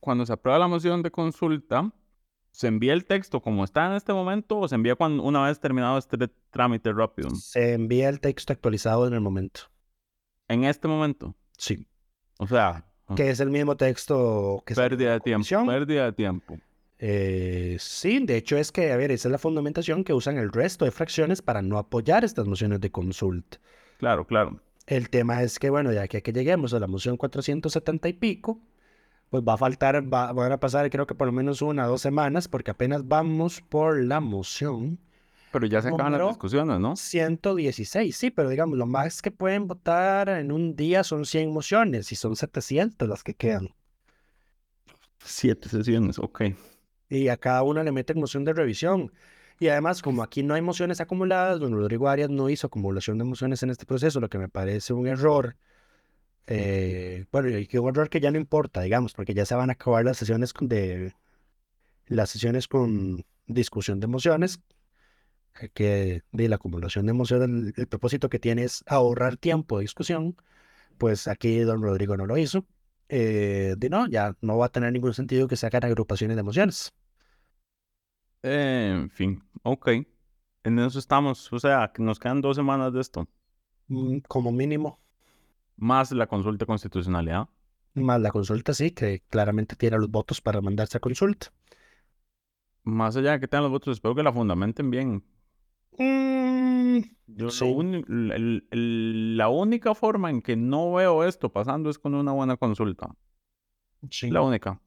Cuando 0.00 0.26
se 0.26 0.32
aprueba 0.32 0.58
la 0.58 0.68
moción 0.68 1.02
de 1.02 1.10
consulta, 1.10 1.92
¿se 2.50 2.66
envía 2.66 2.92
el 2.92 3.04
texto 3.04 3.40
como 3.40 3.64
está 3.64 3.86
en 3.86 3.92
este 3.92 4.12
momento 4.12 4.58
o 4.58 4.68
se 4.68 4.74
envía 4.74 4.94
cuando 4.94 5.22
una 5.22 5.44
vez 5.44 5.58
terminado 5.60 5.96
este 5.98 6.18
trámite 6.50 6.92
rápido? 6.92 7.30
Se 7.30 7.72
envía 7.74 8.08
el 8.08 8.20
texto 8.20 8.52
actualizado 8.52 9.06
en 9.06 9.14
el 9.14 9.20
momento. 9.20 9.62
En 10.48 10.64
este 10.64 10.88
momento. 10.88 11.34
Sí. 11.56 11.86
O 12.38 12.46
sea, 12.46 12.84
Que 13.16 13.30
es 13.30 13.40
el 13.40 13.50
mismo 13.50 13.76
texto 13.76 14.62
que 14.66 14.74
pérdida 14.74 15.12
de 15.12 15.20
tiempo. 15.20 15.46
Pérdida 15.66 16.04
de 16.04 16.12
tiempo. 16.12 16.58
Eh, 17.00 17.76
sí, 17.80 18.18
de 18.24 18.36
hecho 18.36 18.56
es 18.56 18.72
que, 18.72 18.92
a 18.92 18.96
ver, 18.96 19.10
esa 19.12 19.28
es 19.28 19.32
la 19.32 19.38
fundamentación 19.38 20.04
que 20.04 20.12
usan 20.14 20.36
el 20.38 20.50
resto 20.52 20.84
de 20.84 20.90
fracciones 20.90 21.42
para 21.42 21.62
no 21.62 21.78
apoyar 21.78 22.24
estas 22.24 22.46
mociones 22.48 22.80
de 22.80 22.90
consulta. 22.90 23.58
Claro, 23.98 24.24
claro. 24.26 24.60
El 24.86 25.10
tema 25.10 25.42
es 25.42 25.58
que, 25.58 25.70
bueno, 25.70 25.92
ya 25.92 26.08
que, 26.08 26.22
que 26.22 26.32
lleguemos 26.32 26.72
a 26.74 26.80
la 26.80 26.86
moción 26.88 27.16
470 27.16 28.08
y 28.08 28.12
pico, 28.14 28.60
pues 29.30 29.42
va 29.46 29.54
a 29.54 29.58
faltar, 29.58 30.12
va- 30.12 30.32
van 30.32 30.52
a 30.52 30.60
pasar 30.60 30.90
creo 30.90 31.06
que 31.06 31.14
por 31.16 31.26
lo 31.28 31.32
menos 31.32 31.62
una 31.62 31.86
o 31.86 31.90
dos 31.90 32.02
semanas, 32.02 32.48
porque 32.48 32.70
apenas 32.72 33.06
vamos 33.08 33.60
por 33.62 34.02
la 34.04 34.20
moción 34.20 35.00
Pero 35.50 35.66
ya 35.66 35.82
se 35.82 35.88
acaban 35.88 36.12
las 36.12 36.24
discusiones, 36.24 36.80
¿no? 36.80 36.96
116, 36.96 38.16
sí, 38.16 38.30
pero 38.30 38.48
digamos, 38.50 38.78
lo 38.78 38.86
más 38.86 39.22
que 39.22 39.30
pueden 39.30 39.66
votar 39.68 40.28
en 40.30 40.52
un 40.52 40.76
día 40.76 41.04
son 41.04 41.24
100 41.26 41.50
mociones 41.52 42.12
y 42.12 42.16
son 42.16 42.36
700 42.36 43.08
las 43.08 43.22
que 43.24 43.34
quedan. 43.34 43.74
Siete 45.24 45.68
sesiones, 45.68 46.18
ok. 46.18 46.42
Y 47.08 47.28
a 47.28 47.36
cada 47.36 47.62
una 47.62 47.82
le 47.84 47.92
meten 47.92 48.18
moción 48.20 48.44
de 48.44 48.52
revisión. 48.52 49.12
Y 49.60 49.68
además, 49.68 50.02
como 50.02 50.22
aquí 50.22 50.42
no 50.42 50.54
hay 50.54 50.62
mociones 50.62 51.00
acumuladas, 51.00 51.60
don 51.60 51.72
Rodrigo 51.72 52.08
Arias 52.08 52.30
no 52.30 52.48
hizo 52.50 52.66
acumulación 52.68 53.18
de 53.18 53.24
mociones 53.24 53.62
en 53.62 53.70
este 53.70 53.86
proceso, 53.86 54.20
lo 54.20 54.28
que 54.28 54.38
me 54.38 54.48
parece 54.48 54.92
un 54.92 55.06
error. 55.08 55.56
eh, 56.46 57.26
bueno, 57.32 57.50
y 57.58 57.66
que 57.66 57.78
un 57.78 57.88
error 57.90 58.08
que 58.10 58.20
ya 58.20 58.30
no 58.30 58.38
importa, 58.38 58.80
digamos, 58.82 59.14
porque 59.14 59.34
ya 59.34 59.44
se 59.44 59.54
van 59.54 59.70
a 59.70 59.74
acabar 59.74 60.04
las 60.04 60.16
sesiones 60.18 60.54
de 60.60 61.14
las 62.06 62.30
sesiones 62.30 62.68
con 62.68 63.24
discusión 63.46 64.00
de 64.00 64.06
mociones, 64.08 64.60
eh, 65.60 65.68
que 65.74 66.22
de 66.32 66.48
la 66.48 66.56
acumulación 66.56 67.06
de 67.06 67.12
mociones, 67.12 67.48
el, 67.48 67.74
el 67.76 67.86
propósito 67.88 68.28
que 68.28 68.38
tiene 68.38 68.64
es 68.64 68.84
ahorrar 68.86 69.36
tiempo 69.36 69.78
de 69.78 69.82
discusión, 69.82 70.36
pues 70.98 71.28
aquí 71.28 71.58
don 71.60 71.82
Rodrigo 71.82 72.16
no 72.16 72.26
lo 72.26 72.38
hizo. 72.38 72.66
Eh, 73.08 73.74
de 73.78 73.88
no, 73.90 74.06
ya 74.08 74.36
no 74.42 74.58
va 74.58 74.66
a 74.66 74.68
tener 74.70 74.92
ningún 74.92 75.14
sentido 75.14 75.48
que 75.48 75.56
se 75.56 75.66
hagan 75.66 75.84
agrupaciones 75.84 76.36
de 76.36 76.42
mociones. 76.42 76.92
Eh, 78.42 78.90
en 78.94 79.10
fin, 79.10 79.42
ok. 79.62 79.88
En 80.64 80.78
eso 80.78 80.98
estamos. 80.98 81.52
O 81.52 81.58
sea, 81.60 81.92
nos 81.98 82.18
quedan 82.18 82.40
dos 82.40 82.56
semanas 82.56 82.92
de 82.92 83.00
esto. 83.00 83.28
Mm, 83.88 84.20
Como 84.28 84.50
mínimo, 84.52 84.98
Más 85.76 86.12
la 86.12 86.26
consulta 86.26 86.66
constitucionalidad. 86.66 87.48
más 87.94 88.18
la 88.22 88.30
consulta, 88.30 88.72
sí, 88.72 88.92
que 88.92 89.22
claramente 89.28 89.76
tiene 89.76 89.98
los 89.98 90.10
votos 90.10 90.40
para 90.40 90.60
mandarse 90.62 90.96
a 90.96 91.00
consulta. 91.00 91.48
Más 92.82 93.16
allá 93.16 93.32
de 93.32 93.40
que 93.40 93.46
tengan 93.48 93.64
los 93.64 93.70
votos, 93.72 93.92
espero 93.96 94.14
que 94.16 94.22
la 94.24 94.32
fundamenten 94.32 94.90
bien. 94.90 95.24
Mm, 95.98 96.98
el- 98.08 98.66
el- 98.70 99.36
la 99.36 99.48
única 99.48 99.94
forma 99.94 100.30
en 100.30 100.40
que 100.42 100.56
no 100.56 100.92
veo 100.94 101.24
esto 101.24 101.50
pasando 101.52 101.90
es 101.90 101.98
con 101.98 102.14
una 102.14 102.32
buena 102.32 102.56
consulta. 102.56 103.14
sí. 104.10 104.30
La 104.30 104.40
única. 104.42 104.80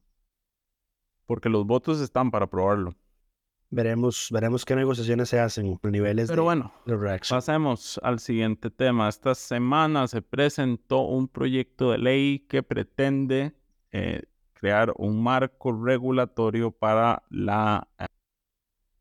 Porque 1.26 1.48
los 1.48 1.66
votos 1.66 2.00
están 2.00 2.30
para 2.30 2.46
aprobarlo. 2.46 2.94
Veremos, 3.70 4.28
veremos 4.30 4.64
qué 4.66 4.76
negociaciones 4.76 5.30
se 5.30 5.40
hacen 5.40 5.78
niveles 5.82 6.28
Pero 6.28 6.42
de, 6.42 6.44
bueno, 6.44 6.72
de 6.84 6.94
reacción. 6.96 7.38
pasemos 7.38 7.98
al 8.02 8.18
siguiente 8.18 8.70
tema. 8.70 9.08
Esta 9.08 9.34
semana 9.34 10.06
se 10.08 10.20
presentó 10.20 11.00
un 11.06 11.26
proyecto 11.28 11.90
de 11.92 11.98
ley 11.98 12.38
que 12.40 12.62
pretende 12.62 13.54
eh, 13.92 14.24
crear 14.52 14.92
un 14.98 15.22
marco 15.22 15.72
regulatorio 15.72 16.70
para 16.70 17.22
la, 17.30 17.88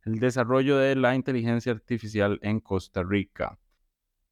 el 0.03 0.19
desarrollo 0.19 0.77
de 0.77 0.95
la 0.95 1.15
inteligencia 1.15 1.71
artificial 1.71 2.39
en 2.41 2.59
Costa 2.59 3.03
Rica. 3.03 3.59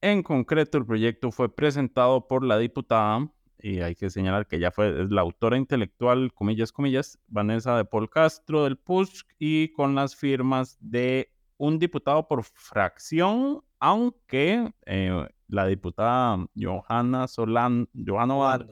En 0.02 0.24
concreto, 0.24 0.78
el 0.78 0.86
proyecto 0.86 1.32
fue 1.32 1.54
presentado 1.54 2.28
por 2.28 2.44
la 2.44 2.58
diputada, 2.58 3.30
y 3.62 3.82
hay 3.82 3.96
que 3.96 4.10
señalar 4.10 4.48
que 4.48 4.56
ella 4.56 4.72
fue 4.72 5.08
la 5.10 5.22
autora 5.22 5.58
intelectual, 5.58 6.34
comillas, 6.34 6.72
comillas, 6.72 7.20
Vanessa 7.28 7.76
de 7.76 7.86
Paul 7.86 8.10
Castro 8.10 8.64
del 8.64 8.78
PUSC, 8.78 9.28
y 9.38 9.74
con 9.74 9.96
las 9.96 10.16
firmas 10.16 10.78
de 10.80 11.34
un 11.58 11.78
diputado 11.78 12.28
por 12.28 12.44
fracción, 12.44 13.62
aunque 13.80 14.72
eh, 14.86 15.28
la 15.48 15.68
diputada 15.68 16.48
Johanna 16.56 17.28
Solán, 17.28 17.90
Johanna 17.94 18.66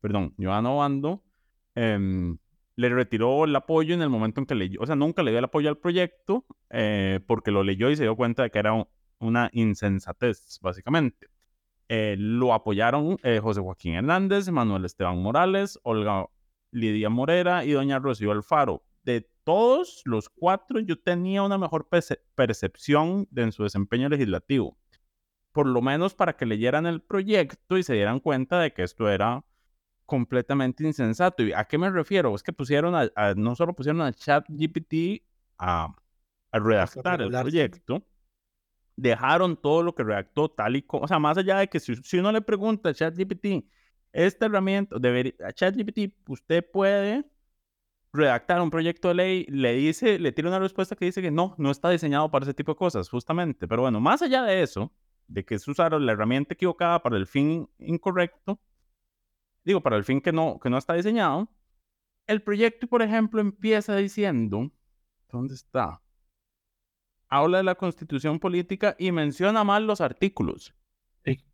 perdón, 0.00 0.34
Johanna 0.38 0.70
Obando, 0.70 1.22
em, 1.74 2.38
le 2.76 2.88
retiró 2.88 3.44
el 3.44 3.54
apoyo 3.56 3.94
en 3.94 4.02
el 4.02 4.08
momento 4.10 4.40
en 4.40 4.46
que 4.46 4.54
leyó, 4.54 4.80
o 4.82 4.86
sea, 4.86 4.96
nunca 4.96 5.22
le 5.22 5.30
dio 5.30 5.38
el 5.38 5.44
apoyo 5.44 5.68
al 5.68 5.78
proyecto 5.78 6.44
eh, 6.70 7.20
porque 7.26 7.50
lo 7.50 7.62
leyó 7.62 7.90
y 7.90 7.96
se 7.96 8.02
dio 8.04 8.16
cuenta 8.16 8.42
de 8.42 8.50
que 8.50 8.58
era 8.58 8.72
un- 8.72 8.88
una 9.20 9.48
insensatez, 9.52 10.58
básicamente. 10.60 11.28
Eh, 11.88 12.16
lo 12.18 12.52
apoyaron 12.54 13.18
eh, 13.22 13.40
José 13.40 13.60
Joaquín 13.60 13.94
Hernández, 13.94 14.48
Manuel 14.50 14.84
Esteban 14.84 15.22
Morales, 15.22 15.78
Olga 15.82 16.26
Lidia 16.72 17.10
Morera 17.10 17.64
y 17.64 17.72
doña 17.72 17.98
Rocío 17.98 18.32
Alfaro. 18.32 18.82
De 19.04 19.28
todos 19.44 20.02
los 20.06 20.28
cuatro, 20.30 20.80
yo 20.80 20.98
tenía 20.98 21.42
una 21.42 21.58
mejor 21.58 21.88
perce- 21.88 22.20
percepción 22.34 23.28
de 23.30 23.52
su 23.52 23.62
desempeño 23.62 24.08
legislativo. 24.08 24.76
Por 25.52 25.66
lo 25.66 25.80
menos 25.82 26.14
para 26.14 26.36
que 26.36 26.46
leyeran 26.46 26.86
el 26.86 27.00
proyecto 27.02 27.76
y 27.78 27.82
se 27.82 27.94
dieran 27.94 28.18
cuenta 28.18 28.58
de 28.60 28.72
que 28.72 28.82
esto 28.82 29.08
era 29.08 29.44
completamente 30.06 30.84
insensato. 30.84 31.42
¿Y 31.42 31.52
a 31.52 31.64
qué 31.64 31.78
me 31.78 31.90
refiero? 31.90 32.34
Es 32.34 32.42
que 32.42 32.52
pusieron 32.52 32.94
a, 32.94 33.10
a- 33.16 33.34
no 33.34 33.54
solo 33.56 33.74
pusieron 33.74 34.02
a 34.02 34.12
ChatGPT 34.12 35.22
a, 35.58 35.94
a 36.52 36.58
redactar 36.58 37.22
el 37.22 37.34
proyecto, 37.34 38.06
dejaron 38.96 39.56
todo 39.60 39.82
lo 39.82 39.94
que 39.94 40.04
redactó 40.04 40.50
tal 40.50 40.76
y 40.76 40.82
como, 40.82 41.04
o 41.04 41.08
sea, 41.08 41.18
más 41.18 41.38
allá 41.38 41.58
de 41.58 41.68
que 41.68 41.80
si, 41.80 41.96
si 41.96 42.18
uno 42.18 42.32
le 42.32 42.42
pregunta 42.42 42.90
a 42.90 42.94
ChatGPT, 42.94 43.66
esta 44.12 44.46
herramienta, 44.46 44.98
debería, 45.00 45.34
a 45.46 45.52
ChatGPT, 45.52 46.14
usted 46.28 46.64
puede 46.70 47.24
redactar 48.12 48.60
un 48.62 48.70
proyecto 48.70 49.08
de 49.08 49.14
ley, 49.14 49.46
le 49.48 49.74
dice, 49.74 50.18
le 50.18 50.32
tira 50.32 50.48
una 50.48 50.58
respuesta 50.60 50.96
que 50.96 51.04
dice 51.06 51.22
que 51.22 51.30
no, 51.30 51.54
no 51.58 51.70
está 51.70 51.90
diseñado 51.90 52.30
para 52.30 52.44
ese 52.44 52.54
tipo 52.54 52.72
de 52.72 52.76
cosas, 52.78 53.08
justamente. 53.08 53.66
Pero 53.68 53.82
bueno, 53.82 54.00
más 54.00 54.22
allá 54.22 54.42
de 54.44 54.62
eso, 54.62 54.92
de 55.26 55.44
que 55.44 55.58
se 55.58 55.70
usaron 55.70 56.06
la 56.06 56.12
herramienta 56.12 56.54
equivocada 56.54 57.02
para 57.02 57.16
el 57.16 57.26
fin 57.26 57.68
incorrecto, 57.78 58.60
digo, 59.64 59.82
para 59.82 59.96
el 59.96 60.04
fin 60.04 60.20
que 60.20 60.32
no, 60.32 60.58
que 60.60 60.70
no 60.70 60.78
está 60.78 60.94
diseñado, 60.94 61.48
el 62.26 62.42
proyecto, 62.42 62.86
por 62.86 63.02
ejemplo, 63.02 63.40
empieza 63.40 63.96
diciendo, 63.96 64.70
¿dónde 65.30 65.54
está? 65.54 66.00
Habla 67.28 67.58
de 67.58 67.64
la 67.64 67.74
constitución 67.74 68.38
política 68.38 68.94
y 68.98 69.12
menciona 69.12 69.64
mal 69.64 69.86
los 69.86 70.00
artículos. 70.00 70.74
Sí. 71.24 71.44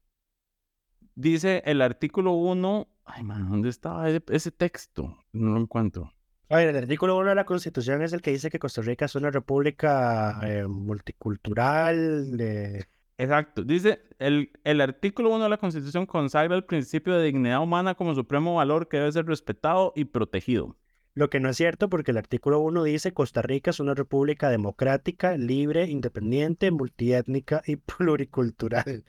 Dice 1.14 1.62
el 1.64 1.82
artículo 1.82 2.32
1, 2.32 2.88
ay, 3.04 3.22
man, 3.24 3.48
¿dónde 3.48 3.68
ese, 3.70 4.22
ese 4.28 4.50
texto? 4.50 5.16
No 5.32 5.54
lo 5.54 5.60
encuentro. 5.60 6.12
A 6.48 6.56
ver, 6.56 6.68
el 6.70 6.76
artículo 6.76 7.16
1 7.16 7.28
de 7.30 7.34
la 7.36 7.44
Constitución 7.46 8.02
es 8.02 8.12
el 8.12 8.22
que 8.22 8.32
dice 8.32 8.50
que 8.50 8.58
Costa 8.58 8.82
Rica 8.82 9.04
es 9.04 9.14
una 9.14 9.30
república 9.30 10.40
eh, 10.42 10.66
multicultural. 10.66 12.36
de- 12.36 12.86
Exacto. 13.22 13.62
Dice, 13.62 14.00
el, 14.18 14.50
el 14.64 14.80
artículo 14.80 15.30
1 15.30 15.44
de 15.44 15.50
la 15.50 15.58
Constitución 15.58 16.06
consagra 16.06 16.56
el 16.56 16.64
principio 16.64 17.16
de 17.18 17.24
dignidad 17.26 17.62
humana 17.62 17.94
como 17.94 18.14
supremo 18.14 18.54
valor 18.54 18.88
que 18.88 18.96
debe 18.98 19.12
ser 19.12 19.26
respetado 19.26 19.92
y 19.94 20.06
protegido. 20.06 20.76
Lo 21.14 21.28
que 21.28 21.40
no 21.40 21.48
es 21.50 21.56
cierto 21.56 21.88
porque 21.90 22.12
el 22.12 22.16
artículo 22.18 22.60
1 22.60 22.82
dice 22.84 23.12
Costa 23.12 23.42
Rica 23.42 23.70
es 23.70 23.80
una 23.80 23.94
república 23.94 24.48
democrática, 24.48 25.36
libre, 25.36 25.84
independiente, 25.86 26.70
multiétnica 26.70 27.62
y 27.66 27.76
pluricultural. 27.76 29.04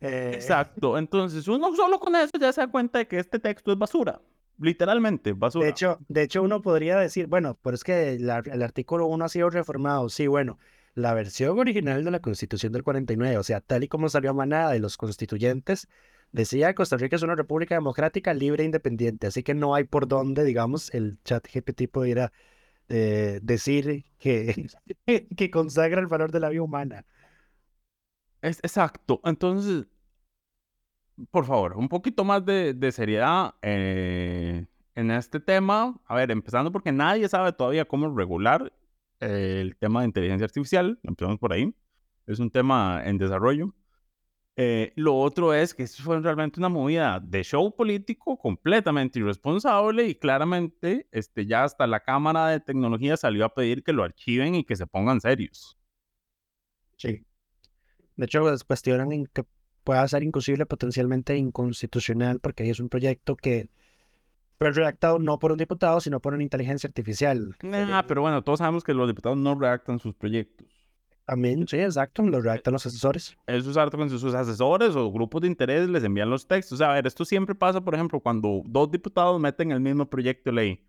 Eh, 0.00 0.32
Exacto. 0.34 0.98
Entonces, 0.98 1.48
uno 1.48 1.74
solo 1.74 1.98
con 1.98 2.14
eso 2.14 2.32
ya 2.38 2.52
se 2.52 2.60
da 2.60 2.68
cuenta 2.68 2.98
de 2.98 3.08
que 3.08 3.18
este 3.18 3.38
texto 3.38 3.72
es 3.72 3.78
basura. 3.78 4.20
Literalmente, 4.60 5.32
basura. 5.32 5.64
De 5.64 5.70
hecho, 5.72 5.98
de 6.08 6.22
hecho, 6.22 6.42
uno 6.42 6.62
podría 6.62 6.98
decir, 6.98 7.26
bueno, 7.26 7.58
pero 7.62 7.74
es 7.74 7.82
que 7.82 8.18
la- 8.20 8.38
el 8.44 8.62
artículo 8.62 9.06
1 9.06 9.24
ha 9.24 9.28
sido 9.28 9.50
reformado. 9.50 10.08
Sí, 10.08 10.26
bueno, 10.28 10.58
la 10.94 11.14
versión 11.14 11.58
original 11.58 12.04
de 12.04 12.10
la 12.10 12.20
Constitución 12.20 12.72
del 12.72 12.84
49, 12.84 13.38
o 13.38 13.42
sea, 13.42 13.60
tal 13.60 13.84
y 13.84 13.88
como 13.88 14.08
salió 14.08 14.30
a 14.30 14.34
manada 14.34 14.72
de 14.72 14.78
los 14.80 14.96
constituyentes, 14.96 15.88
decía 16.32 16.74
Costa 16.74 16.96
Rica 16.96 17.16
es 17.16 17.22
una 17.22 17.34
república 17.34 17.74
democrática, 17.74 18.34
libre 18.34 18.62
e 18.62 18.66
independiente. 18.66 19.26
Así 19.26 19.42
que 19.42 19.54
no 19.54 19.74
hay 19.74 19.84
por 19.84 20.08
dónde, 20.08 20.44
digamos, 20.44 20.92
el 20.94 21.18
chat 21.24 21.46
GPT 21.52 21.88
pudiera 21.90 22.32
eh, 22.88 23.40
decir 23.42 24.04
que, 24.18 24.68
que 25.36 25.50
consagra 25.50 26.00
el 26.00 26.06
valor 26.06 26.32
de 26.32 26.40
la 26.40 26.48
vida 26.50 26.62
humana. 26.62 27.06
Es, 28.42 28.58
exacto. 28.58 29.20
Entonces, 29.24 29.86
por 31.30 31.46
favor, 31.46 31.76
un 31.76 31.88
poquito 31.88 32.24
más 32.24 32.44
de, 32.44 32.74
de 32.74 32.92
seriedad 32.92 33.54
eh, 33.62 34.66
en 34.94 35.10
este 35.10 35.40
tema. 35.40 36.00
A 36.06 36.14
ver, 36.16 36.30
empezando 36.30 36.72
porque 36.72 36.92
nadie 36.92 37.28
sabe 37.28 37.52
todavía 37.52 37.84
cómo 37.84 38.14
regular 38.14 38.72
el 39.20 39.76
tema 39.76 40.00
de 40.00 40.06
inteligencia 40.06 40.44
artificial. 40.44 40.98
Empezamos 41.02 41.38
por 41.38 41.52
ahí. 41.52 41.74
Es 42.26 42.38
un 42.38 42.50
tema 42.50 43.02
en 43.04 43.18
desarrollo. 43.18 43.74
Eh, 44.56 44.92
lo 44.94 45.16
otro 45.16 45.52
es 45.52 45.74
que 45.74 45.82
esto 45.82 46.02
fue 46.02 46.20
realmente 46.20 46.60
una 46.60 46.68
movida 46.68 47.18
de 47.18 47.42
show 47.42 47.74
político 47.74 48.38
completamente 48.38 49.18
irresponsable 49.18 50.06
y 50.06 50.14
claramente 50.14 51.08
este, 51.10 51.44
ya 51.44 51.64
hasta 51.64 51.88
la 51.88 52.00
Cámara 52.00 52.48
de 52.48 52.60
Tecnología 52.60 53.16
salió 53.16 53.44
a 53.44 53.52
pedir 53.52 53.82
que 53.82 53.92
lo 53.92 54.04
archiven 54.04 54.54
y 54.54 54.64
que 54.64 54.76
se 54.76 54.86
pongan 54.86 55.20
serios. 55.20 55.76
Sí. 56.96 57.24
De 58.16 58.26
hecho, 58.26 58.42
pues, 58.42 58.62
cuestionan 58.62 59.26
que 59.26 59.44
pueda 59.82 60.06
ser 60.06 60.22
inclusive 60.22 60.66
potencialmente 60.66 61.36
inconstitucional 61.36 62.38
porque 62.38 62.70
es 62.70 62.78
un 62.78 62.88
proyecto 62.88 63.36
que 63.36 63.68
fue 64.64 64.72
redactado 64.72 65.18
no 65.18 65.38
por 65.38 65.52
un 65.52 65.58
diputado, 65.58 66.00
sino 66.00 66.20
por 66.20 66.32
una 66.32 66.42
inteligencia 66.42 66.86
artificial. 66.86 67.54
Ah, 67.70 68.02
pero 68.08 68.22
bueno, 68.22 68.42
todos 68.42 68.60
sabemos 68.60 68.82
que 68.82 68.94
los 68.94 69.06
diputados 69.06 69.36
no 69.36 69.54
redactan 69.54 69.98
sus 69.98 70.14
proyectos. 70.14 70.66
También, 71.26 71.68
sí, 71.68 71.78
exacto, 71.78 72.22
lo 72.22 72.40
redactan 72.40 72.72
los 72.72 72.86
asesores. 72.86 73.36
Eso 73.46 73.70
es 73.70 73.76
harto 73.76 73.98
con 73.98 74.08
sus 74.08 74.32
asesores 74.32 74.96
o 74.96 75.12
grupos 75.12 75.42
de 75.42 75.48
interés 75.48 75.86
les 75.90 76.02
envían 76.02 76.30
los 76.30 76.48
textos. 76.48 76.76
O 76.76 76.78
sea, 76.78 76.92
a 76.92 76.94
ver, 76.94 77.06
esto 77.06 77.26
siempre 77.26 77.54
pasa, 77.54 77.82
por 77.82 77.94
ejemplo, 77.94 78.20
cuando 78.20 78.62
dos 78.64 78.90
diputados 78.90 79.38
meten 79.38 79.70
el 79.70 79.80
mismo 79.80 80.08
proyecto 80.08 80.48
de 80.48 80.56
ley, 80.56 80.86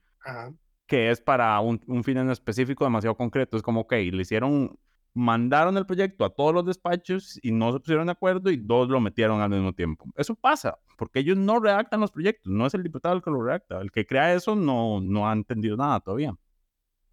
que 0.87 1.11
es 1.11 1.19
para 1.19 1.59
un, 1.59 1.81
un 1.87 2.01
fin 2.05 2.17
en 2.17 2.29
específico 2.29 2.85
demasiado 2.85 3.17
concreto. 3.17 3.57
Es 3.57 3.63
como, 3.63 3.81
ok, 3.81 3.91
le 3.91 4.21
hicieron, 4.21 4.79
mandaron 5.15 5.77
el 5.77 5.85
proyecto 5.85 6.25
a 6.25 6.29
todos 6.29 6.53
los 6.53 6.65
despachos 6.65 7.39
y 7.41 7.51
no 7.51 7.71
se 7.71 7.79
pusieron 7.79 8.05
de 8.05 8.11
acuerdo 8.11 8.51
y 8.51 8.57
dos 8.57 8.89
lo 8.89 8.99
metieron 8.99 9.41
al 9.41 9.49
mismo 9.49 9.73
tiempo. 9.73 10.05
Eso 10.15 10.35
pasa, 10.35 10.77
porque 10.97 11.19
ellos 11.19 11.37
no 11.37 11.59
redactan 11.59 12.01
los 12.01 12.11
proyectos, 12.11 12.51
no 12.51 12.67
es 12.67 12.73
el 12.73 12.83
diputado 12.83 13.15
el 13.15 13.23
que 13.23 13.31
lo 13.31 13.41
redacta. 13.41 13.81
El 13.81 13.91
que 13.91 14.05
crea 14.05 14.33
eso 14.33 14.55
no, 14.55 15.01
no 15.01 15.27
ha 15.27 15.33
entendido 15.33 15.77
nada 15.77 15.99
todavía. 16.01 16.35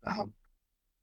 Ajá. 0.03 0.27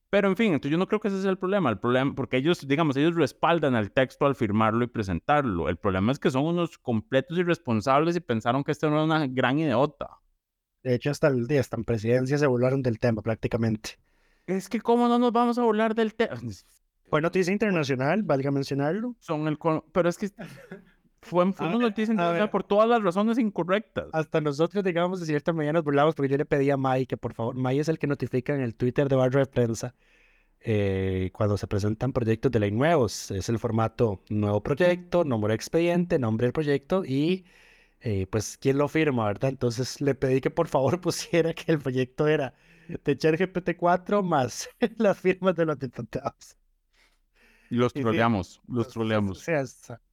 Pero 0.10 0.28
en 0.28 0.36
fin, 0.36 0.54
entonces 0.54 0.72
yo 0.72 0.78
no 0.78 0.88
creo 0.88 1.00
que 1.00 1.08
ese 1.08 1.22
sea 1.22 1.30
el 1.30 1.38
problema. 1.38 1.70
El 1.70 1.80
problema, 1.80 2.16
porque 2.16 2.38
ellos, 2.38 2.68
digamos, 2.68 2.98
ellos 2.98 3.16
respaldan 3.16 3.76
el 3.76 3.92
texto 3.92 4.26
al 4.26 4.36
firmarlo 4.36 4.84
y 4.84 4.88
presentarlo. 4.88 5.70
El 5.70 5.78
problema 5.78 6.12
es 6.12 6.20
que 6.20 6.32
son 6.32 6.46
unos 6.46 6.80
completos 6.80 7.38
irresponsables 7.38 8.16
y 8.16 8.20
pensaron 8.20 8.64
que 8.64 8.72
esto 8.72 8.90
no 8.90 8.96
era 8.96 9.06
una 9.06 9.28
gran 9.28 9.60
idiota. 9.60 10.10
De 10.84 10.96
hecho, 10.96 11.12
hasta 11.12 11.28
el 11.28 11.46
día, 11.46 11.60
hasta 11.60 11.78
en 11.78 11.86
presidencia 11.86 12.38
se 12.38 12.48
burlaron 12.48 12.82
del 12.82 12.98
tema 13.00 13.22
prácticamente. 13.22 14.00
Es 14.48 14.68
que, 14.68 14.82
¿cómo 14.82 15.08
no 15.08 15.20
nos 15.20 15.32
vamos 15.32 15.60
a 15.60 15.64
hablar 15.64 15.94
del 15.94 16.16
tema? 16.16 16.40
Fue 17.10 17.22
noticia 17.22 17.52
internacional, 17.52 18.24
valga 18.24 18.52
mencionarlo. 18.52 19.16
Son 19.20 19.48
el. 19.48 19.58
Pero 19.92 20.10
es 20.10 20.18
que 20.18 20.30
fue, 21.22 21.52
fue 21.54 21.68
una 21.68 21.78
ver, 21.78 21.88
noticia 21.88 22.12
internacional 22.12 22.50
por 22.50 22.64
todas 22.64 22.88
las 22.88 23.02
razones 23.02 23.38
incorrectas. 23.38 24.08
Hasta 24.14 24.42
nosotros, 24.42 24.84
digamos, 24.84 25.20
de 25.20 25.26
cierta 25.26 25.52
manera 25.52 25.74
nos 25.74 25.84
burlamos 25.84 26.16
porque 26.16 26.30
yo 26.30 26.38
le 26.38 26.46
pedí 26.46 26.70
a 26.70 26.78
May 26.78 27.06
que 27.06 27.18
por 27.18 27.34
favor, 27.34 27.56
May 27.56 27.80
es 27.80 27.90
el 27.90 28.00
que 28.00 28.08
notifica 28.08 28.54
en 28.54 28.62
el 28.62 28.76
Twitter 28.76 29.10
de 29.10 29.16
Barrio 29.16 29.40
de 29.40 29.46
Prensa 29.48 29.96
eh, 30.62 31.30
cuando 31.34 31.58
se 31.58 31.68
presentan 31.68 32.14
proyectos 32.14 32.52
de 32.52 32.60
ley 32.60 32.72
nuevos. 32.72 33.32
Es 33.32 33.50
el 33.50 33.60
formato 33.60 34.22
nuevo 34.30 34.62
proyecto, 34.62 35.24
nombre 35.24 35.52
de 35.52 35.56
expediente, 35.56 36.20
nombre 36.20 36.46
del 36.46 36.54
proyecto 36.54 37.04
y 37.06 37.46
eh, 38.02 38.28
pues 38.30 38.58
quién 38.58 38.78
lo 38.78 38.88
firma, 38.88 39.26
¿verdad? 39.26 39.50
Entonces 39.50 40.00
le 40.02 40.16
pedí 40.16 40.42
que 40.42 40.52
por 40.52 40.68
favor 40.68 41.02
pusiera 41.02 41.54
que 41.54 41.72
el 41.72 41.80
proyecto 41.80 42.28
era 42.28 42.54
de 43.04 43.18
ChatGPT 43.18 43.76
4 43.78 44.24
más 44.24 44.70
las 44.98 45.20
firmas 45.20 45.56
de 45.56 45.66
los 45.66 45.80
diputados. 45.80 46.59
Los 47.70 47.94
troleamos, 47.94 48.62
los 48.68 48.88
O 48.88 48.90
troleamos. 48.92 49.40
sea, 49.40 49.64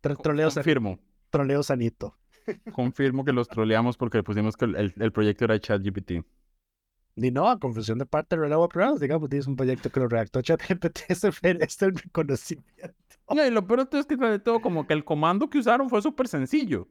troleo, 0.00 0.50
sa- 0.50 0.60
Confirmo, 0.60 0.98
troleo 1.30 1.62
sanito. 1.62 2.16
confirmo 2.74 3.24
que 3.24 3.32
los 3.32 3.48
troleamos 3.48 3.96
porque 3.96 4.22
pusimos 4.22 4.56
que 4.56 4.66
el, 4.66 4.92
el- 4.96 5.12
proyecto 5.12 5.44
era 5.44 5.58
ChatGPT. 5.58 6.24
Ni 7.16 7.30
no, 7.30 7.48
a 7.48 7.58
confusión 7.58 7.98
de 7.98 8.04
parte 8.04 8.36
de 8.36 8.42
Relevant 8.42 8.70
Programs, 8.70 9.00
digamos, 9.00 9.30
tienes 9.30 9.46
un 9.46 9.56
proyecto 9.56 9.88
que 9.90 10.00
lo 10.00 10.08
redactó 10.08 10.42
ChatGPT, 10.42 10.98
este 11.08 11.28
es 11.28 11.82
el 11.82 11.94
reconocimiento. 11.96 12.94
y 13.30 13.50
lo 13.50 13.66
peor 13.66 13.88
es 13.90 14.04
que 14.06 14.38
todo, 14.38 14.60
como 14.60 14.86
que 14.86 14.92
el 14.92 15.02
comando 15.04 15.48
que 15.48 15.58
usaron 15.58 15.88
fue 15.88 16.02
súper 16.02 16.28
sencillo. 16.28 16.88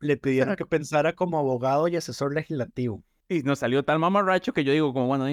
Le 0.00 0.18
pidieron 0.18 0.54
que 0.56 0.66
pensara 0.66 1.14
como 1.14 1.38
abogado 1.38 1.88
y 1.88 1.96
asesor 1.96 2.34
legislativo. 2.34 3.02
Y 3.26 3.42
nos 3.42 3.60
salió 3.60 3.84
tal 3.84 3.98
mamarracho 3.98 4.52
que 4.52 4.64
yo 4.64 4.72
digo, 4.72 4.92
como 4.92 5.06
bueno, 5.06 5.26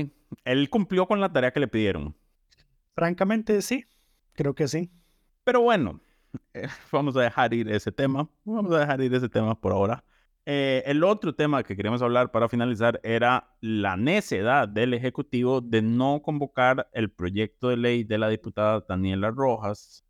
él 0.46 0.70
cumplió 0.70 1.08
con 1.08 1.20
la 1.20 1.32
tarea 1.34 1.52
que 1.52 1.60
le 1.60 1.68
pidieron. 1.68 2.16
Francamente, 2.96 3.62
sí, 3.62 3.86
creo 4.34 4.54
que 4.54 4.68
sí. 4.68 4.92
Pero 5.44 5.62
bueno, 5.62 6.00
eh, 6.54 6.68
vamos 6.92 7.16
a 7.18 7.22
dejar 7.22 7.54
ir 7.54 7.70
ese 7.70 7.92
tema. 7.92 8.30
Vamos 8.44 8.74
a 8.74 8.80
dejar 8.80 9.02
ir 9.02 9.14
ese 9.14 9.30
tema 9.30 9.60
por 9.60 9.72
ahora. 9.72 10.04
Eh, 10.46 10.82
el 10.88 11.04
otro 11.04 11.36
tema 11.36 11.64
que 11.64 11.76
queríamos 11.76 12.02
hablar 12.02 12.32
para 12.32 12.50
finalizar 12.50 13.00
era 13.04 13.56
la 13.62 13.96
necedad 13.96 14.68
del 14.68 14.96
Ejecutivo 14.96 15.62
de 15.62 15.84
no 15.84 16.22
convocar 16.24 16.90
el 16.94 17.12
proyecto 17.12 17.70
de 17.70 17.78
ley 17.78 18.04
de 18.04 18.18
la 18.18 18.28
diputada 18.30 18.84
Daniela 18.88 19.30
Rojas 19.30 20.04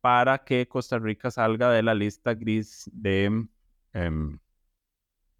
para 0.00 0.38
que 0.44 0.68
Costa 0.68 0.98
Rica 0.98 1.30
salga 1.30 1.70
de 1.70 1.82
la 1.82 1.94
lista 1.94 2.34
gris 2.34 2.88
de, 2.92 3.46
em, 3.94 4.38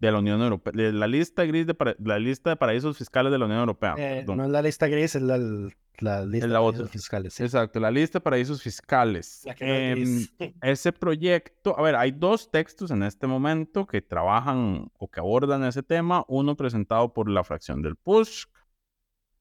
de 0.05 0.11
la 0.11 0.19
Unión 0.19 0.41
Europea, 0.41 0.73
de 0.75 0.93
la 0.93 1.07
lista 1.07 1.45
gris 1.45 1.67
de 1.67 1.75
la 2.03 2.19
lista 2.19 2.51
de 2.51 2.55
paraísos 2.55 2.97
fiscales 2.97 3.31
de 3.31 3.37
la 3.37 3.45
Unión 3.45 3.59
Europea. 3.59 3.95
Eh, 3.97 4.25
no 4.27 4.43
es 4.43 4.49
la 4.49 4.61
lista 4.61 4.87
gris, 4.87 5.15
es 5.15 5.21
la, 5.21 5.37
la 5.99 6.25
lista 6.25 6.47
de 6.47 6.53
paraísos 6.53 6.89
fiscales. 6.89 7.39
Exacto, 7.39 7.79
la 7.79 7.91
lista 7.91 8.19
de 8.19 8.23
paraísos 8.23 8.61
fiscales. 8.61 9.45
Em, 9.59 10.27
ese 10.61 10.91
proyecto, 10.91 11.77
a 11.77 11.81
ver, 11.81 11.95
hay 11.95 12.11
dos 12.11 12.51
textos 12.51 12.91
en 12.91 13.03
este 13.03 13.27
momento 13.27 13.85
que 13.85 14.01
trabajan 14.01 14.91
o 14.97 15.09
que 15.09 15.19
abordan 15.19 15.63
ese 15.63 15.83
tema. 15.83 16.25
Uno 16.27 16.55
presentado 16.55 17.13
por 17.13 17.29
la 17.29 17.43
fracción 17.43 17.81
del 17.81 17.95
PUSC, 17.95 18.49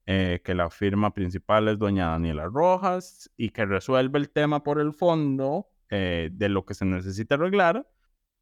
eh, 0.06 0.40
que 0.44 0.54
la 0.54 0.68
firma 0.70 1.14
principal 1.14 1.66
es 1.68 1.78
doña 1.78 2.08
Daniela 2.10 2.46
Rojas 2.46 3.30
y 3.36 3.50
que 3.50 3.64
resuelve 3.64 4.18
el 4.18 4.28
tema 4.28 4.62
por 4.62 4.78
el 4.78 4.92
fondo 4.92 5.68
eh, 5.88 6.28
de 6.32 6.48
lo 6.48 6.64
que 6.64 6.74
se 6.74 6.84
necesita 6.84 7.36
arreglar. 7.36 7.88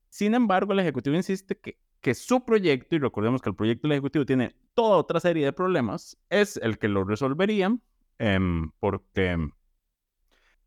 Sin 0.09 0.35
embargo, 0.35 0.73
el 0.73 0.81
Ejecutivo 0.81 1.17
insiste 1.17 1.59
que, 1.59 1.79
que 2.03 2.15
su 2.15 2.45
proyecto, 2.45 2.97
y 2.97 2.99
recordemos 2.99 3.41
que 3.41 3.49
el 3.49 3.57
proyecto 3.57 3.89
del 3.89 3.93
Ejecutivo 3.93 4.27
tiene 4.27 4.55
toda 4.75 4.99
otra 4.99 5.21
serie 5.21 5.47
de 5.47 5.55
problemas, 5.55 6.19
es 6.29 6.59
el 6.59 6.79
que 6.79 6.89
lo 6.89 7.05
resolverían 7.05 7.81
Em, 8.25 8.71
porque 8.79 9.37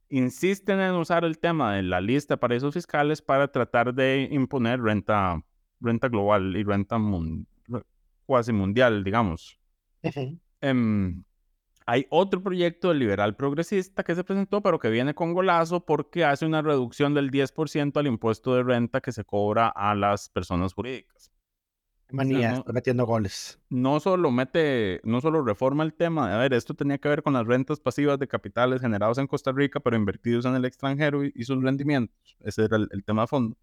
insisten 0.09 0.81
en 0.81 0.91
usar 0.95 1.23
el 1.23 1.39
tema 1.39 1.75
de 1.75 1.83
la 1.83 2.01
lista 2.01 2.33
de 2.33 2.37
paraísos 2.37 2.73
fiscales 2.73 3.21
para 3.21 3.47
tratar 3.47 3.93
de 3.93 4.27
imponer 4.29 4.81
renta, 4.81 5.41
renta 5.79 6.09
global 6.09 6.53
y 6.57 6.63
renta 6.63 6.99
cuasi 8.25 8.51
mundial, 8.51 9.05
digamos. 9.05 9.57
Em, 10.59 11.23
hay 11.85 12.07
otro 12.09 12.41
proyecto 12.41 12.89
de 12.89 12.95
liberal 12.95 13.35
progresista 13.35 14.03
que 14.03 14.15
se 14.15 14.23
presentó, 14.23 14.61
pero 14.61 14.79
que 14.79 14.89
viene 14.89 15.13
con 15.13 15.33
golazo 15.33 15.85
porque 15.85 16.25
hace 16.25 16.45
una 16.45 16.61
reducción 16.61 17.13
del 17.13 17.29
10% 17.29 17.97
al 17.97 18.07
impuesto 18.07 18.55
de 18.55 18.63
renta 18.63 19.01
que 19.01 19.11
se 19.11 19.23
cobra 19.23 19.67
a 19.69 19.93
las 19.93 20.29
personas 20.29 20.73
jurídicas. 20.73 21.31
Manía, 22.11 22.53
está 22.53 22.71
metiendo 22.71 23.05
goles. 23.05 23.59
No 23.69 23.99
solo 23.99 24.31
mete, 24.31 25.01
no 25.03 25.21
solo 25.21 25.43
reforma 25.43 25.83
el 25.83 25.93
tema, 25.93 26.33
a 26.33 26.37
ver, 26.37 26.53
esto 26.53 26.73
tenía 26.73 26.97
que 26.97 27.09
ver 27.09 27.23
con 27.23 27.33
las 27.33 27.45
rentas 27.45 27.79
pasivas 27.79 28.19
de 28.19 28.27
capitales 28.27 28.81
generados 28.81 29.17
en 29.17 29.27
Costa 29.27 29.51
Rica, 29.51 29.79
pero 29.79 29.95
invertidos 29.95 30.45
en 30.45 30.55
el 30.55 30.65
extranjero 30.65 31.23
y, 31.23 31.43
sus 31.43 31.61
rendimientos. 31.63 32.37
Ese 32.39 32.65
era 32.65 32.77
el, 32.77 33.03
tema 33.03 33.23
de 33.23 33.27
fondo. 33.27 33.57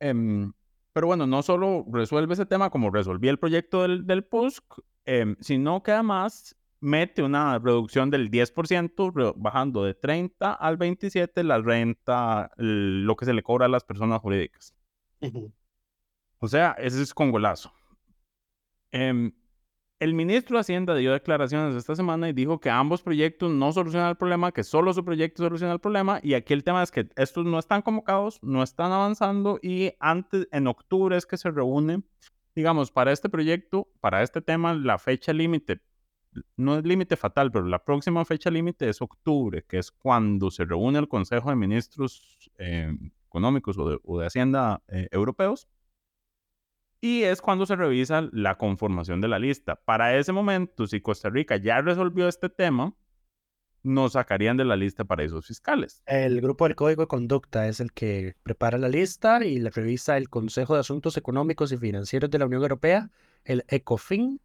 Em, 0.00 0.52
pero 0.92 1.06
bueno, 1.06 1.26
no 1.26 1.42
solo 1.42 1.84
resuelve 1.90 2.34
ese 2.34 2.46
tema 2.46 2.70
como 2.70 2.90
resolvía 2.90 3.30
el 3.30 3.38
proyecto 3.38 3.82
del, 3.82 4.06
del 4.06 4.24
PUSC, 4.24 4.64
em, 5.04 5.36
sino 5.40 5.82
que 5.82 5.92
además 5.92 6.56
mete 6.80 7.22
una 7.22 7.58
reducción 7.58 8.10
del 8.10 8.30
10%, 8.30 9.34
bajando 9.36 9.84
de 9.84 9.94
30 9.94 10.52
al 10.52 10.76
27 10.76 11.44
la 11.44 11.58
renta, 11.60 12.50
lo 12.56 13.16
que 13.16 13.24
se 13.24 13.34
le 13.34 13.42
cobra 13.42 13.66
a 13.66 13.68
las 13.68 13.84
personas 13.84 14.20
jurídicas. 14.20 14.74
O 16.38 16.48
sea, 16.48 16.72
ese 16.78 17.02
es 17.02 17.14
con 17.14 17.30
golazo. 17.30 17.72
Em, 18.92 19.32
el 19.98 20.12
ministro 20.12 20.56
de 20.56 20.60
Hacienda 20.60 20.94
dio 20.94 21.12
declaraciones 21.12 21.74
esta 21.74 21.96
semana 21.96 22.28
y 22.28 22.34
dijo 22.34 22.60
que 22.60 22.68
ambos 22.68 23.02
proyectos 23.02 23.50
no 23.50 23.72
solucionan 23.72 24.10
el 24.10 24.16
problema, 24.16 24.52
que 24.52 24.62
solo 24.62 24.92
su 24.92 25.04
proyecto 25.04 25.42
soluciona 25.42 25.72
el 25.72 25.80
problema. 25.80 26.20
Y 26.22 26.34
aquí 26.34 26.52
el 26.52 26.64
tema 26.64 26.82
es 26.82 26.90
que 26.90 27.08
estos 27.16 27.46
no 27.46 27.58
están 27.58 27.80
convocados, 27.80 28.38
no 28.42 28.62
están 28.62 28.92
avanzando 28.92 29.58
y 29.62 29.92
antes, 29.98 30.48
en 30.52 30.66
octubre 30.66 31.16
es 31.16 31.24
que 31.24 31.38
se 31.38 31.50
reúne, 31.50 32.02
digamos, 32.54 32.90
para 32.90 33.12
este 33.12 33.30
proyecto, 33.30 33.88
para 34.00 34.22
este 34.22 34.42
tema, 34.42 34.74
la 34.74 34.98
fecha 34.98 35.32
límite, 35.32 35.80
no 36.56 36.78
es 36.78 36.84
límite 36.84 37.16
fatal, 37.16 37.50
pero 37.50 37.66
la 37.66 37.84
próxima 37.84 38.24
fecha 38.24 38.50
límite 38.50 38.88
es 38.88 39.02
octubre, 39.02 39.64
que 39.66 39.78
es 39.78 39.90
cuando 39.90 40.50
se 40.50 40.64
reúne 40.64 40.98
el 40.98 41.08
Consejo 41.08 41.50
de 41.50 41.56
Ministros 41.56 42.50
em, 42.58 43.10
Económicos 43.26 43.76
o 43.78 44.18
de, 44.18 44.26
Hacienda 44.26 44.82
eh, 44.88 45.08
europeos 45.10 45.68
y 47.00 47.22
es 47.22 47.40
cuando 47.40 47.66
se 47.66 47.76
revisa 47.76 48.28
la 48.32 48.56
conformación 48.56 49.20
de 49.20 49.28
la 49.28 49.38
lista. 49.38 49.76
Para 49.76 50.16
ese 50.16 50.32
momento, 50.32 50.86
si 50.86 51.00
Costa 51.00 51.30
Rica 51.30 51.56
ya 51.56 51.80
resolvió 51.80 52.26
este 52.26 52.48
tema, 52.48 52.94
nos 53.82 54.14
sacarían 54.14 54.56
de 54.56 54.64
la 54.64 54.76
lista 54.76 55.04
para 55.04 55.22
esos 55.22 55.46
fiscales. 55.46 56.02
El 56.06 56.40
grupo 56.40 56.64
del 56.64 56.74
Código 56.74 57.02
de 57.02 57.06
Conducta 57.06 57.68
es 57.68 57.78
el 57.80 57.92
que 57.92 58.34
prepara 58.42 58.78
la 58.78 58.88
lista 58.88 59.44
y 59.44 59.58
la 59.58 59.70
revisa 59.70 60.16
el 60.16 60.28
Consejo 60.28 60.74
de 60.74 60.80
Asuntos 60.80 61.16
Económicos 61.16 61.70
y 61.70 61.76
Financieros 61.76 62.30
de 62.30 62.38
la 62.38 62.46
Unión 62.46 62.62
Europea, 62.62 63.10
el 63.44 63.64
ECOFIN, 63.68 64.40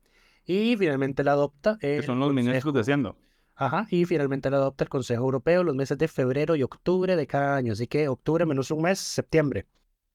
y 0.46 0.76
finalmente 0.78 1.24
la 1.24 1.34
adopta. 1.34 1.78
Que 1.80 2.02
son 2.02 2.20
los 2.20 2.34
ministros 2.34 2.74
de 2.74 2.82
Hacienda. 2.82 3.16
Ajá, 3.56 3.86
y 3.92 4.06
finalmente 4.06 4.50
la 4.50 4.58
adopta 4.58 4.84
el 4.86 4.90
Consejo 4.90 5.24
Europeo 5.24 5.64
los 5.64 5.76
meses 5.76 5.98
de 5.98 6.08
febrero 6.08 6.56
y 6.56 6.64
octubre 6.64 7.16
de 7.16 7.28
cada 7.28 7.56
año. 7.56 7.74
Así 7.74 7.88
que 7.88 8.08
octubre 8.08 8.46
menos 8.46 8.72
un 8.72 8.82
mes, 8.82 9.00
septiembre. 9.00 9.68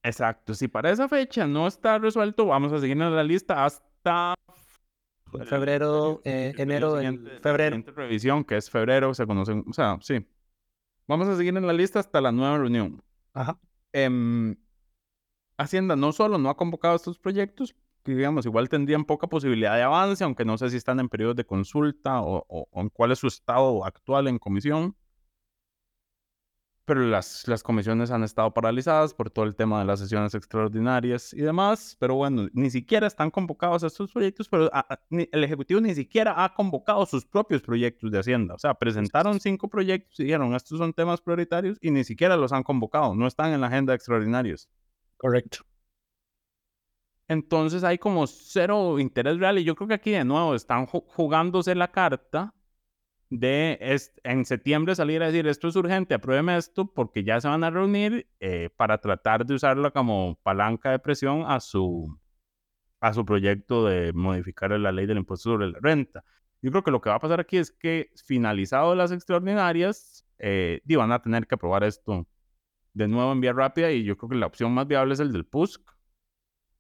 Exacto, 0.02 0.54
si 0.54 0.68
para 0.68 0.90
esa 0.90 1.08
fecha 1.08 1.46
no 1.46 1.66
está 1.66 1.98
resuelto, 1.98 2.46
vamos 2.46 2.72
a 2.72 2.78
seguir 2.78 3.00
en 3.00 3.14
la 3.14 3.24
lista 3.24 3.64
hasta 3.64 4.34
febrero, 5.44 6.20
eh, 6.24 6.54
enero, 6.56 7.00
en 7.00 7.26
febrero. 7.42 7.82
revisión, 7.94 8.44
que 8.44 8.56
es 8.56 8.70
febrero, 8.70 9.12
se 9.14 9.26
conocen, 9.26 9.64
o 9.68 9.72
sea, 9.72 9.98
sí. 10.00 10.24
Vamos 11.08 11.28
a 11.28 11.36
seguir 11.36 11.56
en 11.56 11.66
la 11.66 11.72
lista 11.72 12.00
hasta 12.00 12.20
la 12.20 12.32
nueva 12.32 12.58
reunión. 12.58 13.02
Ajá. 13.32 13.58
Em, 13.92 14.56
Hacienda 15.58 15.96
no 15.96 16.12
solo 16.12 16.38
no 16.38 16.50
ha 16.50 16.56
convocado 16.56 16.96
estos 16.96 17.18
proyectos, 17.18 17.74
digamos, 18.14 18.46
igual 18.46 18.68
tendrían 18.68 19.04
poca 19.04 19.26
posibilidad 19.26 19.74
de 19.76 19.82
avance, 19.82 20.24
aunque 20.24 20.44
no 20.44 20.58
sé 20.58 20.70
si 20.70 20.76
están 20.76 21.00
en 21.00 21.08
periodos 21.08 21.36
de 21.36 21.44
consulta 21.44 22.20
o 22.22 22.66
cuál 22.92 23.12
es 23.12 23.18
su 23.18 23.26
estado 23.26 23.84
actual 23.84 24.28
en 24.28 24.38
comisión 24.38 24.96
pero 26.86 27.00
las, 27.00 27.46
las 27.48 27.62
comisiones 27.64 28.12
han 28.12 28.22
estado 28.22 28.54
paralizadas 28.54 29.12
por 29.12 29.28
todo 29.28 29.44
el 29.44 29.56
tema 29.56 29.80
de 29.80 29.84
las 29.86 29.98
sesiones 29.98 30.34
extraordinarias 30.34 31.34
y 31.34 31.42
demás, 31.42 31.96
pero 31.98 32.14
bueno, 32.14 32.48
ni 32.52 32.70
siquiera 32.70 33.08
están 33.08 33.30
convocados 33.30 33.82
estos 33.82 34.12
proyectos, 34.12 34.48
pero 34.48 34.70
el 35.10 35.44
Ejecutivo 35.44 35.80
ni 35.80 35.94
siquiera 35.94 36.44
ha 36.44 36.54
convocado 36.54 37.04
sus 37.04 37.26
propios 37.26 37.60
proyectos 37.60 38.10
de 38.12 38.20
Hacienda, 38.20 38.54
o 38.54 38.58
sea, 38.58 38.74
presentaron 38.74 39.40
cinco 39.40 39.68
proyectos 39.68 40.20
y 40.20 40.24
dijeron, 40.24 40.54
estos 40.54 40.78
son 40.78 40.92
temas 40.92 41.20
prioritarios 41.20 41.76
y 41.80 41.90
ni 41.90 42.04
siquiera 42.04 42.36
los 42.36 42.52
han 42.52 42.62
convocado, 42.62 43.14
no 43.16 43.26
están 43.26 43.52
en 43.52 43.60
la 43.60 43.66
agenda 43.66 43.92
de 43.92 43.96
extraordinarios. 43.96 44.68
Correcto. 45.16 45.58
Entonces 47.28 47.82
hay 47.84 47.98
como 47.98 48.26
cero 48.26 48.98
interés 48.98 49.38
real 49.38 49.58
y 49.58 49.64
yo 49.64 49.74
creo 49.74 49.88
que 49.88 49.94
aquí 49.94 50.10
de 50.12 50.24
nuevo 50.24 50.54
están 50.54 50.86
jugándose 50.86 51.74
la 51.74 51.88
carta 51.88 52.54
de 53.30 53.78
en 54.22 54.44
septiembre 54.44 54.94
salir 54.94 55.22
a 55.22 55.26
decir 55.26 55.46
esto 55.48 55.68
es 55.68 55.76
urgente, 55.76 56.14
apruébeme 56.14 56.56
esto 56.56 56.86
porque 56.86 57.24
ya 57.24 57.40
se 57.40 57.48
van 57.48 57.64
a 57.64 57.70
reunir 57.70 58.28
eh, 58.40 58.70
para 58.76 58.98
tratar 59.00 59.44
de 59.44 59.54
usarlo 59.54 59.92
como 59.92 60.38
palanca 60.42 60.92
de 60.92 61.00
presión 61.00 61.44
a 61.46 61.58
su, 61.60 62.16
a 63.00 63.12
su 63.12 63.24
proyecto 63.24 63.86
de 63.86 64.12
modificar 64.12 64.70
la 64.72 64.92
ley 64.92 65.06
del 65.06 65.18
impuesto 65.18 65.50
sobre 65.50 65.68
la 65.68 65.78
renta. 65.80 66.24
Yo 66.62 66.70
creo 66.70 66.84
que 66.84 66.90
lo 66.90 67.00
que 67.00 67.10
va 67.10 67.16
a 67.16 67.20
pasar 67.20 67.40
aquí 67.40 67.58
es 67.58 67.70
que 67.72 68.10
finalizado 68.26 68.94
las 68.94 69.12
extraordinarias, 69.12 70.24
eh, 70.38 70.80
van 70.96 71.12
a 71.12 71.22
tener 71.22 71.46
que 71.46 71.54
aprobar 71.56 71.84
esto 71.84 72.26
de 72.94 73.08
nuevo 73.08 73.32
en 73.32 73.40
vía 73.40 73.52
rápida 73.52 73.90
y 73.92 74.04
yo 74.04 74.16
creo 74.16 74.30
que 74.30 74.36
la 74.36 74.46
opción 74.46 74.72
más 74.72 74.86
viable 74.86 75.14
es 75.14 75.20
el 75.20 75.32
del 75.32 75.44
PUSC. 75.44 75.95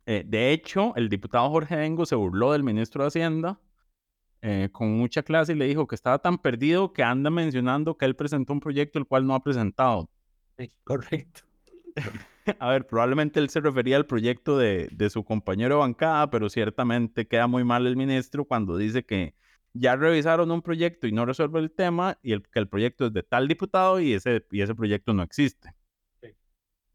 Eh, 0.06 0.22
de 0.24 0.52
hecho, 0.52 0.94
el 0.96 1.08
diputado 1.08 1.50
Jorge 1.50 1.76
Dengo 1.76 2.06
se 2.06 2.14
burló 2.14 2.52
del 2.52 2.62
ministro 2.62 3.02
de 3.02 3.08
Hacienda 3.08 3.58
eh, 4.40 4.68
con 4.70 4.96
mucha 4.96 5.22
clase 5.22 5.52
y 5.52 5.56
le 5.56 5.66
dijo 5.66 5.86
que 5.86 5.96
estaba 5.96 6.20
tan 6.20 6.38
perdido 6.38 6.92
que 6.92 7.02
anda 7.02 7.30
mencionando 7.30 7.96
que 7.96 8.04
él 8.04 8.14
presentó 8.14 8.52
un 8.52 8.60
proyecto 8.60 8.98
el 8.98 9.06
cual 9.06 9.26
no 9.26 9.34
ha 9.34 9.42
presentado. 9.42 10.08
correcto. 10.84 11.42
A 12.60 12.70
ver, 12.70 12.86
probablemente 12.86 13.40
él 13.40 13.50
se 13.50 13.60
refería 13.60 13.96
al 13.96 14.06
proyecto 14.06 14.56
de, 14.56 14.88
de, 14.92 15.10
su 15.10 15.24
compañero 15.24 15.74
de 15.74 15.80
bancada, 15.80 16.30
pero 16.30 16.48
ciertamente 16.48 17.26
queda 17.26 17.48
muy 17.48 17.64
mal 17.64 17.88
el 17.88 17.96
ministro 17.96 18.44
cuando 18.44 18.76
dice 18.76 19.04
que 19.04 19.34
ya 19.72 19.96
revisaron 19.96 20.50
un 20.50 20.62
proyecto 20.62 21.08
y 21.08 21.12
no 21.12 21.26
resuelve 21.26 21.58
el 21.58 21.70
tema 21.70 22.18
y 22.22 22.32
el, 22.32 22.42
que 22.42 22.58
el 22.58 22.68
proyecto 22.68 23.06
es 23.06 23.12
de 23.12 23.22
tal 23.22 23.48
diputado 23.48 24.00
y 24.00 24.12
ese, 24.12 24.44
y 24.52 24.60
ese 24.60 24.74
proyecto 24.74 25.12
no 25.12 25.22
existe. 25.22 25.74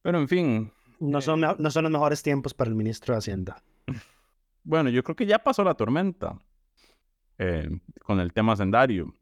Pero 0.02 0.20
en 0.20 0.28
fin. 0.28 0.72
No 1.02 1.20
son, 1.20 1.42
no 1.42 1.72
son 1.72 1.84
los 1.84 1.92
mejores 1.92 2.22
tiempos 2.22 2.54
para 2.54 2.70
el 2.70 2.76
ministro 2.76 3.14
de 3.14 3.18
Hacienda. 3.18 3.64
Bueno, 4.64 4.90
yo 4.92 5.04
creo 5.04 5.16
que 5.16 5.26
ya 5.26 5.40
pasó 5.40 5.64
la 5.64 5.74
tormenta 5.74 6.38
eh, 7.40 7.70
con 8.04 8.20
el 8.20 8.32
tema 8.32 8.56
sendario. 8.56 9.16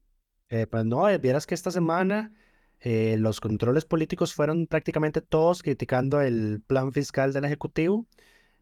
Eh, 0.49 0.67
pues 0.67 0.83
no, 0.83 1.07
eh, 1.09 1.17
vieras 1.17 1.47
que 1.47 1.55
esta 1.55 1.71
semana 1.71 2.33
eh, 2.81 3.15
los 3.17 3.39
controles 3.39 3.85
políticos 3.85 4.33
fueron 4.33 4.67
prácticamente 4.67 5.21
todos 5.21 5.63
criticando 5.63 6.19
el 6.21 6.61
plan 6.67 6.91
fiscal 6.91 7.31
del 7.31 7.45
Ejecutivo. 7.45 8.05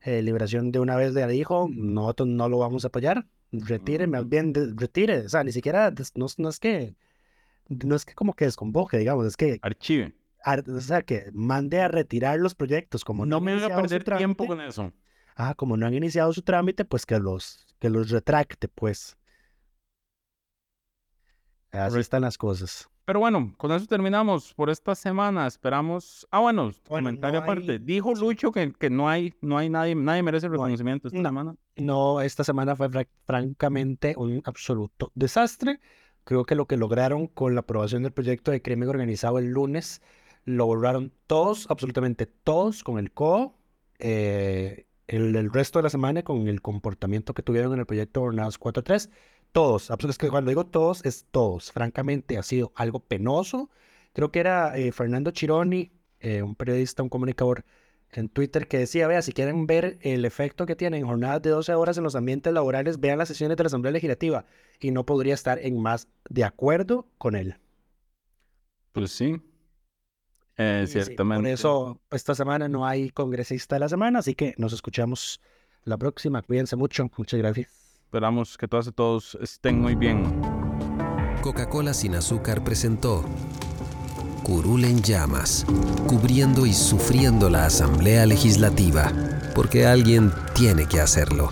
Eh, 0.01 0.21
Liberación 0.21 0.71
de 0.71 0.79
una 0.79 0.95
vez 0.95 1.13
le 1.15 1.25
dijo, 1.27 1.67
nosotros 1.71 2.29
no 2.29 2.47
lo 2.49 2.59
vamos 2.59 2.85
a 2.85 2.89
apoyar, 2.89 3.25
retire, 3.51 4.05
más 4.05 4.29
bien 4.29 4.53
de- 4.53 4.73
retire, 4.75 5.25
o 5.25 5.29
sea, 5.29 5.43
ni 5.43 5.51
siquiera, 5.51 5.91
no, 6.13 6.27
no 6.37 6.49
es 6.49 6.59
que, 6.59 6.95
no 7.67 7.95
es 7.95 8.05
que 8.05 8.13
como 8.13 8.33
que 8.33 8.45
desconvoque, 8.45 8.99
digamos, 8.99 9.25
es 9.25 9.35
que, 9.35 9.57
Archive. 9.63 10.13
O 10.55 10.81
sea, 10.81 11.01
que 11.01 11.29
mande 11.33 11.81
a 11.81 11.87
retirar 11.87 12.39
los 12.39 12.55
proyectos, 12.55 13.03
como 13.03 13.25
No 13.25 13.37
han 13.37 13.43
me 13.43 13.55
voy 13.55 13.63
a 13.63 13.75
perder 13.75 14.03
tiempo 14.03 14.45
con 14.47 14.61
eso. 14.61 14.93
ah, 15.35 15.53
como 15.55 15.75
no 15.77 15.85
han 15.85 15.93
iniciado 15.93 16.31
su 16.33 16.41
trámite, 16.41 16.85
pues 16.85 17.05
que 17.05 17.19
los, 17.19 17.65
que 17.79 17.89
los 17.89 18.09
retracte, 18.09 18.67
pues. 18.67 19.17
Así 21.71 21.79
Correcto. 21.79 21.99
están 21.99 22.21
las 22.21 22.37
cosas. 22.37 22.89
Pero 23.05 23.19
bueno, 23.19 23.53
con 23.57 23.71
eso 23.71 23.85
terminamos 23.87 24.53
por 24.53 24.69
esta 24.69 24.93
semana. 24.95 25.47
Esperamos. 25.47 26.27
Ah, 26.31 26.39
bueno, 26.39 26.71
Bueno, 26.89 27.07
comentario 27.07 27.39
no 27.39 27.43
aparte. 27.43 27.71
hay- 27.73 27.77
Dijo. 27.79 28.13
Lucho 28.15 28.51
que, 28.51 28.73
que 28.73 28.89
no 28.89 29.07
hay, 29.07 29.33
no 29.41 29.57
hay 29.57 29.69
nadie, 29.69 29.95
nadie 29.95 30.23
merece 30.23 30.47
No 30.47 30.53
reconocimiento 30.53 31.07
esta 31.07 31.19
No. 31.21 31.29
semana. 31.29 31.55
No, 31.77 32.19
esta 32.21 32.43
semana 32.43 32.75
fue 32.75 32.89
fra- 32.89 33.07
francamente 33.25 34.13
un 34.17 34.41
absoluto 34.45 35.11
desastre. 35.15 35.79
Creo 36.25 36.43
que 36.45 36.55
lo 36.55 36.65
que 36.65 36.75
lograron 36.75 37.27
con 37.27 37.53
la 37.55 37.61
aprobación 37.61 38.03
del 38.03 38.11
proyecto 38.11 38.51
de 38.51 38.61
crimen 38.61 38.89
organizado 38.89 39.39
el 39.39 39.51
lunes, 39.51 40.01
lo 40.47 40.65
borraron 40.65 41.11
todos, 41.27 41.67
absolutamente 41.69 42.25
todos, 42.25 42.83
con 42.83 42.99
el 42.99 43.11
CO. 43.11 43.53
eh, 43.99 44.87
el, 45.07 45.35
el 45.35 45.51
resto 45.51 45.79
de 45.79 45.83
la 45.83 45.89
semana 45.89 46.23
con 46.23 46.47
el 46.47 46.61
comportamiento 46.61 47.33
que 47.33 47.43
tuvieron 47.43 47.73
en 47.73 47.79
el 47.79 47.85
proyecto 47.85 48.21
Jornadas 48.21 48.59
4.3. 48.59 49.09
Todos, 49.51 49.89
es 49.89 50.17
que 50.17 50.29
cuando 50.29 50.49
digo 50.49 50.65
todos, 50.65 51.05
es 51.05 51.25
todos. 51.31 51.71
Francamente, 51.73 52.37
ha 52.37 52.43
sido 52.43 52.71
algo 52.75 52.99
penoso. 53.01 53.69
Creo 54.13 54.31
que 54.31 54.39
era 54.39 54.77
eh, 54.77 54.91
Fernando 54.93 55.31
Chironi, 55.31 55.91
eh, 56.21 56.41
un 56.43 56.55
periodista, 56.55 57.03
un 57.03 57.09
comunicador 57.09 57.65
en 58.11 58.29
Twitter 58.29 58.67
que 58.69 58.77
decía, 58.79 59.07
vea, 59.07 59.21
si 59.21 59.33
quieren 59.33 59.67
ver 59.67 59.97
el 60.01 60.23
efecto 60.25 60.65
que 60.65 60.75
tienen 60.77 61.05
jornadas 61.05 61.41
de 61.41 61.49
12 61.49 61.73
horas 61.73 61.97
en 61.97 62.03
los 62.05 62.15
ambientes 62.15 62.53
laborales, 62.53 62.99
vean 63.01 63.17
las 63.17 63.27
sesiones 63.27 63.57
de 63.57 63.63
la 63.63 63.67
Asamblea 63.67 63.91
Legislativa. 63.91 64.45
Y 64.79 64.91
no 64.91 65.05
podría 65.05 65.33
estar 65.33 65.59
en 65.59 65.81
más 65.81 66.07
de 66.29 66.45
acuerdo 66.45 67.07
con 67.17 67.35
él. 67.35 67.57
Pues 68.91 69.11
sí. 69.11 69.41
Eh, 70.57 70.81
Y 70.83 70.87
sí, 70.87 70.93
ciertamente. 70.93 71.43
por 71.43 71.51
eso 71.51 72.01
esta 72.11 72.33
semana 72.35 72.67
no 72.67 72.85
hay 72.85 73.09
congresista 73.11 73.75
de 73.75 73.79
la 73.81 73.89
semana, 73.89 74.19
así 74.19 74.33
que 74.35 74.53
nos 74.57 74.73
escuchamos 74.73 75.39
la 75.83 75.97
próxima. 75.97 76.41
Cuídense 76.41 76.75
mucho. 76.75 77.09
Muchas 77.17 77.39
gracias. 77.39 77.69
Esperamos 78.05 78.57
que 78.57 78.67
todas 78.67 78.87
y 78.87 78.91
todos 78.91 79.37
estén 79.41 79.81
muy 79.81 79.95
bien. 79.95 80.41
Coca-Cola 81.41 81.93
sin 81.93 82.15
azúcar 82.15 82.63
presentó 82.63 83.23
Curul 84.43 84.85
en 84.85 85.01
llamas, 85.01 85.65
cubriendo 86.07 86.65
y 86.65 86.73
sufriendo 86.73 87.49
la 87.49 87.65
Asamblea 87.65 88.25
Legislativa, 88.25 89.11
porque 89.53 89.85
alguien 89.85 90.31
tiene 90.55 90.85
que 90.87 91.01
hacerlo. 91.01 91.51